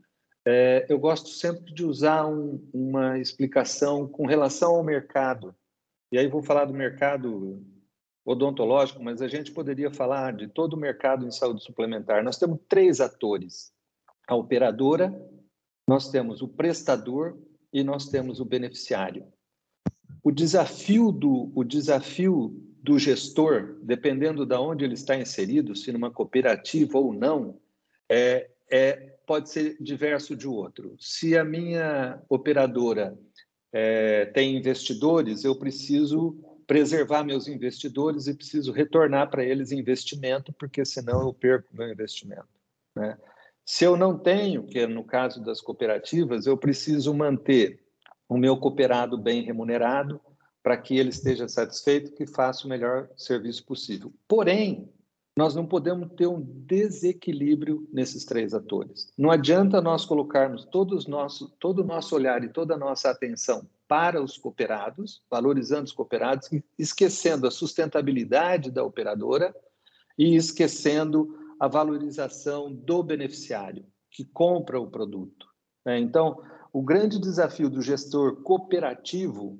é, 0.44 0.86
eu 0.88 0.98
gosto 0.98 1.30
sempre 1.30 1.72
de 1.72 1.84
usar 1.84 2.26
um, 2.26 2.68
uma 2.72 3.18
explicação 3.18 4.06
com 4.06 4.26
relação 4.26 4.76
ao 4.76 4.84
mercado. 4.84 5.54
E 6.12 6.18
aí 6.18 6.28
vou 6.28 6.42
falar 6.42 6.66
do 6.66 6.74
mercado 6.74 7.64
odontológico, 8.22 9.02
mas 9.02 9.22
a 9.22 9.28
gente 9.28 9.50
poderia 9.50 9.90
falar 9.90 10.34
de 10.34 10.46
todo 10.46 10.74
o 10.74 10.76
mercado 10.78 11.26
em 11.26 11.30
saúde 11.30 11.64
suplementar. 11.64 12.22
Nós 12.22 12.38
temos 12.38 12.58
três 12.68 13.00
atores: 13.00 13.72
a 14.28 14.36
operadora, 14.36 15.10
nós 15.88 16.10
temos 16.10 16.42
o 16.42 16.48
prestador 16.48 17.38
e 17.72 17.82
nós 17.82 18.10
temos 18.10 18.40
o 18.40 18.44
beneficiário. 18.44 19.24
O 20.22 20.30
desafio 20.30 21.10
do, 21.10 21.50
o 21.54 21.64
desafio 21.64 22.62
do 22.82 22.98
gestor, 22.98 23.78
dependendo 23.82 24.44
de 24.44 24.54
onde 24.54 24.84
ele 24.84 24.94
está 24.94 25.16
inserido, 25.16 25.74
se 25.74 25.90
numa 25.90 26.10
cooperativa 26.10 26.98
ou 26.98 27.14
não, 27.14 27.58
é, 28.06 28.50
é, 28.70 28.92
pode 29.26 29.48
ser 29.48 29.78
diverso 29.80 30.36
de 30.36 30.46
outro. 30.46 30.94
Se 30.98 31.38
a 31.38 31.44
minha 31.44 32.22
operadora 32.28 33.18
é, 33.72 34.26
tem 34.26 34.56
investidores, 34.56 35.44
eu 35.44 35.54
preciso 35.56 36.36
preservar 36.66 37.24
meus 37.24 37.48
investidores 37.48 38.26
e 38.26 38.34
preciso 38.34 38.72
retornar 38.72 39.30
para 39.30 39.44
eles 39.44 39.72
investimento, 39.72 40.52
porque 40.52 40.84
senão 40.84 41.22
eu 41.22 41.32
perco 41.32 41.68
meu 41.72 41.90
investimento. 41.90 42.48
Né? 42.94 43.18
Se 43.64 43.84
eu 43.84 43.96
não 43.96 44.18
tenho, 44.18 44.64
que 44.66 44.80
é 44.80 44.86
no 44.86 45.04
caso 45.04 45.42
das 45.42 45.60
cooperativas, 45.60 46.46
eu 46.46 46.56
preciso 46.56 47.14
manter 47.14 47.82
o 48.28 48.36
meu 48.36 48.56
cooperado 48.56 49.16
bem 49.18 49.42
remunerado 49.42 50.20
para 50.62 50.76
que 50.76 50.96
ele 50.96 51.10
esteja 51.10 51.48
satisfeito, 51.48 52.12
que 52.12 52.26
faça 52.26 52.66
o 52.66 52.70
melhor 52.70 53.08
serviço 53.16 53.64
possível. 53.64 54.12
Porém, 54.28 54.88
nós 55.36 55.54
não 55.54 55.66
podemos 55.66 56.10
ter 56.12 56.26
um 56.26 56.40
desequilíbrio 56.40 57.88
nesses 57.90 58.24
três 58.24 58.52
atores. 58.52 59.10
Não 59.16 59.30
adianta 59.30 59.80
nós 59.80 60.04
colocarmos 60.04 60.66
todos 60.66 61.06
nosso, 61.06 61.48
todo 61.58 61.80
o 61.80 61.84
nosso 61.84 62.14
olhar 62.14 62.44
e 62.44 62.50
toda 62.50 62.74
a 62.74 62.78
nossa 62.78 63.10
atenção 63.10 63.66
para 63.88 64.22
os 64.22 64.36
cooperados, 64.36 65.22
valorizando 65.30 65.84
os 65.84 65.92
cooperados, 65.92 66.50
esquecendo 66.78 67.46
a 67.46 67.50
sustentabilidade 67.50 68.70
da 68.70 68.84
operadora 68.84 69.54
e 70.18 70.36
esquecendo 70.36 71.34
a 71.58 71.66
valorização 71.66 72.72
do 72.72 73.02
beneficiário 73.02 73.86
que 74.10 74.24
compra 74.24 74.78
o 74.78 74.90
produto. 74.90 75.46
Né? 75.84 75.98
Então, 75.98 76.42
o 76.72 76.82
grande 76.82 77.18
desafio 77.18 77.70
do 77.70 77.80
gestor 77.80 78.42
cooperativo 78.42 79.58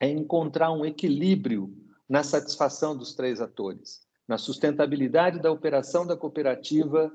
é 0.00 0.08
encontrar 0.08 0.70
um 0.70 0.84
equilíbrio 0.84 1.74
na 2.08 2.22
satisfação 2.22 2.96
dos 2.96 3.14
três 3.14 3.40
atores 3.40 4.07
na 4.28 4.36
sustentabilidade 4.36 5.40
da 5.40 5.50
operação 5.50 6.06
da 6.06 6.16
cooperativa, 6.16 7.10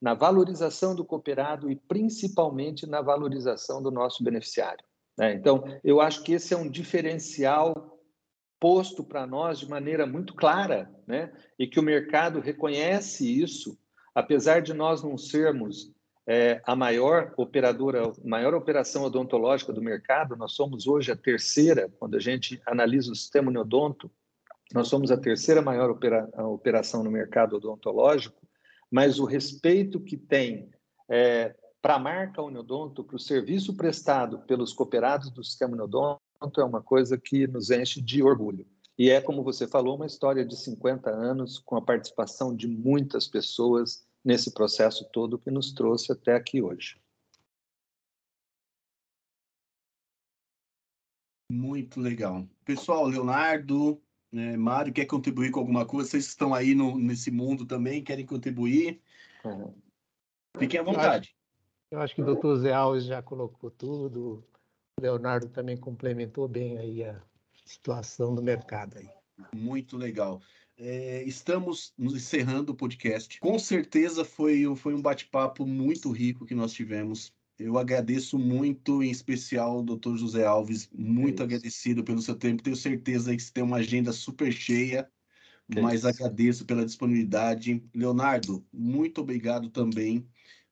na 0.00 0.14
valorização 0.14 0.94
do 0.94 1.04
cooperado 1.04 1.70
e 1.70 1.74
principalmente 1.74 2.86
na 2.86 3.00
valorização 3.00 3.82
do 3.82 3.90
nosso 3.90 4.22
beneficiário. 4.22 4.84
Né? 5.16 5.32
Então, 5.32 5.64
eu 5.82 6.00
acho 6.00 6.22
que 6.22 6.34
esse 6.34 6.52
é 6.52 6.56
um 6.56 6.70
diferencial 6.70 7.98
posto 8.60 9.02
para 9.02 9.26
nós 9.26 9.58
de 9.58 9.68
maneira 9.68 10.06
muito 10.06 10.34
clara, 10.34 10.90
né? 11.06 11.32
e 11.58 11.66
que 11.66 11.80
o 11.80 11.82
mercado 11.82 12.38
reconhece 12.38 13.26
isso, 13.40 13.78
apesar 14.14 14.60
de 14.60 14.74
nós 14.74 15.02
não 15.02 15.16
sermos 15.16 15.92
é, 16.26 16.60
a 16.64 16.76
maior 16.76 17.32
operadora, 17.38 18.12
maior 18.22 18.52
operação 18.52 19.04
odontológica 19.04 19.72
do 19.72 19.80
mercado, 19.80 20.36
nós 20.36 20.52
somos 20.52 20.86
hoje 20.86 21.10
a 21.10 21.16
terceira, 21.16 21.90
quando 21.98 22.16
a 22.16 22.20
gente 22.20 22.60
analisa 22.66 23.10
o 23.10 23.16
sistema 23.16 23.50
neodonto, 23.50 24.10
nós 24.72 24.88
somos 24.88 25.10
a 25.10 25.16
terceira 25.16 25.62
maior 25.62 25.90
opera, 25.90 26.28
operação 26.44 27.02
no 27.02 27.10
mercado 27.10 27.56
odontológico, 27.56 28.46
mas 28.90 29.18
o 29.18 29.24
respeito 29.24 30.00
que 30.00 30.16
tem 30.16 30.70
é, 31.08 31.54
para 31.80 31.94
a 31.94 31.98
marca 31.98 32.42
Uniodonto, 32.42 33.04
para 33.04 33.16
o 33.16 33.20
serviço 33.20 33.74
prestado 33.76 34.40
pelos 34.40 34.72
cooperados 34.72 35.30
do 35.30 35.42
sistema 35.42 35.72
Uniodonto, 35.74 36.20
é 36.58 36.64
uma 36.64 36.82
coisa 36.82 37.16
que 37.16 37.46
nos 37.46 37.70
enche 37.70 38.00
de 38.00 38.22
orgulho. 38.22 38.66
E 38.98 39.10
é, 39.10 39.20
como 39.20 39.44
você 39.44 39.66
falou, 39.66 39.96
uma 39.96 40.06
história 40.06 40.44
de 40.44 40.56
50 40.56 41.08
anos, 41.08 41.58
com 41.58 41.76
a 41.76 41.82
participação 41.82 42.54
de 42.54 42.66
muitas 42.66 43.28
pessoas 43.28 44.04
nesse 44.24 44.52
processo 44.52 45.08
todo 45.12 45.38
que 45.38 45.50
nos 45.50 45.72
trouxe 45.72 46.12
até 46.12 46.34
aqui 46.34 46.60
hoje. 46.60 47.00
Muito 51.50 52.00
legal. 52.00 52.46
Pessoal, 52.64 53.06
Leonardo, 53.06 54.02
né, 54.32 54.56
Mário, 54.56 54.92
quer 54.92 55.06
contribuir 55.06 55.50
com 55.50 55.60
alguma 55.60 55.84
coisa? 55.84 56.10
Vocês 56.10 56.26
estão 56.26 56.54
aí 56.54 56.74
no, 56.74 56.98
nesse 56.98 57.30
mundo 57.30 57.66
também, 57.66 58.02
querem 58.02 58.26
contribuir? 58.26 59.00
Uhum. 59.44 59.74
Fiquem 60.58 60.80
à 60.80 60.82
vontade. 60.82 61.34
Eu 61.90 61.98
acho, 61.98 61.98
eu 61.98 62.00
acho 62.00 62.14
que 62.14 62.22
o 62.22 62.24
doutor 62.24 62.56
Zé 62.56 62.72
Alves 62.72 63.04
já 63.04 63.22
colocou 63.22 63.70
tudo, 63.70 64.44
o 64.98 65.02
Leonardo 65.02 65.48
também 65.48 65.76
complementou 65.76 66.48
bem 66.48 66.78
aí 66.78 67.04
a 67.04 67.22
situação 67.64 68.34
do 68.34 68.42
mercado 68.42 68.98
aí. 68.98 69.08
Muito 69.54 69.96
legal. 69.96 70.40
É, 70.76 71.22
estamos 71.24 71.92
nos 71.98 72.14
encerrando 72.14 72.72
o 72.72 72.74
podcast. 72.74 73.40
Com 73.40 73.58
certeza 73.58 74.24
foi, 74.24 74.64
foi 74.76 74.94
um 74.94 75.02
bate-papo 75.02 75.66
muito 75.66 76.10
rico 76.10 76.46
que 76.46 76.54
nós 76.54 76.72
tivemos. 76.72 77.32
Eu 77.58 77.76
agradeço 77.76 78.38
muito, 78.38 79.02
em 79.02 79.10
especial, 79.10 79.80
o 79.80 79.82
doutor 79.82 80.16
José 80.16 80.46
Alves, 80.46 80.88
muito 80.94 81.42
é 81.42 81.44
agradecido 81.44 82.04
pelo 82.04 82.22
seu 82.22 82.36
tempo. 82.36 82.62
Tenho 82.62 82.76
certeza 82.76 83.34
que 83.34 83.42
você 83.42 83.52
tem 83.52 83.64
uma 83.64 83.78
agenda 83.78 84.12
super 84.12 84.52
cheia, 84.52 85.10
é 85.74 85.80
mas 85.80 86.00
isso. 86.00 86.08
agradeço 86.08 86.64
pela 86.64 86.84
disponibilidade. 86.84 87.82
Leonardo, 87.92 88.64
muito 88.72 89.20
obrigado 89.20 89.70
também 89.70 90.24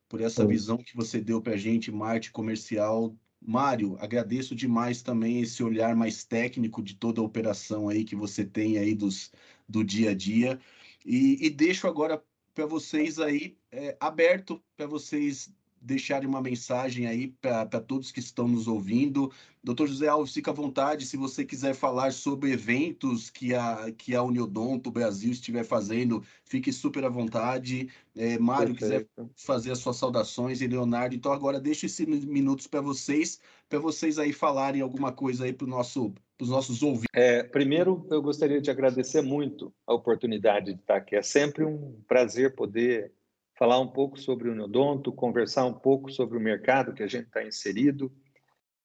por 0.09 0.20
essa 0.20 0.47
visão 0.47 0.76
que 0.78 0.95
você 0.95 1.20
deu 1.20 1.43
para 1.43 1.55
a 1.55 1.57
gente, 1.57 1.91
marketing 1.91 2.32
comercial. 2.32 3.16
Mário, 3.41 3.97
agradeço 4.01 4.55
demais 4.55 5.03
também 5.03 5.41
esse 5.41 5.62
olhar 5.62 5.95
mais 5.97 6.24
técnico 6.24 6.82
de 6.82 6.95
toda 6.95 7.20
a 7.20 7.24
operação 7.24 7.89
aí 7.89 8.05
que 8.05 8.14
você 8.14 8.45
tem 8.45 8.78
aí 8.78 8.95
dos, 8.95 9.32
do 9.68 9.82
dia 9.82 10.11
a 10.11 10.14
dia. 10.14 10.59
E, 11.05 11.45
e 11.45 11.51
deixo 11.51 11.89
agora 11.89 12.22
para 12.55 12.66
vocês 12.66 13.18
aí 13.18 13.57
é, 13.70 13.97
aberto 14.01 14.62
para 14.76 14.87
vocês 14.87 15.53
deixarem 15.87 16.28
uma 16.28 16.43
mensagem 16.43 17.07
aí 17.07 17.28
para 17.41 17.80
todos 17.80 18.11
que 18.11 18.18
estão 18.18 18.49
nos 18.49 18.66
ouvindo. 18.66 19.32
Doutor 19.62 19.87
José 19.87 20.09
Alves, 20.09 20.34
fica 20.34 20.51
à 20.51 20.55
vontade 20.55 21.07
se 21.07 21.16
você 21.16 21.45
quiser 21.45 21.74
falar 21.74 22.12
sobre 22.12 22.53
eventos 22.53 23.30
que 23.30 23.55
a, 23.55 23.93
que 23.97 24.14
a 24.14 24.22
Uniodonto 24.22 24.91
Brasil 24.91 25.30
estiver 25.30 25.64
fazendo, 25.64 26.22
fique 26.45 26.72
super 26.72 27.05
à 27.05 27.09
vontade. 27.09 27.89
É, 28.16 28.37
Mário 28.39 28.74
Perfeito. 28.74 29.09
quiser 29.14 29.30
fazer 29.37 29.70
as 29.70 29.78
suas 29.78 29.97
saudações 29.97 30.61
e 30.61 30.66
Leonardo, 30.66 31.14
então 31.14 31.32
agora 31.32 31.61
deixo 31.61 31.87
esses 31.87 32.07
minutos 32.24 32.66
para 32.66 32.80
vocês, 32.80 33.41
para 33.68 33.78
vocês 33.78 34.18
aí 34.18 34.32
falarem 34.32 34.82
alguma 34.82 35.12
coisa 35.12 35.45
aí 35.45 35.53
para 35.53 35.66
nosso, 35.66 36.12
os 36.41 36.49
nossos 36.49 36.82
ouvintes. 36.82 37.09
É, 37.12 37.45
primeiro, 37.45 38.07
eu 38.11 38.20
gostaria 38.20 38.61
de 38.61 38.70
agradecer 38.70 39.22
muito 39.22 39.72
a 39.87 39.95
oportunidade 39.95 40.74
de 40.74 40.80
estar 40.80 40.97
aqui. 40.97 41.14
É 41.14 41.22
sempre 41.22 41.64
um 41.64 42.01
prazer 42.09 42.55
poder 42.55 43.12
falar 43.59 43.80
um 43.80 43.88
pouco 43.88 44.18
sobre 44.18 44.48
o 44.48 44.54
Neodonto, 44.54 45.12
conversar 45.12 45.64
um 45.64 45.72
pouco 45.72 46.11
sobre 46.12 46.36
o 46.36 46.40
mercado 46.40 46.92
que 46.92 47.02
a 47.02 47.07
gente 47.07 47.26
está 47.26 47.42
inserido, 47.42 48.12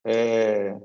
é, 0.04 0.76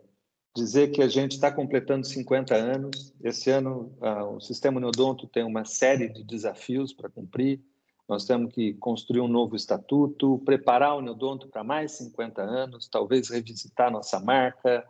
dizer 0.55 0.91
que 0.91 1.03
a 1.03 1.09
gente 1.09 1.33
está 1.33 1.51
completando 1.53 2.07
50 2.07 2.55
anos. 2.55 3.15
Esse 3.23 3.51
ano, 3.51 3.97
o 4.35 4.41
Sistema 4.41 4.81
Neodonto 4.81 5.27
tem 5.27 5.45
uma 5.45 5.65
série 5.65 6.09
de 6.09 6.25
desafios 6.25 6.93
para 6.93 7.09
cumprir. 7.09 7.61
Nós 8.09 8.25
temos 8.25 8.53
que 8.53 8.75
construir 8.75 9.21
um 9.21 9.29
novo 9.29 9.57
estatuto, 9.57 10.41
preparar 10.45 10.97
o 10.97 11.01
Neodonto 11.01 11.49
para 11.49 11.65
mais 11.65 11.93
50 11.93 12.43
anos, 12.43 12.89
talvez 12.89 13.31
revisitar 13.31 13.91
nossa 13.91 14.21
marca, 14.21 14.85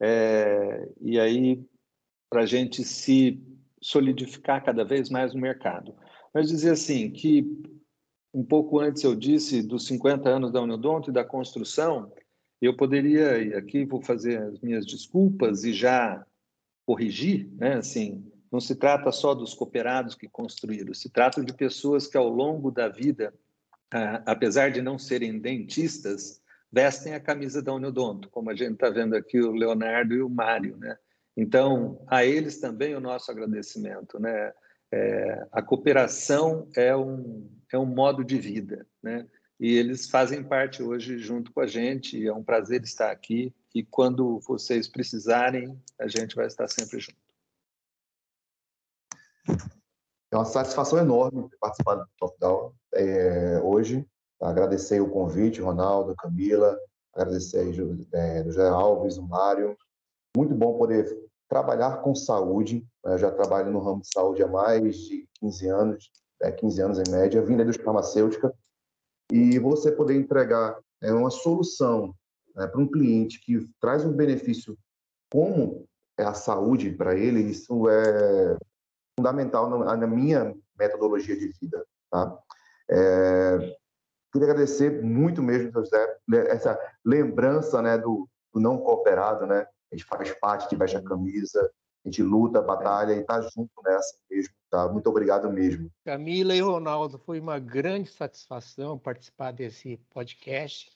é, 0.00 0.88
e 1.00 1.18
aí 1.18 1.64
para 2.28 2.42
a 2.42 2.46
gente 2.46 2.82
se 2.82 3.42
solidificar 3.80 4.64
cada 4.64 4.84
vez 4.84 5.10
mais 5.10 5.34
no 5.34 5.40
mercado. 5.40 5.94
Mas 6.32 6.48
dizer 6.48 6.70
assim 6.70 7.10
que 7.10 7.71
um 8.32 8.44
pouco 8.44 8.80
antes 8.80 9.02
eu 9.02 9.14
disse 9.14 9.62
dos 9.62 9.86
50 9.86 10.28
anos 10.28 10.52
da 10.52 10.62
Uniodonto 10.62 11.10
e 11.10 11.12
da 11.12 11.24
construção, 11.24 12.12
eu 12.60 12.76
poderia, 12.76 13.58
aqui 13.58 13.84
vou 13.84 14.00
fazer 14.00 14.40
as 14.40 14.60
minhas 14.60 14.86
desculpas 14.86 15.64
e 15.64 15.72
já 15.72 16.24
corrigir, 16.86 17.50
né? 17.56 17.74
Assim, 17.74 18.24
não 18.50 18.60
se 18.60 18.74
trata 18.76 19.10
só 19.10 19.34
dos 19.34 19.54
cooperados 19.54 20.14
que 20.14 20.28
construíram, 20.28 20.94
se 20.94 21.10
trata 21.10 21.44
de 21.44 21.52
pessoas 21.52 22.06
que 22.06 22.16
ao 22.16 22.28
longo 22.28 22.70
da 22.70 22.88
vida, 22.88 23.34
apesar 24.26 24.70
de 24.70 24.80
não 24.80 24.98
serem 24.98 25.38
dentistas, 25.38 26.40
vestem 26.70 27.14
a 27.14 27.20
camisa 27.20 27.60
da 27.60 27.74
Uniodonto, 27.74 28.30
como 28.30 28.50
a 28.50 28.54
gente 28.54 28.74
está 28.74 28.88
vendo 28.88 29.14
aqui 29.14 29.40
o 29.40 29.52
Leonardo 29.52 30.14
e 30.14 30.22
o 30.22 30.28
Mário, 30.28 30.76
né? 30.76 30.96
Então, 31.36 32.02
a 32.06 32.24
eles 32.24 32.60
também 32.60 32.94
o 32.94 33.00
nosso 33.00 33.30
agradecimento, 33.30 34.18
né? 34.18 34.52
É, 34.92 35.46
a 35.50 35.62
cooperação 35.62 36.68
é 36.76 36.94
um, 36.94 37.50
é 37.72 37.78
um 37.78 37.86
modo 37.86 38.22
de 38.22 38.38
vida, 38.38 38.86
né? 39.02 39.26
E 39.58 39.74
eles 39.74 40.10
fazem 40.10 40.42
parte 40.42 40.82
hoje 40.82 41.18
junto 41.18 41.52
com 41.52 41.60
a 41.60 41.66
gente, 41.66 42.26
é 42.26 42.32
um 42.32 42.42
prazer 42.42 42.82
estar 42.82 43.10
aqui. 43.10 43.54
E 43.74 43.82
quando 43.82 44.40
vocês 44.40 44.88
precisarem, 44.88 45.80
a 45.98 46.08
gente 46.08 46.34
vai 46.34 46.46
estar 46.46 46.68
sempre 46.68 47.00
junto. 47.00 47.16
É 50.30 50.36
uma 50.36 50.44
satisfação 50.44 50.98
enorme 50.98 51.48
participar 51.60 51.94
do 51.94 52.08
Top 52.18 52.36
Down 52.38 52.74
é, 52.94 53.60
hoje. 53.62 54.04
Agradecer 54.40 55.00
o 55.00 55.08
convite, 55.08 55.60
Ronaldo, 55.60 56.16
Camila, 56.16 56.76
agradecer 57.14 57.64
é, 58.12 58.44
José 58.44 58.68
Alves, 58.68 59.16
o 59.16 59.22
Mário. 59.22 59.76
Muito 60.36 60.54
bom 60.54 60.76
poder 60.76 61.06
trabalhar 61.52 62.00
com 62.00 62.14
saúde. 62.14 62.82
Eu 63.04 63.18
já 63.18 63.30
trabalho 63.30 63.70
no 63.70 63.78
ramo 63.78 64.00
de 64.00 64.08
saúde 64.08 64.42
há 64.42 64.48
mais 64.48 64.96
de 64.96 65.28
15 65.38 65.68
anos 65.68 66.10
é, 66.40 66.50
15 66.50 66.82
anos 66.82 66.98
em 66.98 67.12
média, 67.12 67.42
vindo 67.42 67.62
da 67.62 67.72
farmacêutica, 67.84 68.52
e 69.30 69.58
você 69.58 69.92
poder 69.92 70.16
entregar 70.16 70.78
é, 71.02 71.12
uma 71.12 71.30
solução 71.30 72.14
né, 72.54 72.66
para 72.66 72.80
um 72.80 72.90
cliente 72.90 73.40
que 73.40 73.68
traz 73.80 74.04
um 74.04 74.12
benefício 74.12 74.76
como 75.30 75.86
é 76.18 76.24
a 76.24 76.34
saúde 76.34 76.90
para 76.90 77.16
ele, 77.16 77.40
isso 77.40 77.88
é 77.88 78.56
fundamental 79.18 79.70
na, 79.70 79.96
na 79.96 80.06
minha 80.06 80.54
metodologia 80.78 81.36
de 81.36 81.48
vida. 81.60 81.84
Tá? 82.10 82.38
É, 82.90 83.76
queria 84.32 84.48
agradecer 84.48 85.02
muito 85.02 85.42
mesmo, 85.42 85.70
José, 85.70 86.16
essa 86.48 86.78
lembrança 87.04 87.80
né, 87.80 87.96
do, 87.96 88.28
do 88.52 88.60
não 88.60 88.78
cooperado, 88.78 89.46
né? 89.46 89.66
A 89.92 89.96
gente 89.96 90.06
faz 90.06 90.32
parte, 90.40 90.70
de 90.70 90.76
veste 90.76 90.96
a 90.96 91.02
camisa, 91.02 91.70
a 92.04 92.08
gente 92.08 92.22
luta, 92.22 92.62
batalha 92.62 93.12
e 93.12 93.20
está 93.20 93.42
junto 93.42 93.70
nessa 93.84 94.16
mesmo. 94.30 94.54
Tá? 94.70 94.88
Muito 94.88 95.08
obrigado 95.08 95.52
mesmo. 95.52 95.90
Camila 96.02 96.56
e 96.56 96.60
Ronaldo, 96.60 97.18
foi 97.18 97.38
uma 97.38 97.58
grande 97.58 98.08
satisfação 98.08 98.98
participar 98.98 99.52
desse 99.52 99.98
podcast. 100.10 100.90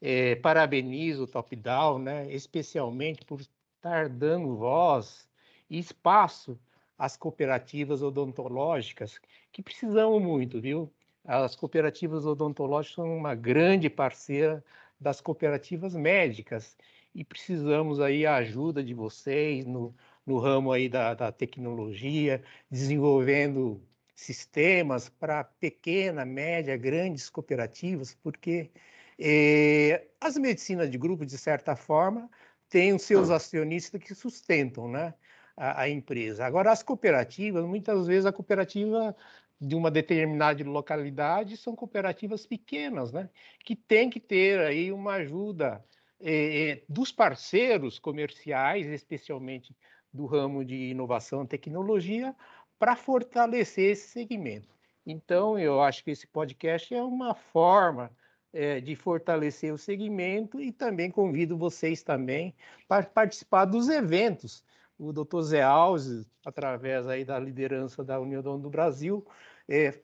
É, 0.00 0.34
parabenizo 0.34 1.22
o 1.22 1.26
Top 1.28 1.54
Down, 1.54 2.00
né? 2.00 2.32
especialmente 2.32 3.24
por 3.24 3.40
estar 3.40 4.08
dando 4.08 4.56
voz 4.56 5.28
e 5.70 5.78
espaço 5.78 6.58
às 6.98 7.16
cooperativas 7.16 8.02
odontológicas, 8.02 9.20
que 9.52 9.62
precisamos 9.62 10.20
muito, 10.20 10.60
viu? 10.60 10.92
As 11.24 11.54
cooperativas 11.54 12.26
odontológicas 12.26 12.96
são 12.96 13.16
uma 13.16 13.36
grande 13.36 13.88
parceira 13.88 14.64
das 15.00 15.20
cooperativas 15.20 15.94
médicas 15.94 16.76
e 17.14 17.24
precisamos 17.24 18.00
aí 18.00 18.26
a 18.26 18.36
ajuda 18.36 18.82
de 18.82 18.94
vocês 18.94 19.64
no, 19.66 19.94
no 20.26 20.38
ramo 20.38 20.72
aí 20.72 20.88
da, 20.88 21.14
da 21.14 21.32
tecnologia, 21.32 22.42
desenvolvendo 22.70 23.82
sistemas 24.14 25.08
para 25.08 25.44
pequena, 25.44 26.24
média, 26.24 26.76
grandes 26.76 27.28
cooperativas, 27.28 28.14
porque 28.22 28.70
eh, 29.18 30.08
as 30.20 30.36
medicinas 30.36 30.90
de 30.90 30.98
grupo, 30.98 31.26
de 31.26 31.36
certa 31.38 31.76
forma, 31.76 32.30
têm 32.68 32.94
os 32.94 33.02
seus 33.02 33.30
acionistas 33.30 34.00
que 34.02 34.14
sustentam 34.14 34.88
né, 34.88 35.14
a, 35.56 35.82
a, 35.82 35.88
empresa. 35.88 36.44
Agora, 36.46 36.70
as 36.72 36.82
cooperativas, 36.82 37.64
muitas 37.64 38.06
vezes 38.06 38.26
a 38.26 38.32
cooperativa 38.32 39.14
de 39.60 39.74
uma 39.76 39.90
determinada 39.90 40.64
localidade 40.64 41.56
são 41.56 41.76
cooperativas 41.76 42.46
pequenas, 42.46 43.12
né? 43.12 43.30
Que 43.64 43.76
tem 43.76 44.10
que 44.10 44.18
ter 44.18 44.58
aí 44.60 44.90
uma 44.90 45.14
ajuda 45.14 45.84
eh, 46.22 46.82
dos 46.88 47.10
parceiros 47.10 47.98
comerciais, 47.98 48.86
especialmente 48.86 49.76
do 50.12 50.26
ramo 50.26 50.64
de 50.64 50.90
inovação 50.90 51.42
e 51.42 51.48
tecnologia, 51.48 52.34
para 52.78 52.96
fortalecer 52.96 53.92
esse 53.92 54.08
segmento. 54.08 54.68
Então, 55.04 55.58
eu 55.58 55.82
acho 55.82 56.04
que 56.04 56.10
esse 56.10 56.26
podcast 56.26 56.94
é 56.94 57.02
uma 57.02 57.34
forma 57.34 58.10
é, 58.52 58.80
de 58.80 58.94
fortalecer 58.94 59.72
o 59.72 59.78
segmento 59.78 60.60
e 60.60 60.70
também 60.70 61.10
convido 61.10 61.56
vocês 61.56 62.02
também 62.02 62.54
para 62.86 63.04
participar 63.04 63.64
dos 63.64 63.88
eventos. 63.88 64.64
O 64.98 65.12
doutor 65.12 65.42
Zé 65.42 65.62
Alves, 65.62 66.26
através 66.44 67.08
aí 67.08 67.24
da 67.24 67.38
liderança 67.38 68.04
da 68.04 68.20
União 68.20 68.42
do 68.42 68.70
Brasil, 68.70 69.26
é, 69.68 69.98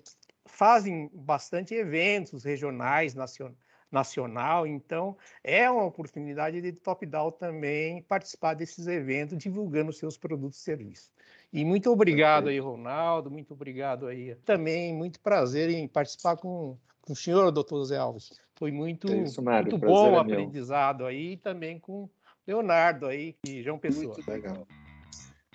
fazem 0.47 1.11
bastante 1.12 1.75
eventos 1.75 2.43
regionais, 2.43 3.14
nacionais, 3.14 3.59
nacional. 3.91 4.66
Então, 4.66 5.16
é 5.43 5.70
uma 5.70 5.84
oportunidade 5.84 6.61
de 6.61 6.72
top-down 6.72 7.30
também 7.32 8.03
participar 8.03 8.55
desses 8.55 8.86
eventos, 8.86 9.39
divulgando 9.39 9.93
seus 9.93 10.16
produtos 10.16 10.59
e 10.59 10.62
serviços. 10.62 11.11
E 11.53 11.64
muito 11.64 11.91
obrigado 11.91 12.49
aí, 12.49 12.59
Ronaldo, 12.59 13.30
muito 13.30 13.55
obrigado 13.55 14.07
aí. 14.07 14.34
Também 14.45 14.95
muito 14.95 15.18
prazer 15.20 15.70
em 15.70 15.89
participar 15.89 16.36
com, 16.36 16.76
com 17.01 17.12
o 17.12 17.16
senhor, 17.16 17.51
doutor 17.51 17.82
Zé 17.84 17.97
Alves. 17.97 18.39
Foi 18.57 18.70
muito, 18.70 19.11
é 19.11 19.18
isso, 19.18 19.41
Mário, 19.41 19.70
muito 19.70 19.86
bom 19.86 20.12
o 20.12 20.16
é 20.16 20.18
aprendizado 20.18 21.07
aí, 21.07 21.32
e 21.32 21.36
também 21.36 21.78
com 21.78 22.09
Leonardo 22.47 23.07
aí 23.07 23.36
e 23.47 23.62
João 23.62 23.78
Pessoa. 23.78 24.14
Muito 24.14 24.30
legal. 24.30 24.66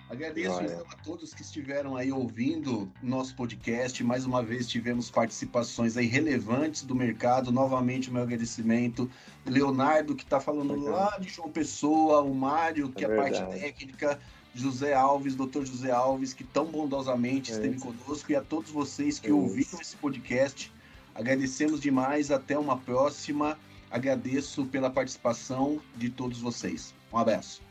Agradeço 0.08 0.62
então, 0.62 0.84
a 0.90 0.96
todos 0.96 1.32
que 1.32 1.42
estiveram 1.42 1.96
aí 1.96 2.12
ouvindo 2.12 2.90
nosso 3.02 3.34
podcast. 3.34 4.04
Mais 4.04 4.26
uma 4.26 4.42
vez 4.42 4.68
tivemos 4.68 5.10
participações 5.10 5.96
aí 5.96 6.06
relevantes 6.06 6.82
do 6.82 6.94
mercado. 6.94 7.50
Novamente, 7.50 8.10
meu 8.10 8.22
agradecimento. 8.22 9.10
Leonardo, 9.46 10.14
que 10.14 10.22
está 10.22 10.38
falando 10.38 10.74
Legal. 10.74 10.92
lá 10.92 11.18
de 11.18 11.28
João 11.28 11.50
Pessoa, 11.50 12.20
o 12.20 12.34
Mário, 12.34 12.90
que 12.90 13.04
é, 13.04 13.08
é 13.08 13.12
a 13.12 13.16
parte 13.16 13.58
técnica, 13.58 14.20
José 14.54 14.92
Alves, 14.92 15.34
doutor 15.34 15.64
José 15.64 15.90
Alves, 15.90 16.34
que 16.34 16.44
tão 16.44 16.66
bondosamente 16.66 17.50
é 17.50 17.54
esteve 17.54 17.80
conosco, 17.80 18.30
e 18.30 18.36
a 18.36 18.42
todos 18.42 18.70
vocês 18.70 19.18
que 19.18 19.30
é 19.30 19.32
ouviram 19.32 19.80
esse 19.80 19.96
podcast. 19.96 20.70
Agradecemos 21.14 21.80
demais. 21.80 22.30
Até 22.30 22.58
uma 22.58 22.76
próxima. 22.76 23.58
Agradeço 23.90 24.66
pela 24.66 24.90
participação 24.90 25.80
de 25.96 26.10
todos 26.10 26.40
vocês. 26.40 26.94
Um 27.12 27.16
abraço. 27.16 27.63